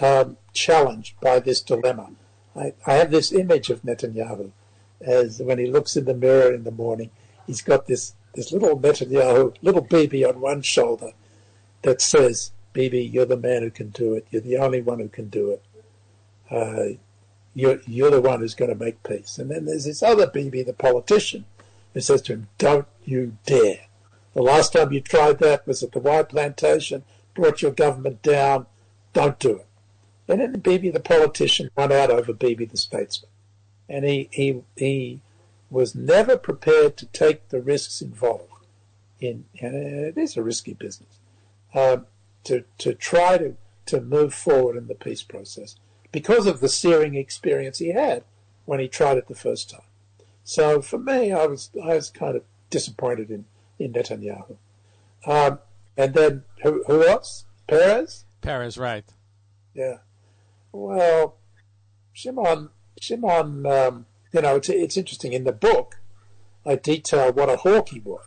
um, 0.00 0.36
challenged 0.52 1.18
by 1.20 1.38
this 1.38 1.60
dilemma. 1.60 2.10
I, 2.54 2.74
I 2.86 2.94
have 2.94 3.10
this 3.10 3.32
image 3.32 3.70
of 3.70 3.82
Netanyahu 3.82 4.52
as 5.04 5.40
when 5.40 5.58
he 5.58 5.66
looks 5.66 5.96
in 5.96 6.04
the 6.04 6.14
mirror 6.14 6.52
in 6.52 6.64
the 6.64 6.70
morning, 6.70 7.10
he's 7.46 7.62
got 7.62 7.86
this 7.86 8.14
this 8.34 8.52
little 8.52 8.78
Netanyahu, 8.78 9.54
little 9.60 9.82
baby 9.82 10.24
on 10.24 10.40
one 10.40 10.62
shoulder 10.62 11.12
that 11.82 12.00
says, 12.00 12.52
Bibi, 12.72 13.02
you're 13.02 13.26
the 13.26 13.36
man 13.36 13.62
who 13.62 13.70
can 13.70 13.90
do 13.90 14.14
it. 14.14 14.26
You're 14.30 14.42
the 14.42 14.56
only 14.56 14.82
one 14.82 14.98
who 14.98 15.08
can 15.08 15.28
do 15.28 15.50
it. 15.50 15.64
Uh, 16.50 16.98
you're, 17.54 17.80
you're 17.86 18.10
the 18.10 18.20
one 18.20 18.40
who's 18.40 18.54
going 18.54 18.70
to 18.70 18.84
make 18.84 19.02
peace. 19.02 19.38
And 19.38 19.50
then 19.50 19.66
there's 19.66 19.84
this 19.84 20.02
other 20.02 20.26
Bibi, 20.26 20.62
the 20.62 20.72
politician, 20.72 21.44
who 21.92 22.00
says 22.00 22.22
to 22.22 22.32
him, 22.34 22.48
don't 22.58 22.86
you 23.04 23.36
dare. 23.44 23.86
The 24.34 24.42
last 24.42 24.72
time 24.72 24.92
you 24.92 25.00
tried 25.00 25.38
that 25.40 25.66
was 25.66 25.82
at 25.82 25.92
the 25.92 25.98
Wye 25.98 26.22
Plantation, 26.22 27.04
brought 27.34 27.62
your 27.62 27.72
government 27.72 28.22
down. 28.22 28.66
Don't 29.12 29.38
do 29.38 29.56
it. 29.56 29.66
And 30.28 30.40
then 30.40 30.60
Bibi, 30.60 30.90
the 30.90 31.00
politician, 31.00 31.70
won 31.76 31.92
out 31.92 32.10
over 32.10 32.32
Bibi, 32.32 32.64
the 32.64 32.76
statesman. 32.76 33.30
And 33.88 34.04
he, 34.06 34.28
he, 34.32 34.62
he 34.76 35.20
was 35.68 35.94
never 35.94 36.36
prepared 36.36 36.96
to 36.98 37.06
take 37.06 37.48
the 37.48 37.60
risks 37.60 38.00
involved 38.00 38.66
in, 39.20 39.44
and 39.60 39.74
it 39.74 40.18
is 40.18 40.36
a 40.36 40.42
risky 40.42 40.74
business, 40.74 41.18
um, 41.74 42.06
to, 42.44 42.64
to 42.78 42.94
try 42.94 43.38
to, 43.38 43.56
to 43.86 44.00
move 44.00 44.34
forward 44.34 44.76
in 44.76 44.86
the 44.86 44.94
peace 44.94 45.22
process 45.22 45.76
because 46.10 46.46
of 46.46 46.60
the 46.60 46.68
searing 46.68 47.14
experience 47.14 47.78
he 47.78 47.92
had 47.92 48.24
when 48.64 48.80
he 48.80 48.88
tried 48.88 49.18
it 49.18 49.28
the 49.28 49.34
first 49.34 49.70
time. 49.70 49.80
So 50.44 50.82
for 50.82 50.98
me, 50.98 51.32
I 51.32 51.46
was 51.46 51.70
I 51.82 51.94
was 51.94 52.10
kind 52.10 52.36
of 52.36 52.42
disappointed 52.70 53.30
in, 53.30 53.44
in 53.78 53.92
Netanyahu. 53.92 54.56
Um, 55.26 55.60
and 55.96 56.14
then 56.14 56.44
who, 56.62 56.82
who 56.86 57.06
else? 57.06 57.44
Peres. 57.68 58.24
Peres, 58.40 58.76
right. 58.76 59.04
Yeah. 59.74 59.98
Well, 60.72 61.36
Shimon, 62.12 62.70
Shimon, 63.00 63.66
um, 63.66 64.06
you 64.32 64.42
know, 64.42 64.56
it's, 64.56 64.68
it's 64.68 64.96
interesting. 64.96 65.32
In 65.32 65.44
the 65.44 65.52
book, 65.52 66.00
I 66.66 66.76
detail 66.76 67.32
what 67.32 67.48
a 67.48 67.58
hawk 67.58 67.90
he 67.90 68.00
was. 68.00 68.26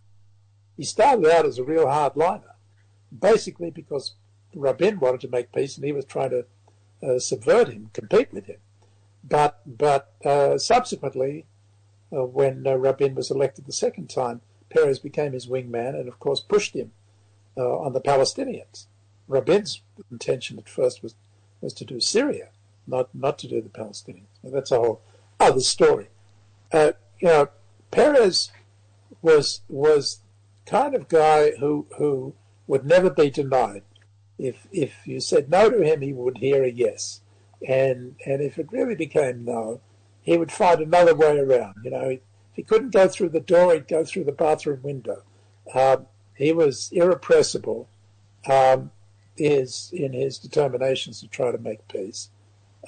He 0.78 0.84
started 0.84 1.26
out 1.26 1.46
as 1.46 1.58
a 1.58 1.64
real 1.64 1.86
hardliner, 1.86 2.55
basically 3.18 3.70
because 3.70 4.14
Rabin 4.54 5.00
wanted 5.00 5.22
to 5.22 5.28
make 5.28 5.52
peace 5.52 5.76
and 5.76 5.86
he 5.86 5.92
was 5.92 6.06
trying 6.06 6.32
to 6.32 6.46
uh, 7.04 7.20
subvert 7.20 7.70
him, 7.70 7.90
compete 7.94 8.34
with 8.34 8.46
him. 8.46 8.58
But 9.24 9.62
but 9.66 10.14
uh, 10.24 10.58
subsequently, 10.58 11.46
uh, 12.16 12.26
when 12.26 12.66
uh, 12.68 12.76
Rabin 12.76 13.16
was 13.16 13.32
elected 13.32 13.66
the 13.66 13.74
second 13.74 14.10
time, 14.10 14.42
Peres 14.70 15.00
became 15.00 15.34
his 15.34 15.48
wingman 15.48 15.96
and, 15.96 16.08
of 16.08 16.20
course, 16.20 16.40
pushed 16.40 16.76
him 16.76 16.92
uh, 17.58 17.78
on 17.80 17.94
the 17.94 18.02
Palestinians. 18.02 18.86
Rabin's 19.28 19.82
intention 20.12 20.60
at 20.60 20.70
first 20.70 21.02
was 21.02 21.16
was 21.62 21.74
to 21.74 21.86
do 21.86 22.00
Syria, 22.00 22.50
not 22.86 23.14
not 23.14 23.40
to 23.40 23.48
do 23.48 23.62
the 23.62 23.70
Palestinians. 23.70 24.28
that's 24.44 24.72
a 24.72 24.78
whole 24.78 25.02
other 25.40 25.62
story. 25.62 26.10
Uh, 26.72 26.92
you 27.20 27.28
know, 27.28 27.50
Peres 27.92 28.52
was 29.22 29.62
was 29.68 30.20
kind 30.66 30.94
of 30.94 31.08
guy 31.08 31.52
who 31.60 31.88
who 31.98 32.36
would 32.68 32.86
never 32.86 33.10
be 33.10 33.30
denied. 33.30 33.84
If 34.38 34.68
if 34.72 35.06
you 35.06 35.20
said 35.20 35.50
no 35.50 35.70
to 35.70 35.82
him, 35.82 36.02
he 36.02 36.14
would 36.14 36.40
hear 36.40 36.64
a 36.64 36.70
yes, 36.70 37.22
and 37.66 38.16
and 38.26 38.42
if 38.42 38.58
it 38.58 38.72
really 38.72 38.96
became 38.96 39.46
no, 39.46 39.82
he 40.22 40.38
would 40.38 40.52
find 40.52 40.82
another 40.82 41.16
way 41.16 41.38
around. 41.38 41.76
You 41.84 41.92
know, 41.92 42.10
if 42.10 42.20
he 42.54 42.64
couldn't 42.64 42.92
go 42.92 43.08
through 43.08 43.30
the 43.30 43.40
door, 43.40 43.74
he'd 43.74 43.88
go 43.88 44.04
through 44.04 44.26
the 44.26 44.32
bathroom 44.32 44.82
window. 44.84 45.24
Um, 45.74 46.08
he 46.36 46.52
was 46.52 46.90
irrepressible. 46.92 47.88
Um, 48.48 48.92
is 49.38 49.92
in 49.94 50.14
his 50.14 50.38
determinations 50.38 51.20
to 51.20 51.28
try 51.28 51.52
to 51.52 51.58
make 51.58 51.88
peace, 51.88 52.30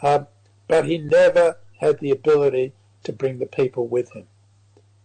um, 0.01 0.27
but 0.67 0.85
he 0.85 0.97
never 0.97 1.57
had 1.79 1.99
the 1.99 2.11
ability 2.11 2.73
to 3.03 3.13
bring 3.13 3.39
the 3.39 3.45
people 3.45 3.87
with 3.87 4.11
him, 4.13 4.27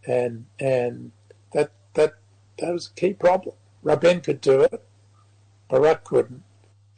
and 0.07 0.47
and 0.59 1.13
that 1.53 1.73
that 1.95 2.15
that 2.59 2.73
was 2.73 2.89
a 2.89 3.01
key 3.01 3.13
problem. 3.13 3.55
Rabin 3.83 4.21
could 4.21 4.41
do 4.41 4.61
it, 4.61 4.85
Barak 5.69 6.05
couldn't, 6.05 6.43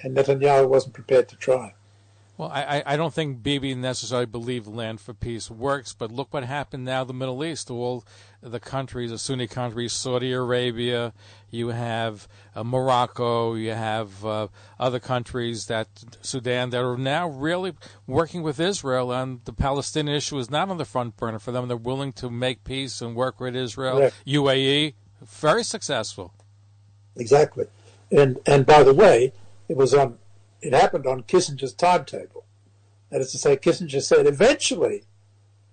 and 0.00 0.16
Netanyahu 0.16 0.68
wasn't 0.68 0.94
prepared 0.94 1.28
to 1.30 1.36
try. 1.36 1.74
Well, 2.36 2.50
I, 2.52 2.82
I 2.84 2.96
don't 2.96 3.14
think 3.14 3.44
Bibi 3.44 3.76
necessarily 3.76 4.26
believed 4.26 4.66
Land 4.66 5.00
for 5.00 5.14
Peace 5.14 5.48
works, 5.48 5.94
but 5.94 6.10
look 6.10 6.34
what 6.34 6.42
happened 6.42 6.84
now 6.84 7.02
in 7.02 7.06
the 7.06 7.14
Middle 7.14 7.44
East. 7.44 7.70
All 7.70 8.04
the 8.42 8.58
countries, 8.58 9.12
the 9.12 9.18
Sunni 9.18 9.46
countries, 9.46 9.92
Saudi 9.92 10.32
Arabia, 10.32 11.12
you 11.52 11.68
have 11.68 12.26
uh, 12.56 12.64
Morocco, 12.64 13.54
you 13.54 13.70
have 13.70 14.26
uh, 14.26 14.48
other 14.80 14.98
countries 14.98 15.66
that 15.66 15.86
Sudan 16.22 16.70
that 16.70 16.82
are 16.82 16.96
now 16.96 17.28
really 17.28 17.74
working 18.08 18.42
with 18.42 18.58
Israel, 18.58 19.12
and 19.12 19.44
the 19.44 19.52
Palestinian 19.52 20.16
issue 20.16 20.36
is 20.38 20.50
not 20.50 20.68
on 20.68 20.78
the 20.78 20.84
front 20.84 21.16
burner 21.16 21.38
for 21.38 21.52
them. 21.52 21.68
They're 21.68 21.76
willing 21.76 22.12
to 22.14 22.30
make 22.30 22.64
peace 22.64 23.00
and 23.00 23.14
work 23.14 23.38
with 23.38 23.54
Israel. 23.54 24.10
UAE, 24.26 24.94
very 25.22 25.62
successful. 25.62 26.34
Exactly, 27.16 27.66
and 28.10 28.38
and 28.46 28.66
by 28.66 28.82
the 28.82 28.94
way, 28.94 29.32
it 29.68 29.76
was 29.76 29.94
on 29.94 30.18
it 30.60 30.72
happened 30.72 31.06
on 31.06 31.22
Kissinger's 31.22 31.72
timetable. 31.74 32.44
That 33.10 33.20
is 33.20 33.30
to 33.32 33.38
say, 33.38 33.56
Kissinger 33.56 34.02
said 34.02 34.26
eventually 34.26 35.04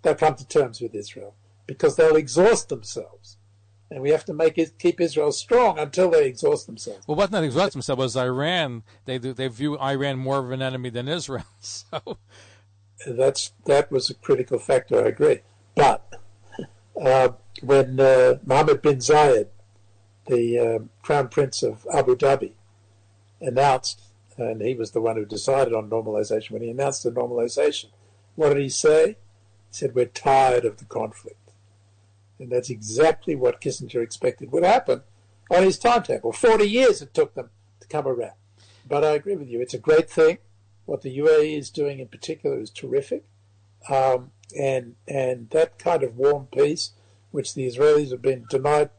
they'll 0.02 0.16
come 0.16 0.36
to 0.36 0.48
terms 0.48 0.82
with 0.82 0.94
Israel 0.94 1.34
because 1.66 1.96
they'll 1.96 2.16
exhaust 2.16 2.70
themselves. 2.70 3.38
And 3.90 4.02
we 4.02 4.12
have 4.12 4.26
to 4.26 4.34
make 4.34 4.58
it 4.58 4.78
keep 4.80 5.02
Israel 5.02 5.32
strong 5.32 5.80
until 5.80 6.12
they 6.12 6.26
exhaust 6.26 6.66
themselves. 6.66 7.06
Well, 7.08 7.18
what's 7.18 7.32
not 7.32 7.44
exhaust 7.44 7.74
themselves 7.74 8.00
was 8.00 8.18
Iran. 8.18 8.84
They 9.06 9.18
they 9.18 9.48
view 9.48 9.78
Iran 9.80 10.18
more 10.18 10.40
of 10.40 10.52
an 10.52 10.62
enemy 10.62 10.90
than 10.90 11.08
Israel. 11.08 11.46
So 13.04 13.14
that's 13.14 13.54
that 13.66 13.92
was 13.92 14.12
a 14.12 14.14
critical 14.14 14.60
factor. 14.60 15.04
I 15.04 15.08
agree. 15.08 15.40
But 15.74 16.08
uh, 17.04 17.30
when 17.62 18.00
uh, 18.00 18.36
Mohammed 18.46 18.84
bin 18.84 18.98
Zayed, 18.98 19.48
the 20.28 20.60
uh, 20.60 20.80
Crown 21.02 21.30
Prince 21.30 21.64
of 21.64 21.86
Abu 21.94 22.16
Dhabi, 22.16 22.54
announced 23.42 24.02
and 24.38 24.62
he 24.62 24.74
was 24.74 24.92
the 24.92 25.02
one 25.02 25.16
who 25.16 25.26
decided 25.26 25.74
on 25.74 25.90
normalization. 25.90 26.52
When 26.52 26.62
he 26.62 26.70
announced 26.70 27.04
the 27.04 27.12
normalization, 27.12 27.90
what 28.36 28.50
did 28.50 28.62
he 28.62 28.70
say? 28.70 29.08
He 29.10 29.16
said, 29.72 29.96
We're 29.96 30.06
tired 30.06 30.66
of 30.66 30.78
the 30.78 30.86
conflict. 30.86 31.52
And 32.40 32.52
that's 32.52 32.70
exactly 32.70 33.36
what 33.36 33.62
Kissinger 33.62 34.02
expected 34.02 34.52
would 34.52 34.64
happen 34.64 35.04
on 35.52 35.64
his 35.64 35.78
timetable. 35.78 36.32
40 36.32 36.66
years 36.66 37.02
it 37.02 37.14
took 37.14 37.36
them 37.36 37.50
to 37.82 37.88
come 37.88 38.08
around. 38.08 38.34
But 38.88 39.04
I 39.04 39.12
agree 39.12 39.36
with 39.36 39.48
you, 39.48 39.62
it's 39.62 39.76
a 39.76 39.80
great 39.80 40.10
thing. 40.10 40.40
What 40.86 41.04
the 41.04 41.16
UAE 41.20 41.58
is 41.58 41.70
doing 41.70 42.00
in 42.00 42.08
particular 42.08 42.60
is 42.60 42.72
terrific. 42.72 43.26
Um, 43.90 44.32
and, 44.58 44.96
and 45.08 45.50
that 45.52 45.78
kind 45.78 46.04
of 46.04 46.18
warm 46.18 46.48
peace, 46.48 46.92
which 47.30 47.54
the 47.54 47.68
Israelis 47.68 48.12
have 48.12 48.22
been 48.22 48.46
denied 48.50 48.90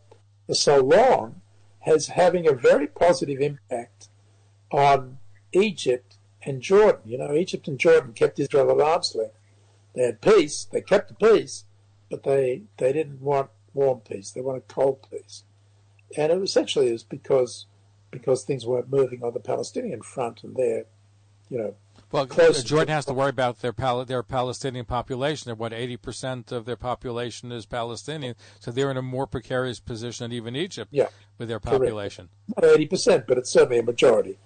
for 0.52 0.56
so 0.56 0.80
long, 0.84 1.40
has 1.80 2.08
having 2.08 2.46
a 2.46 2.52
very 2.52 2.86
positive 2.86 3.40
impact 3.40 4.08
on 4.70 5.16
Egypt 5.52 6.18
and 6.42 6.60
Jordan. 6.60 7.00
You 7.06 7.16
know, 7.16 7.32
Egypt 7.34 7.68
and 7.68 7.78
Jordan 7.78 8.12
kept 8.12 8.38
Israel 8.38 8.70
at 8.70 8.86
arm's 8.86 9.14
length. 9.14 9.38
They 9.94 10.02
had 10.02 10.20
peace, 10.20 10.66
they 10.70 10.82
kept 10.82 11.08
the 11.08 11.14
peace, 11.14 11.64
but 12.10 12.24
they, 12.24 12.64
they 12.76 12.92
didn't 12.92 13.22
want 13.22 13.48
warm 13.72 14.00
peace. 14.00 14.30
They 14.30 14.42
wanted 14.42 14.68
cold 14.68 15.06
peace. 15.10 15.44
And 16.18 16.30
it 16.30 16.42
essentially 16.42 16.92
was 16.92 17.02
because 17.02 17.64
because 18.10 18.44
things 18.44 18.66
weren't 18.66 18.90
moving 18.90 19.24
on 19.24 19.32
the 19.32 19.40
Palestinian 19.40 20.02
front 20.02 20.44
and 20.44 20.54
they're, 20.54 20.84
you 21.48 21.56
know, 21.56 21.74
well, 22.12 22.26
Jordan 22.26 22.86
to, 22.86 22.92
has 22.92 23.06
to 23.06 23.12
worry 23.12 23.30
about 23.30 23.60
their 23.60 23.72
Pal- 23.72 24.04
their 24.04 24.22
Palestinian 24.22 24.84
population. 24.84 25.48
They're 25.48 25.54
what 25.54 25.72
eighty 25.72 25.96
percent 25.96 26.52
of 26.52 26.64
their 26.64 26.76
population 26.76 27.50
is 27.50 27.66
Palestinian, 27.66 28.36
so 28.60 28.70
they're 28.70 28.90
in 28.90 28.96
a 28.96 29.02
more 29.02 29.26
precarious 29.26 29.80
position 29.80 30.24
than 30.24 30.32
even 30.32 30.54
Egypt. 30.54 30.90
Yeah, 30.92 31.08
with 31.38 31.48
their 31.48 31.60
population. 31.60 32.28
Correct. 32.54 32.62
Not 32.62 32.74
eighty 32.74 32.86
percent, 32.86 33.26
but 33.26 33.38
it's 33.38 33.50
certainly 33.50 33.78
a 33.78 33.82
majority 33.82 34.38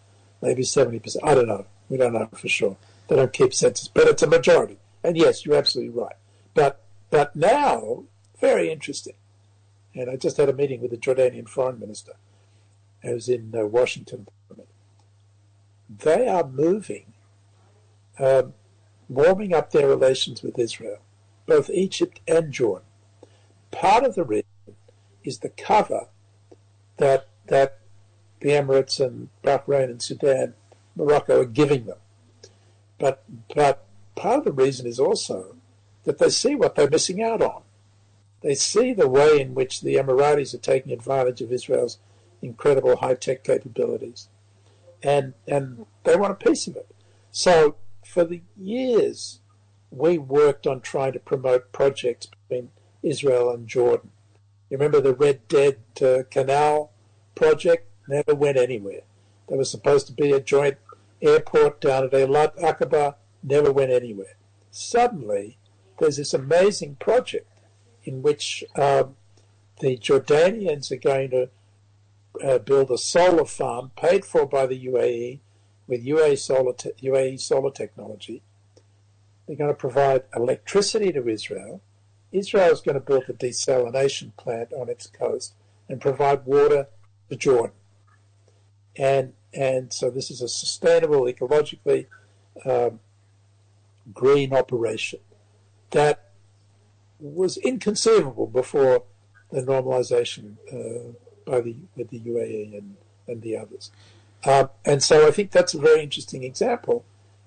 maybe 0.43 0.63
70%. 0.63 1.17
I 1.23 1.35
don't 1.35 1.49
know. 1.49 1.67
We 1.89 1.97
don't 1.97 2.13
know 2.13 2.29
for 2.35 2.49
sure. 2.49 2.77
They 3.09 3.17
don't 3.17 3.33
keep 3.33 3.55
census, 3.55 3.89
but 3.89 4.09
it's 4.09 4.23
a 4.23 4.27
majority. 4.27 4.79
And 5.05 5.17
yes, 5.17 5.45
you're 5.45 5.57
absolutely 5.57 5.99
right. 6.01 6.17
But 6.55 6.83
but 7.11 7.37
now, 7.37 8.05
very 8.41 8.71
interesting. 8.71 9.15
And 9.95 10.11
I 10.11 10.17
just 10.17 10.37
had 10.37 10.49
a 10.49 10.53
meeting 10.53 10.81
with 10.81 10.91
the 10.91 10.97
Jordanian 10.97 11.49
foreign 11.49 11.79
minister. 11.79 12.15
I 13.05 13.13
was 13.13 13.29
in 13.29 13.55
uh, 13.57 13.67
Washington. 13.67 14.27
They 15.89 16.27
are 16.27 16.47
moving, 16.47 17.13
um, 18.19 18.55
warming 19.09 19.55
up 19.55 19.71
their 19.71 19.89
relations 19.89 20.43
with 20.43 20.59
Israel, 20.59 20.99
both 21.47 21.71
Egypt 21.71 22.21
and 22.27 22.53
Jordan. 22.53 22.87
Part 23.71 24.05
of 24.05 24.15
the 24.15 24.25
reason 24.25 24.47
is 25.25 25.39
the 25.39 25.51
cover 25.51 26.09
that 26.97 27.29
that 27.47 27.79
the 28.41 28.51
Emirates 28.51 29.05
and 29.05 29.29
Bahrain 29.43 29.85
and 29.85 30.03
Sudan, 30.03 30.55
Morocco 30.95 31.41
are 31.41 31.47
giving 31.47 31.87
them. 31.87 31.99
But, 32.99 33.25
but 33.55 33.87
part 34.15 34.39
of 34.39 34.45
the 34.45 34.53
reason 34.53 34.87
is 34.87 34.99
also 34.99 35.57
that 36.05 36.19
they 36.19 36.31
see 36.31 36.55
what 36.55 36.75
they're 36.75 36.91
missing 36.91 37.23
out 37.23 37.43
on. 37.43 37.63
they 38.43 38.55
see 38.55 38.93
the 38.93 39.09
way 39.09 39.41
in 39.41 39.55
which 39.55 39.81
the 39.81 39.97
Emiratis 39.97 40.55
are 40.55 40.59
taking 40.59 40.93
advantage 40.93 41.41
of 41.41 41.53
Israel's 41.53 41.99
incredible 42.43 42.97
high 42.97 43.15
tech 43.15 43.43
capabilities, 43.43 44.29
and 45.03 45.35
and 45.49 45.87
they 46.05 46.17
want 46.17 46.33
a 46.33 46.45
piece 46.45 46.67
of 46.67 46.77
it. 46.77 46.89
So 47.31 47.77
for 48.07 48.25
the 48.25 48.43
years, 48.57 49.41
we 49.91 50.19
worked 50.19 50.67
on 50.67 50.81
trying 50.81 51.13
to 51.13 51.19
promote 51.19 51.73
projects 51.73 52.27
between 52.27 52.71
Israel 53.03 53.51
and 53.51 53.67
Jordan. 53.69 54.11
You 54.71 54.79
remember 54.79 55.01
the 55.01 55.15
Red 55.15 55.47
Dead 55.49 55.79
uh, 56.03 56.23
Canal 56.31 56.93
project? 57.35 57.89
Never 58.09 58.35
went 58.35 58.57
anywhere. 58.57 59.03
There 59.49 59.59
was 59.59 59.71
supposed 59.71 60.07
to 60.07 60.13
be 60.13 60.33
a 60.33 60.41
joint 60.41 60.77
airport 61.21 61.81
down 61.81 62.05
at 62.05 62.13
Eilat 62.13 62.57
Aqaba, 62.59 63.17
never 63.43 63.73
went 63.73 63.91
anywhere. 63.91 64.37
Suddenly, 64.71 65.59
there's 65.99 66.17
this 66.17 66.35
amazing 66.35 66.97
project 66.97 67.51
in 68.05 68.23
which 68.23 68.65
um, 68.77 69.17
the 69.81 69.97
Jordanians 69.97 70.91
are 70.91 70.97
going 70.97 71.31
to 71.31 71.49
uh, 72.45 72.59
build 72.59 72.91
a 72.91 72.99
solar 72.99 73.45
farm 73.45 73.93
paid 73.97 74.25
for 74.25 74.47
by 74.47 74.67
the 74.67 74.87
UAE 74.87 75.41
with 75.87 76.05
UAE 76.05 76.39
solar, 76.39 76.73
te- 76.73 76.93
UAE 77.03 77.41
solar 77.41 77.71
technology. 77.71 78.43
They're 79.47 79.57
going 79.57 79.71
to 79.71 79.75
provide 79.75 80.25
electricity 80.35 81.13
to 81.13 81.29
Israel. 81.29 81.81
Israel 82.33 82.73
is 82.73 82.81
going 82.81 82.97
to 82.97 83.01
build 83.01 83.25
a 83.29 83.33
desalination 83.33 84.37
plant 84.37 84.73
on 84.73 84.89
its 84.89 85.07
coast 85.07 85.55
and 85.89 86.01
provide 86.01 86.45
water 86.45 86.89
to 87.31 87.37
Jordan. 87.37 87.77
And 88.97 89.35
and 89.53 89.93
so 89.93 90.11
this 90.11 90.31
is 90.31 90.43
a 90.43 90.49
sustainable, 90.49 91.23
ecologically 91.23 92.07
um, 92.65 93.01
green 94.13 94.53
operation 94.53 95.21
that 95.91 96.33
was 97.19 97.57
inconceivable 97.57 98.47
before 98.47 99.05
the 99.51 99.63
normalization 99.63 100.57
uh, 100.71 101.13
by 101.47 101.61
the 101.61 101.77
with 101.97 102.11
the 102.11 102.21
UAE 102.21 102.77
and, 102.77 102.97
and 103.27 103.43
the 103.43 103.57
others. 103.57 103.91
Um, 104.47 104.71
and 104.85 105.03
so 105.03 105.27
I 105.27 105.33
think 105.33 105.51
that's 105.51 105.75
a 105.75 105.81
very 105.81 106.03
interesting 106.03 106.45
example. 106.45 107.05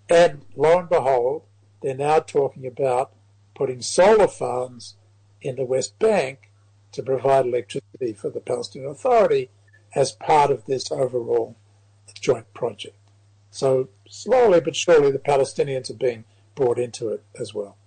And 0.10 0.42
lo 0.56 0.80
and 0.80 0.90
behold, 0.90 1.44
they're 1.82 1.96
now 1.96 2.20
talking 2.20 2.68
about 2.68 3.14
putting 3.56 3.82
solar 3.82 4.28
farms 4.28 4.96
in 5.42 5.56
the 5.56 5.64
West 5.64 5.98
Bank 5.98 6.52
to 6.92 7.02
provide 7.02 7.46
electricity 7.46 8.14
for 8.14 8.30
the 8.30 8.42
Palestinian 8.42 8.92
Authority 8.92 9.50
as 9.96 10.12
part 10.12 10.52
of 10.52 10.66
this 10.66 10.92
overall 10.92 11.56
joint 12.20 12.54
project. 12.54 12.98
So 13.50 13.90
slowly 14.10 14.60
but 14.60 14.76
surely, 14.76 15.12
the 15.12 15.20
Palestinians 15.20 15.90
are 15.90 15.96
being 15.96 16.26
brought 16.56 16.80
into 16.80 17.10
it 17.10 17.24
as 17.40 17.54
well. 17.54 17.78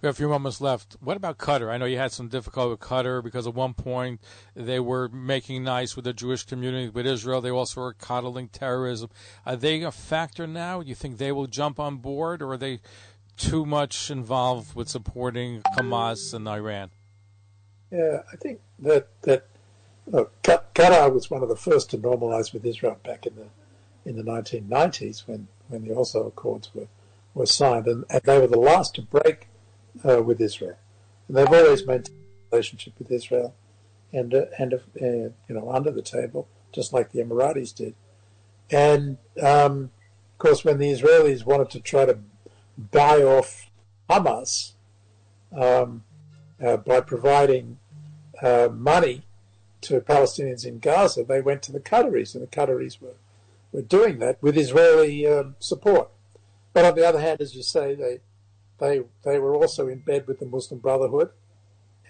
We 0.00 0.06
have 0.06 0.14
a 0.14 0.16
few 0.16 0.28
moments 0.28 0.60
left. 0.60 0.96
What 1.00 1.16
about 1.16 1.38
Qatar? 1.38 1.70
I 1.70 1.76
know 1.76 1.84
you 1.84 1.98
had 1.98 2.12
some 2.12 2.28
difficulty 2.28 2.70
with 2.70 2.80
Qatar 2.80 3.22
because 3.22 3.48
at 3.48 3.54
one 3.54 3.74
point 3.74 4.20
they 4.54 4.78
were 4.78 5.08
making 5.08 5.64
nice 5.64 5.96
with 5.96 6.04
the 6.04 6.12
Jewish 6.12 6.44
community, 6.44 6.88
with 6.88 7.04
Israel. 7.04 7.40
They 7.40 7.50
also 7.50 7.80
were 7.80 7.94
coddling 7.94 8.48
terrorism. 8.48 9.10
Are 9.44 9.56
they 9.56 9.82
a 9.82 9.90
factor 9.90 10.46
now? 10.46 10.82
Do 10.82 10.88
you 10.88 10.94
think 10.94 11.18
they 11.18 11.32
will 11.32 11.48
jump 11.48 11.80
on 11.80 11.96
board, 11.96 12.42
or 12.42 12.52
are 12.52 12.56
they 12.56 12.78
too 13.36 13.66
much 13.66 14.08
involved 14.08 14.76
with 14.76 14.88
supporting 14.88 15.62
Hamas 15.76 16.32
and 16.32 16.46
Iran? 16.46 16.90
Yeah, 17.90 18.22
I 18.32 18.36
think 18.36 18.60
that 18.78 19.08
that 19.22 19.46
look, 20.06 20.40
Qatar 20.42 21.12
was 21.12 21.28
one 21.28 21.42
of 21.42 21.48
the 21.48 21.56
first 21.56 21.90
to 21.90 21.98
normalize 21.98 22.52
with 22.52 22.64
Israel 22.64 22.98
back 23.02 23.26
in 23.26 23.34
the 23.34 23.48
in 24.08 24.16
the 24.16 24.22
1990s 24.22 25.26
when, 25.26 25.48
when 25.66 25.86
the 25.86 25.94
Oslo 25.94 26.28
Accords 26.28 26.70
were, 26.72 26.86
were 27.34 27.46
signed, 27.46 27.86
and, 27.86 28.04
and 28.08 28.22
they 28.22 28.38
were 28.38 28.46
the 28.46 28.58
last 28.58 28.94
to 28.94 29.02
break 29.02 29.48
uh, 30.08 30.22
with 30.22 30.40
Israel. 30.40 30.76
And 31.26 31.36
they've 31.36 31.46
always 31.46 31.86
maintained 31.86 32.16
a 32.50 32.56
relationship 32.56 32.94
with 32.98 33.10
Israel, 33.10 33.54
and 34.12 34.34
uh, 34.34 34.46
and 34.58 34.74
uh, 34.74 34.78
you 35.00 35.34
know 35.48 35.70
under 35.70 35.90
the 35.90 36.02
table, 36.02 36.48
just 36.72 36.92
like 36.92 37.12
the 37.12 37.20
Emiratis 37.20 37.74
did. 37.74 37.94
And 38.70 39.18
um, 39.42 39.90
of 40.32 40.38
course, 40.38 40.64
when 40.64 40.78
the 40.78 40.92
Israelis 40.92 41.44
wanted 41.44 41.70
to 41.70 41.80
try 41.80 42.04
to 42.04 42.18
buy 42.78 43.22
off 43.22 43.70
Hamas 44.08 44.72
um, 45.56 46.04
uh, 46.64 46.76
by 46.78 47.00
providing 47.00 47.78
uh, 48.42 48.68
money 48.72 49.22
to 49.80 50.00
Palestinians 50.00 50.64
in 50.64 50.78
Gaza, 50.78 51.24
they 51.24 51.40
went 51.40 51.62
to 51.62 51.72
the 51.72 51.80
Qataris, 51.80 52.34
and 52.34 52.42
the 52.42 52.48
Qataris 52.48 53.00
were 53.00 53.16
were 53.72 53.82
doing 53.82 54.18
that 54.18 54.42
with 54.42 54.56
Israeli 54.56 55.26
um, 55.26 55.56
support. 55.58 56.10
But 56.72 56.84
on 56.84 56.94
the 56.94 57.06
other 57.06 57.20
hand, 57.20 57.40
as 57.40 57.54
you 57.54 57.62
say, 57.62 57.94
they 57.94 58.20
they 58.78 59.02
they 59.24 59.38
were 59.38 59.54
also 59.54 59.88
in 59.88 60.00
bed 60.00 60.26
with 60.26 60.38
the 60.38 60.46
Muslim 60.46 60.80
Brotherhood 60.80 61.30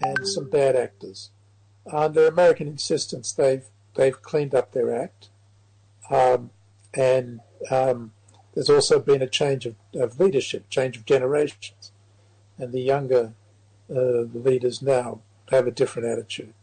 and 0.01 0.27
some 0.27 0.49
bad 0.49 0.75
actors. 0.75 1.31
Under 1.91 2.27
American 2.27 2.67
insistence, 2.67 3.31
they've 3.31 3.65
they've 3.95 4.21
cleaned 4.21 4.55
up 4.55 4.71
their 4.71 4.95
act, 4.95 5.29
um, 6.09 6.51
and 6.93 7.41
um, 7.71 8.11
there's 8.53 8.69
also 8.69 8.99
been 8.99 9.21
a 9.21 9.27
change 9.27 9.65
of, 9.65 9.75
of, 9.93 10.19
leadership, 10.19 10.69
change 10.69 10.97
of 10.97 11.05
generations, 11.05 11.91
and 12.57 12.71
the 12.71 12.81
younger 12.81 13.33
uh, 13.89 14.21
leaders 14.33 14.81
now 14.81 15.21
have 15.49 15.67
a 15.67 15.71
different 15.71 16.07
attitude. 16.07 16.53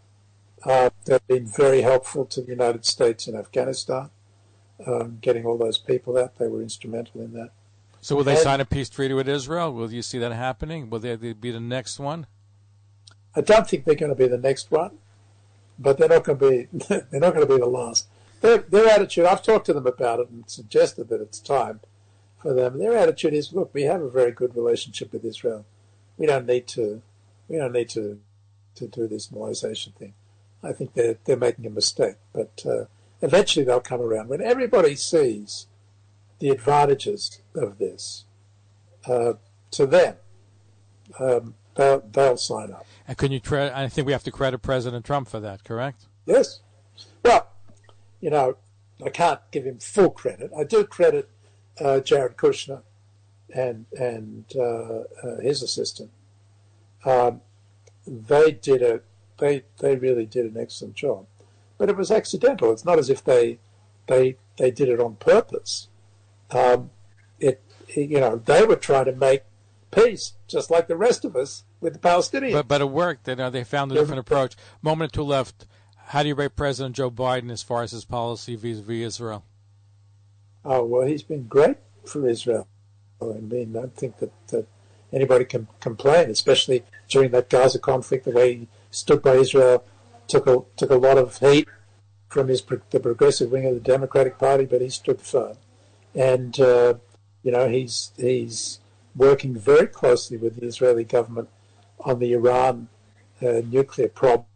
Uh, 0.64 0.90
they've 1.04 1.26
been 1.26 1.46
very 1.46 1.82
helpful 1.82 2.24
to 2.24 2.40
the 2.40 2.48
United 2.48 2.84
States 2.84 3.26
in 3.28 3.36
Afghanistan 3.36 4.11
um, 4.84 5.18
getting 5.20 5.46
all 5.46 5.57
those 5.57 5.78
people 5.78 6.18
out. 6.18 6.38
They 6.38 6.48
were 6.48 6.62
instrumental 6.62 7.20
in 7.20 7.32
that. 7.34 7.50
So 8.07 8.14
will 8.14 8.22
they 8.22 8.34
and, 8.34 8.40
sign 8.40 8.61
a 8.61 8.64
peace 8.64 8.88
treaty 8.88 9.14
with 9.14 9.28
Israel? 9.28 9.72
Will 9.72 9.92
you 9.92 10.00
see 10.00 10.18
that 10.18 10.30
happening? 10.30 10.90
Will 10.90 11.00
they 11.00 11.16
be 11.16 11.50
the 11.50 11.59
next 11.59 11.98
one? 11.98 12.28
I 13.34 13.40
don't 13.40 13.68
think 13.68 13.84
they're 13.84 13.96
going 13.96 14.12
to 14.12 14.14
be 14.14 14.28
the 14.28 14.38
next 14.38 14.70
one, 14.70 14.98
but 15.76 15.98
they're 15.98 16.09
not 16.09 16.22
going 16.22 16.38
to 16.38 16.48
be. 16.48 16.68
they're 16.88 17.20
not 17.20 17.34
going 17.34 17.44
to 17.44 17.52
be 17.52 17.59
the 17.59 17.66
last. 17.66 18.07
Their, 18.42 18.59
their 18.59 18.88
attitude. 18.88 19.26
I've 19.26 19.42
talked 19.42 19.66
to 19.66 19.72
them 19.72 19.88
about 19.88 20.20
it 20.20 20.28
and 20.28 20.48
suggested 20.48 21.09
that 21.09 21.20
it's 21.20 21.40
time 21.40 21.80
for 22.40 22.54
them. 22.54 22.78
Their 22.78 22.96
attitude 22.96 23.34
is, 23.34 23.52
look, 23.52 23.74
we 23.74 23.82
have 23.82 24.00
a 24.00 24.09
very 24.09 24.30
good 24.30 24.54
relationship 24.54 25.12
with 25.12 25.24
Israel. 25.24 25.66
We 26.16 26.26
don't 26.26 26.46
need 26.46 26.68
to. 26.68 27.02
We 27.48 27.57
don't 27.57 27.72
need 27.72 27.88
to 27.88 28.20
to 28.76 28.86
do 28.86 29.09
this 29.09 29.30
normalization 29.30 29.94
thing. 29.94 30.14
I 30.62 30.72
think 30.72 30.94
they're 30.94 31.18
they're 31.24 31.36
making 31.36 31.66
a 31.66 31.70
mistake, 31.70 32.18
but. 32.32 32.64
Uh, 32.64 32.84
eventually 33.22 33.64
they'll 33.64 33.80
come 33.80 34.02
around. 34.02 34.28
When 34.28 34.42
everybody 34.42 34.94
sees 34.94 35.66
the 36.38 36.50
advantages 36.50 37.40
of 37.57 37.78
this 37.78 38.24
uh, 39.07 39.34
to 39.72 39.86
them, 39.86 40.16
um, 41.18 41.54
they'll, 41.74 42.00
they'll 42.12 42.36
sign 42.36 42.72
up. 42.72 42.86
And 43.07 43.16
can 43.16 43.32
you? 43.32 43.40
Tre- 43.40 43.72
I 43.72 43.88
think 43.88 44.07
we 44.07 44.12
have 44.12 44.24
to 44.24 44.30
credit 44.30 44.59
President 44.59 45.04
Trump 45.04 45.28
for 45.28 45.40
that. 45.40 45.64
Correct? 45.64 46.07
Yes. 46.24 46.61
Well, 47.24 47.48
you 48.20 48.30
know, 48.30 48.57
I 49.04 49.11
can't 49.11 49.40
give 49.50 49.64
him 49.64 49.78
full 49.78 50.11
credit. 50.11 50.50
I 50.57 50.64
do 50.64 50.84
credit 50.84 51.30
uh, 51.80 52.00
Jared 52.00 52.36
Kushner 52.36 52.82
and 53.54 53.86
and 53.98 54.44
uh, 54.57 55.04
uh 55.22 55.40
his 55.40 55.62
assistant. 55.62 56.11
Um, 57.04 57.42
they 58.07 58.50
did 58.52 58.82
a 58.82 59.00
they 59.38 59.64
they 59.78 59.96
really 59.96 60.26
did 60.26 60.46
an 60.46 60.61
excellent 60.61 60.94
job 60.94 61.26
but 61.78 61.88
it 61.88 61.96
was 61.96 62.11
accidental. 62.11 62.72
It's 62.72 62.84
not 62.84 62.98
as 62.98 63.11
if 63.11 63.22
they 63.24 63.59
they 64.07 64.36
they 64.57 64.70
did 64.70 64.88
it 64.88 65.00
on 65.00 65.16
purpose. 65.16 65.88
Um, 66.50 66.90
you 67.95 68.20
know 68.20 68.37
they 68.37 68.64
were 68.64 68.76
trying 68.76 69.07
to 69.07 69.12
make 69.12 69.43
peace, 69.91 70.32
just 70.47 70.70
like 70.70 70.89
the 70.89 70.97
rest 70.97 71.24
of 71.24 71.37
us 71.37 71.64
with 71.80 71.95
the 71.95 71.99
Palestinians. 71.99 72.53
But 72.53 72.68
but 72.68 72.80
it 72.80 72.91
worked. 72.91 73.28
You 73.28 73.37
know, 73.37 73.51
they 73.51 73.64
found 73.64 73.93
a 73.93 73.95
different 73.95 74.20
approach. 74.20 74.55
Moment 74.82 75.12
or 75.12 75.14
two 75.14 75.22
left. 75.22 75.66
How 76.09 76.22
do 76.22 76.28
you 76.28 76.34
rate 76.37 76.55
President 76.55 76.95
Joe 76.95 77.11
Biden 77.11 77.51
as 77.51 77.62
far 77.62 77.82
as 77.82 77.91
his 77.91 78.05
policy 78.05 78.55
vis-a-vis 78.55 79.07
Israel? 79.07 79.45
Oh 80.64 80.84
well, 80.84 81.07
he's 81.07 81.22
been 81.22 81.47
great 81.47 81.76
for 82.05 82.28
Israel. 82.28 82.68
I 83.20 83.41
mean, 83.41 83.74
I 83.76 83.80
don't 83.80 83.97
think 83.97 84.18
that, 84.18 84.30
that 84.49 84.66
anybody 85.12 85.45
can 85.45 85.68
complain, 85.80 86.30
especially 86.30 86.84
during 87.09 87.30
that 87.30 87.49
Gaza 87.49 87.78
conflict, 87.78 88.24
the 88.24 88.30
way 88.30 88.55
he 88.55 88.68
stood 88.91 89.22
by 89.22 89.34
Israel 89.34 89.84
took 90.28 90.47
a 90.47 90.62
took 90.76 90.91
a 90.91 90.97
lot 90.97 91.18
of 91.18 91.39
hate 91.39 91.68
from 92.28 92.49
his 92.49 92.62
the 92.91 93.01
progressive 93.01 93.51
wing 93.51 93.66
of 93.66 93.74
the 93.74 93.80
Democratic 93.80 94.39
Party, 94.39 94.64
but 94.64 94.80
he 94.80 94.89
stood 94.89 95.20
firm, 95.20 95.57
and 96.14 96.59
uh, 96.61 96.95
you 97.47 97.53
know 97.53 97.68
he's 97.68 98.11
he's 98.16 98.80
working 99.14 99.57
very 99.57 99.86
closely 99.86 100.36
with 100.36 100.57
the 100.57 100.66
Israeli 100.66 101.05
government 101.05 101.49
on 102.01 102.18
the 102.18 102.32
Iran 102.32 102.88
uh, 103.40 103.62
nuclear 103.70 104.09
problem. 104.09 104.47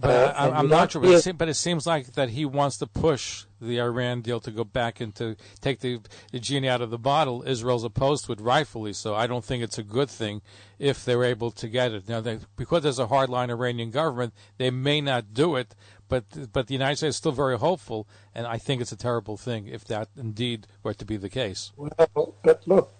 But 0.00 0.10
uh, 0.10 0.32
I, 0.36 0.60
am 0.60 0.68
not 0.68 0.92
sure. 0.92 1.00
But 1.00 1.26
it, 1.26 1.38
but 1.38 1.48
it, 1.48 1.54
seems 1.54 1.86
like 1.86 2.12
that 2.12 2.28
he 2.28 2.44
wants 2.44 2.76
to 2.78 2.86
push 2.86 3.46
the 3.60 3.80
Iran 3.80 4.20
deal 4.20 4.38
to 4.40 4.50
go 4.52 4.62
back 4.62 5.00
and 5.00 5.12
to 5.16 5.34
take 5.60 5.80
the, 5.80 6.00
the 6.30 6.38
genie 6.38 6.68
out 6.68 6.82
of 6.82 6.90
the 6.90 6.98
bottle. 6.98 7.42
Israel's 7.44 7.82
opposed 7.82 8.26
to 8.26 8.32
it, 8.32 8.40
rightfully 8.40 8.92
so. 8.92 9.16
I 9.16 9.26
don't 9.26 9.44
think 9.44 9.64
it's 9.64 9.78
a 9.78 9.82
good 9.82 10.08
thing 10.08 10.40
if 10.78 11.04
they're 11.04 11.24
able 11.24 11.50
to 11.50 11.68
get 11.68 11.90
it. 11.92 12.08
Now, 12.08 12.20
they, 12.20 12.38
because 12.54 12.84
there's 12.84 13.00
a 13.00 13.08
hardline 13.08 13.50
Iranian 13.50 13.90
government, 13.90 14.34
they 14.56 14.70
may 14.70 15.00
not 15.00 15.34
do 15.34 15.56
it. 15.56 15.74
But 16.08 16.52
but 16.52 16.66
the 16.66 16.74
United 16.74 16.96
States 16.96 17.10
is 17.10 17.16
still 17.16 17.32
very 17.32 17.58
hopeful, 17.58 18.08
and 18.34 18.46
I 18.46 18.58
think 18.58 18.80
it's 18.80 18.92
a 18.92 18.96
terrible 18.96 19.36
thing 19.36 19.66
if 19.66 19.84
that 19.84 20.08
indeed 20.16 20.66
were 20.82 20.94
to 20.94 21.04
be 21.04 21.16
the 21.16 21.28
case. 21.28 21.72
Well, 21.76 22.34
but 22.42 22.62
look, 22.66 22.92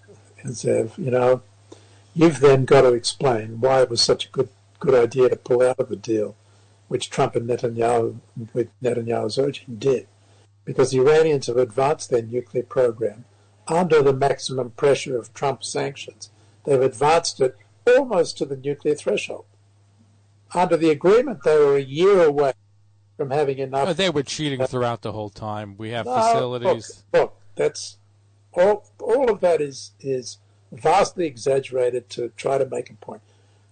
Zev, 0.44 0.96
you 0.98 1.10
know, 1.10 1.42
you've 2.14 2.40
then 2.40 2.64
got 2.64 2.82
to 2.82 2.92
explain 2.92 3.60
why 3.60 3.82
it 3.82 3.90
was 3.90 4.02
such 4.02 4.26
a 4.26 4.30
good 4.30 4.50
good 4.78 4.94
idea 4.94 5.28
to 5.28 5.36
pull 5.36 5.62
out 5.62 5.80
of 5.80 5.88
the 5.88 5.96
deal, 5.96 6.36
which 6.88 7.10
Trump 7.10 7.34
and 7.34 7.48
Netanyahu, 7.48 8.18
with 8.52 8.68
Netanyahu's 8.82 9.38
urging, 9.38 9.76
did, 9.76 10.06
because 10.64 10.90
the 10.90 11.00
Iranians 11.00 11.46
have 11.46 11.56
advanced 11.56 12.10
their 12.10 12.22
nuclear 12.22 12.62
program 12.62 13.24
under 13.66 14.02
the 14.02 14.12
maximum 14.12 14.70
pressure 14.70 15.18
of 15.18 15.34
Trump 15.34 15.64
sanctions. 15.64 16.30
They've 16.64 16.80
advanced 16.80 17.40
it 17.40 17.56
almost 17.86 18.38
to 18.38 18.44
the 18.44 18.56
nuclear 18.56 18.94
threshold. 18.94 19.44
Under 20.54 20.76
the 20.76 20.90
agreement, 20.90 21.42
they 21.44 21.58
were 21.58 21.76
a 21.76 21.82
year 21.82 22.24
away 22.24 22.52
from 23.18 23.30
having 23.30 23.58
enough. 23.58 23.96
they 23.96 24.08
were 24.08 24.22
cheating 24.22 24.64
throughout 24.64 25.02
the 25.02 25.12
whole 25.12 25.28
time. 25.28 25.76
We 25.76 25.90
have 25.90 26.06
No, 26.06 26.14
facilities. 26.14 27.02
Look, 27.12 27.20
look, 27.20 27.36
that's 27.56 27.98
all. 28.52 28.86
All 29.00 29.30
of 29.30 29.40
that 29.40 29.60
is 29.60 29.92
is 30.00 30.38
vastly 30.70 31.26
exaggerated 31.26 32.08
to 32.10 32.30
try 32.36 32.56
to 32.56 32.64
make 32.66 32.88
a 32.88 32.94
point. 32.94 33.20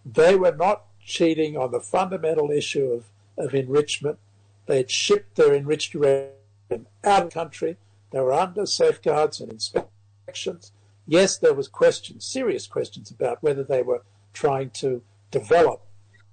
They 0.05 0.35
were 0.35 0.55
not 0.55 0.83
cheating 1.01 1.57
on 1.57 1.71
the 1.71 1.81
fundamental 1.81 2.51
issue 2.51 2.87
of, 2.91 3.05
of 3.39 3.55
enrichment. 3.55 4.19
They 4.67 4.79
had 4.79 4.91
shipped 4.91 5.37
their 5.37 5.55
enriched 5.55 5.95
uranium 5.95 6.89
out 7.05 7.23
of 7.23 7.25
the 7.31 7.35
country. 7.35 7.77
They 8.11 8.21
were 8.21 8.33
under 8.33 8.67
safeguards 8.67 9.41
and 9.41 9.53
inspections. 9.53 10.73
Yes, 11.07 11.39
there 11.39 11.55
was 11.55 11.69
questions, 11.69 12.25
serious 12.25 12.67
questions 12.67 13.13
about 13.13 13.43
whether 13.43 13.63
they 13.63 13.83
were 13.83 14.03
trying 14.33 14.71
to 14.71 15.03
develop 15.31 15.83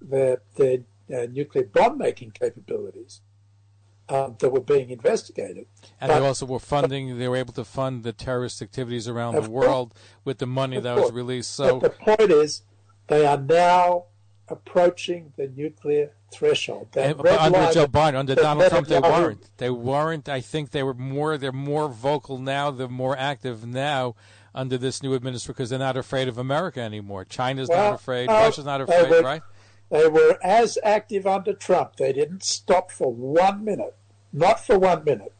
their 0.01 0.41
their 0.55 0.80
uh, 1.11 1.25
nuclear 1.31 1.65
bomb 1.65 1.97
making 1.97 2.31
capabilities 2.31 3.21
um, 4.09 4.35
that 4.39 4.49
were 4.49 4.59
being 4.61 4.89
investigated. 4.89 5.65
And 5.99 6.09
But- 6.09 6.19
they 6.19 6.25
also 6.27 6.45
were 6.45 6.59
funding, 6.59 7.17
they 7.17 7.27
were 7.27 7.37
able 7.37 7.53
to 7.53 7.63
fund 7.65 8.03
the 8.03 8.13
terrorist 8.13 8.61
activities 8.61 9.07
around 9.07 9.35
the 9.35 9.41
course. 9.41 9.49
world 9.49 9.93
with 10.25 10.37
the 10.39 10.45
money 10.47 10.79
that 10.79 10.95
was 10.95 11.11
released. 11.11 11.51
So, 11.51 11.79
but 11.79 11.97
the 11.99 12.03
point 12.17 12.31
is, 12.31 12.61
they 13.07 13.25
are 13.25 13.37
now 13.37 14.05
approaching 14.49 15.33
the 15.37 15.47
nuclear 15.47 16.11
threshold. 16.31 16.89
And, 16.95 17.17
but 17.17 17.27
under 17.39 17.59
line 17.59 17.73
Joe 17.73 17.87
Biden, 17.87 18.15
under 18.15 18.35
Donald 18.35 18.69
Trump, 18.69 18.87
they 18.87 18.99
weren't. 18.99 19.49
They 19.57 19.69
weren't. 19.69 20.27
I 20.29 20.41
think 20.41 20.71
they 20.71 20.83
were 20.83 20.93
more. 20.93 21.37
They're 21.37 21.51
more 21.51 21.87
vocal 21.89 22.37
now. 22.37 22.71
They're 22.71 22.87
more 22.87 23.17
active 23.17 23.65
now 23.65 24.15
under 24.55 24.77
this 24.77 25.01
new 25.01 25.15
administration 25.15 25.53
because 25.53 25.69
they're 25.69 25.79
not 25.79 25.97
afraid 25.97 26.27
of 26.27 26.37
America 26.37 26.79
anymore. 26.81 27.25
China's 27.25 27.69
Well, 27.69 27.91
not 27.91 27.95
afraid. 27.95 28.27
no, 28.27 28.33
Russia's 28.33 28.65
not 28.65 28.81
afraid. 28.81 29.23
right? 29.23 29.41
They 29.93 30.07
were 30.07 30.39
as 30.43 30.79
active 30.83 31.27
under 31.27 31.53
Trump. 31.53 31.97
They 31.97 32.11
didn't 32.13 32.43
stop 32.43 32.89
for 32.89 33.13
one 33.13 33.63
minute, 33.63 33.95
not 34.33 34.59
for 34.59 34.79
one 34.79 35.03
minute, 35.03 35.33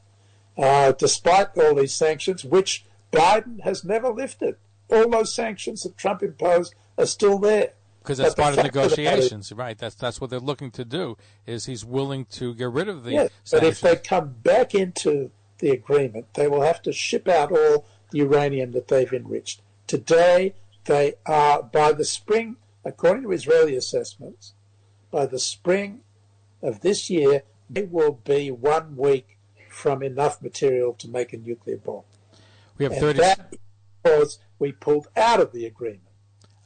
uh, 0.56 0.92
despite 0.92 1.58
all 1.58 1.74
these 1.74 1.92
sanctions, 1.92 2.46
which 2.46 2.86
Biden 3.12 3.62
has 3.64 3.84
never 3.84 4.10
lifted. 4.10 4.58
All 4.92 5.10
those 5.10 5.34
sanctions 5.34 5.82
that 5.82 5.98
Trump 5.98 6.22
imposed 6.22 6.76
are 7.00 7.08
still 7.08 7.40
there. 7.40 7.72
Because 8.04 8.20
that's 8.20 8.36
But 8.36 8.42
part 8.44 8.54
of 8.54 8.58
fact 8.58 8.68
of 8.68 8.74
the 8.74 8.80
is- 8.82 8.98
negotiations, 8.98 9.52
right? 9.54 9.76
That's 9.76 9.96
that's 9.96 10.22
what 10.22 10.30
they're 10.30 10.40
looking 10.40 10.70
to 10.72 10.86
do. 10.86 11.18
Is 11.48 11.66
he's 11.66 11.84
willing 11.84 12.26
to 12.34 12.54
get 12.54 12.70
rid 12.70 12.88
of 12.90 13.06
the 13.06 13.12
Yes, 13.14 13.32
but 13.50 13.64
if 13.64 13.82
they 13.82 13.96
come 13.96 14.36
back 14.44 14.76
into 14.76 15.32
the 15.58 15.72
agreement, 15.72 16.32
they 16.36 16.48
will 16.48 16.62
have 16.62 16.80
to 16.84 16.92
ship 16.94 17.28
out 17.28 17.52
all 17.52 17.88
the 18.12 18.20
uranium 18.20 18.74
that 18.74 18.88
they've 18.88 19.12
enriched. 19.12 19.62
Today, 19.88 20.54
they 20.86 21.16
are, 21.26 21.64
by 21.64 21.92
the 21.94 22.06
spring, 22.06 22.58
according 22.86 23.24
to 23.24 23.32
Israeli 23.32 23.76
assessments, 23.76 24.54
by 25.12 25.26
the 25.26 25.40
spring 25.40 26.02
of 26.62 26.82
this 26.82 27.10
year, 27.10 27.44
they 27.70 27.84
will 27.84 28.14
be 28.26 28.52
one 28.52 28.96
week 28.96 29.38
from 29.70 30.04
enough 30.04 30.42
material 30.42 30.94
to 30.94 31.10
make 31.10 31.34
a 31.34 31.38
nuclear 31.38 31.78
bomb. 31.78 32.04
we 32.78 32.86
have 32.86 32.92
And 32.94 33.02
thirty. 33.02 33.20
that 33.20 33.54
because 34.04 34.40
we 34.60 34.72
pulled 34.72 35.08
out 35.16 35.40
of 35.40 35.52
the 35.52 35.66
agreement. 35.66 36.02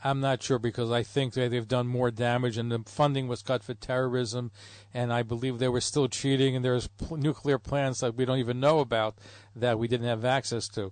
I'm 0.03 0.19
not 0.19 0.43
sure 0.43 0.59
because 0.59 0.91
I 0.91 1.03
think 1.03 1.33
they, 1.33 1.47
they've 1.47 1.67
done 1.67 1.87
more 1.87 2.11
damage 2.11 2.57
and 2.57 2.71
the 2.71 2.83
funding 2.85 3.27
was 3.27 3.41
cut 3.41 3.63
for 3.63 3.73
terrorism, 3.73 4.51
and 4.93 5.11
I 5.11 5.23
believe 5.23 5.57
they 5.59 5.67
were 5.67 5.81
still 5.81 6.07
cheating. 6.07 6.55
And 6.55 6.63
there's 6.63 6.87
pl- 6.87 7.17
nuclear 7.17 7.57
plants 7.57 8.01
that 8.01 8.15
we 8.15 8.25
don't 8.25 8.37
even 8.37 8.59
know 8.59 8.79
about 8.79 9.17
that 9.55 9.79
we 9.79 9.87
didn't 9.87 10.07
have 10.07 10.23
access 10.23 10.67
to. 10.69 10.91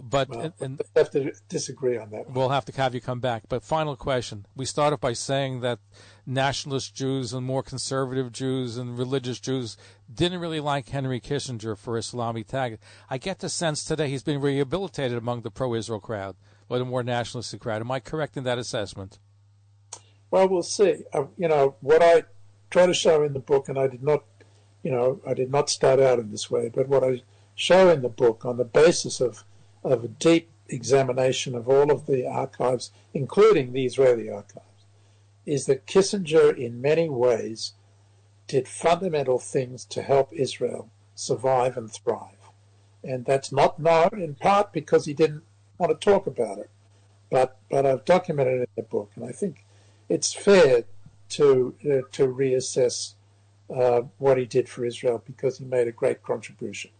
But 0.00 0.30
Well, 0.30 0.40
and, 0.40 0.52
and 0.60 0.78
we 0.78 1.00
have 1.00 1.10
to 1.10 1.32
disagree 1.48 1.98
on 1.98 2.10
that. 2.10 2.26
one. 2.26 2.34
we'll 2.34 2.48
have 2.48 2.64
to 2.66 2.72
have 2.72 2.94
you 2.94 3.00
come 3.00 3.20
back. 3.20 3.44
But 3.48 3.62
final 3.62 3.94
question: 3.96 4.46
We 4.56 4.64
started 4.64 5.00
by 5.00 5.12
saying 5.12 5.60
that 5.60 5.78
nationalist 6.26 6.94
Jews 6.94 7.32
and 7.32 7.46
more 7.46 7.62
conservative 7.62 8.32
Jews 8.32 8.76
and 8.76 8.98
religious 8.98 9.38
Jews 9.38 9.76
didn't 10.12 10.40
really 10.40 10.60
like 10.60 10.88
Henry 10.88 11.20
Kissinger 11.20 11.78
for 11.78 11.96
Islamic 11.96 12.48
tag. 12.48 12.78
I 13.08 13.18
get 13.18 13.38
the 13.38 13.48
sense 13.48 13.84
today 13.84 14.08
he's 14.08 14.24
been 14.24 14.40
rehabilitated 14.40 15.16
among 15.16 15.42
the 15.42 15.50
pro-Israel 15.50 16.00
crowd 16.00 16.36
or 16.68 16.78
the 16.78 16.84
more 16.84 17.02
nationalistic 17.02 17.60
crowd. 17.60 17.80
Am 17.80 17.90
I 17.90 18.00
correct 18.00 18.36
in 18.36 18.44
that 18.44 18.58
assessment? 18.58 19.18
Well, 20.30 20.48
we'll 20.48 20.62
see. 20.62 21.04
Uh, 21.12 21.26
you 21.36 21.48
know 21.48 21.76
what 21.80 22.02
I 22.02 22.24
try 22.70 22.86
to 22.86 22.94
show 22.94 23.22
in 23.22 23.32
the 23.32 23.38
book, 23.38 23.68
and 23.68 23.78
I 23.78 23.86
did 23.86 24.02
not, 24.02 24.24
you 24.82 24.90
know, 24.90 25.20
I 25.26 25.34
did 25.34 25.50
not 25.50 25.70
start 25.70 26.00
out 26.00 26.18
in 26.18 26.30
this 26.30 26.50
way, 26.50 26.68
but 26.68 26.88
what 26.88 27.04
I 27.04 27.22
show 27.54 27.88
in 27.88 28.02
the 28.02 28.08
book, 28.08 28.44
on 28.44 28.56
the 28.56 28.64
basis 28.64 29.20
of 29.20 29.44
of 29.84 30.02
a 30.02 30.08
deep 30.08 30.50
examination 30.68 31.54
of 31.54 31.68
all 31.68 31.92
of 31.92 32.06
the 32.06 32.26
archives, 32.26 32.90
including 33.14 33.72
the 33.72 33.86
Israeli 33.86 34.28
archives, 34.28 34.65
is 35.46 35.66
that 35.66 35.86
Kissinger, 35.86 36.56
in 36.56 36.82
many 36.82 37.08
ways, 37.08 37.72
did 38.46 38.68
fundamental 38.68 39.38
things 39.38 39.84
to 39.86 40.02
help 40.02 40.32
Israel 40.32 40.90
survive 41.14 41.76
and 41.76 41.90
thrive, 41.90 42.50
and 43.02 43.24
that's 43.24 43.52
not 43.52 43.78
known 43.78 44.10
in 44.12 44.34
part 44.34 44.72
because 44.72 45.06
he 45.06 45.14
didn't 45.14 45.42
want 45.78 45.98
to 45.98 46.04
talk 46.04 46.26
about 46.26 46.58
it, 46.58 46.70
but 47.30 47.58
but 47.70 47.86
I've 47.86 48.04
documented 48.04 48.60
it 48.60 48.70
in 48.76 48.82
the 48.82 48.82
book, 48.82 49.10
and 49.16 49.24
I 49.24 49.32
think 49.32 49.64
it's 50.08 50.32
fair 50.32 50.84
to 51.30 51.74
uh, 51.84 52.06
to 52.12 52.26
reassess 52.26 53.14
uh, 53.74 54.02
what 54.18 54.38
he 54.38 54.44
did 54.44 54.68
for 54.68 54.84
Israel 54.84 55.22
because 55.24 55.58
he 55.58 55.64
made 55.64 55.88
a 55.88 55.92
great 55.92 56.22
contribution. 56.22 56.90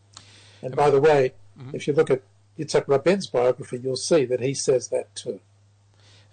And 0.62 0.74
by 0.74 0.90
the 0.90 1.01
way, 1.01 1.34
if 1.74 1.86
you 1.86 1.92
look 1.92 2.11
at 2.11 2.22
Yitzhak 2.59 2.88
Rabin's 2.88 3.26
biography, 3.26 3.78
you'll 3.78 3.97
see 3.97 4.24
that 4.24 4.40
he 4.40 4.55
says 4.55 4.88
that 4.88 5.14
too. 5.14 5.40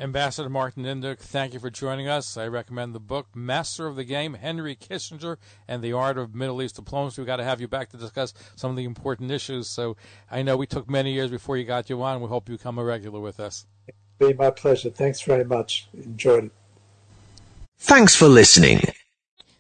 Ambassador 0.04 0.50
Martin 0.50 0.84
Indyk, 0.84 1.20
thank 1.20 1.54
you 1.54 1.62
for 1.62 1.70
joining 1.70 2.10
us. 2.10 2.36
I 2.36 2.46
recommend 2.48 2.94
the 2.94 3.00
book 3.00 3.28
Master 3.34 3.88
of 3.88 3.96
the 3.96 4.04
Game, 4.04 4.34
Henry 4.34 4.76
Kissinger 4.76 5.38
and 5.66 5.82
the 5.82 5.94
Art 5.94 6.18
of 6.18 6.36
Middle 6.36 6.62
East 6.62 6.76
Diplomacy. 6.76 7.22
We've 7.22 7.26
got 7.26 7.38
to 7.38 7.46
have 7.46 7.62
you 7.62 7.70
back 7.70 7.90
to 7.92 7.98
discuss 7.98 8.34
some 8.58 8.70
of 8.70 8.76
the 8.76 8.84
important 8.84 9.32
issues. 9.32 9.70
So 9.70 9.96
I 10.30 10.42
know 10.42 10.58
we 10.58 10.68
took 10.68 10.90
many 10.90 11.14
years 11.14 11.32
before 11.32 11.56
you 11.56 11.64
got 11.64 11.90
you 11.90 12.04
on. 12.04 12.20
We 12.20 12.28
hope 12.28 12.50
you 12.50 12.58
become 12.58 12.78
a 12.78 12.84
regular 12.84 13.22
with 13.22 13.40
us. 13.40 13.66
Be 14.20 14.34
my 14.34 14.50
pleasure. 14.50 14.90
Thanks 14.90 15.22
very 15.22 15.46
much. 15.46 15.88
Enjoyed 15.94 16.44
it. 16.46 16.52
Thanks 17.78 18.14
for 18.14 18.28
listening. 18.28 18.82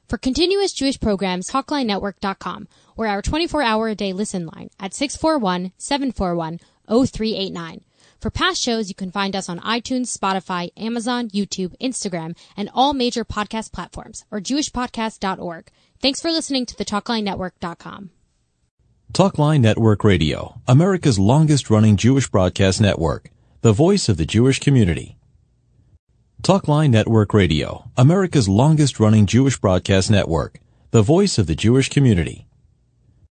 For 0.09 0.17
continuous 0.17 0.73
Jewish 0.73 0.99
programs, 0.99 1.49
TalkLineNetwork.com 1.49 2.67
or 2.97 3.07
our 3.07 3.21
24-hour 3.21 3.87
a 3.87 3.95
day 3.95 4.11
listen 4.11 4.47
line 4.47 4.71
at 4.77 4.91
641-741-0389. 4.91 7.83
For 8.23 8.31
past 8.31 8.63
shows, 8.63 8.87
you 8.87 8.95
can 8.95 9.11
find 9.11 9.35
us 9.35 9.49
on 9.49 9.59
iTunes, 9.59 10.17
Spotify, 10.17 10.71
Amazon, 10.77 11.29
YouTube, 11.31 11.75
Instagram, 11.81 12.37
and 12.55 12.69
all 12.73 12.93
major 12.93 13.25
podcast 13.25 13.73
platforms 13.73 14.23
or 14.31 14.39
jewishpodcast.org. 14.39 15.67
Thanks 16.01 16.21
for 16.21 16.31
listening 16.31 16.65
to 16.67 16.77
the 16.77 16.85
TalkLineNetwork.com. 16.85 18.11
Talkline 19.11 19.59
Network 19.59 20.05
Radio, 20.05 20.61
America's 20.69 21.19
longest 21.19 21.69
running 21.69 21.97
Jewish 21.97 22.29
broadcast 22.29 22.79
network, 22.79 23.29
the 23.59 23.73
voice 23.73 24.07
of 24.07 24.15
the 24.15 24.25
Jewish 24.25 24.61
community. 24.61 25.17
Talkline 26.43 26.91
Network 26.91 27.33
Radio, 27.33 27.91
America's 27.97 28.47
longest 28.47 29.01
running 29.01 29.25
Jewish 29.25 29.59
broadcast 29.59 30.09
network, 30.09 30.61
the 30.91 31.01
voice 31.01 31.37
of 31.37 31.47
the 31.47 31.55
Jewish 31.55 31.89
community. 31.89 32.47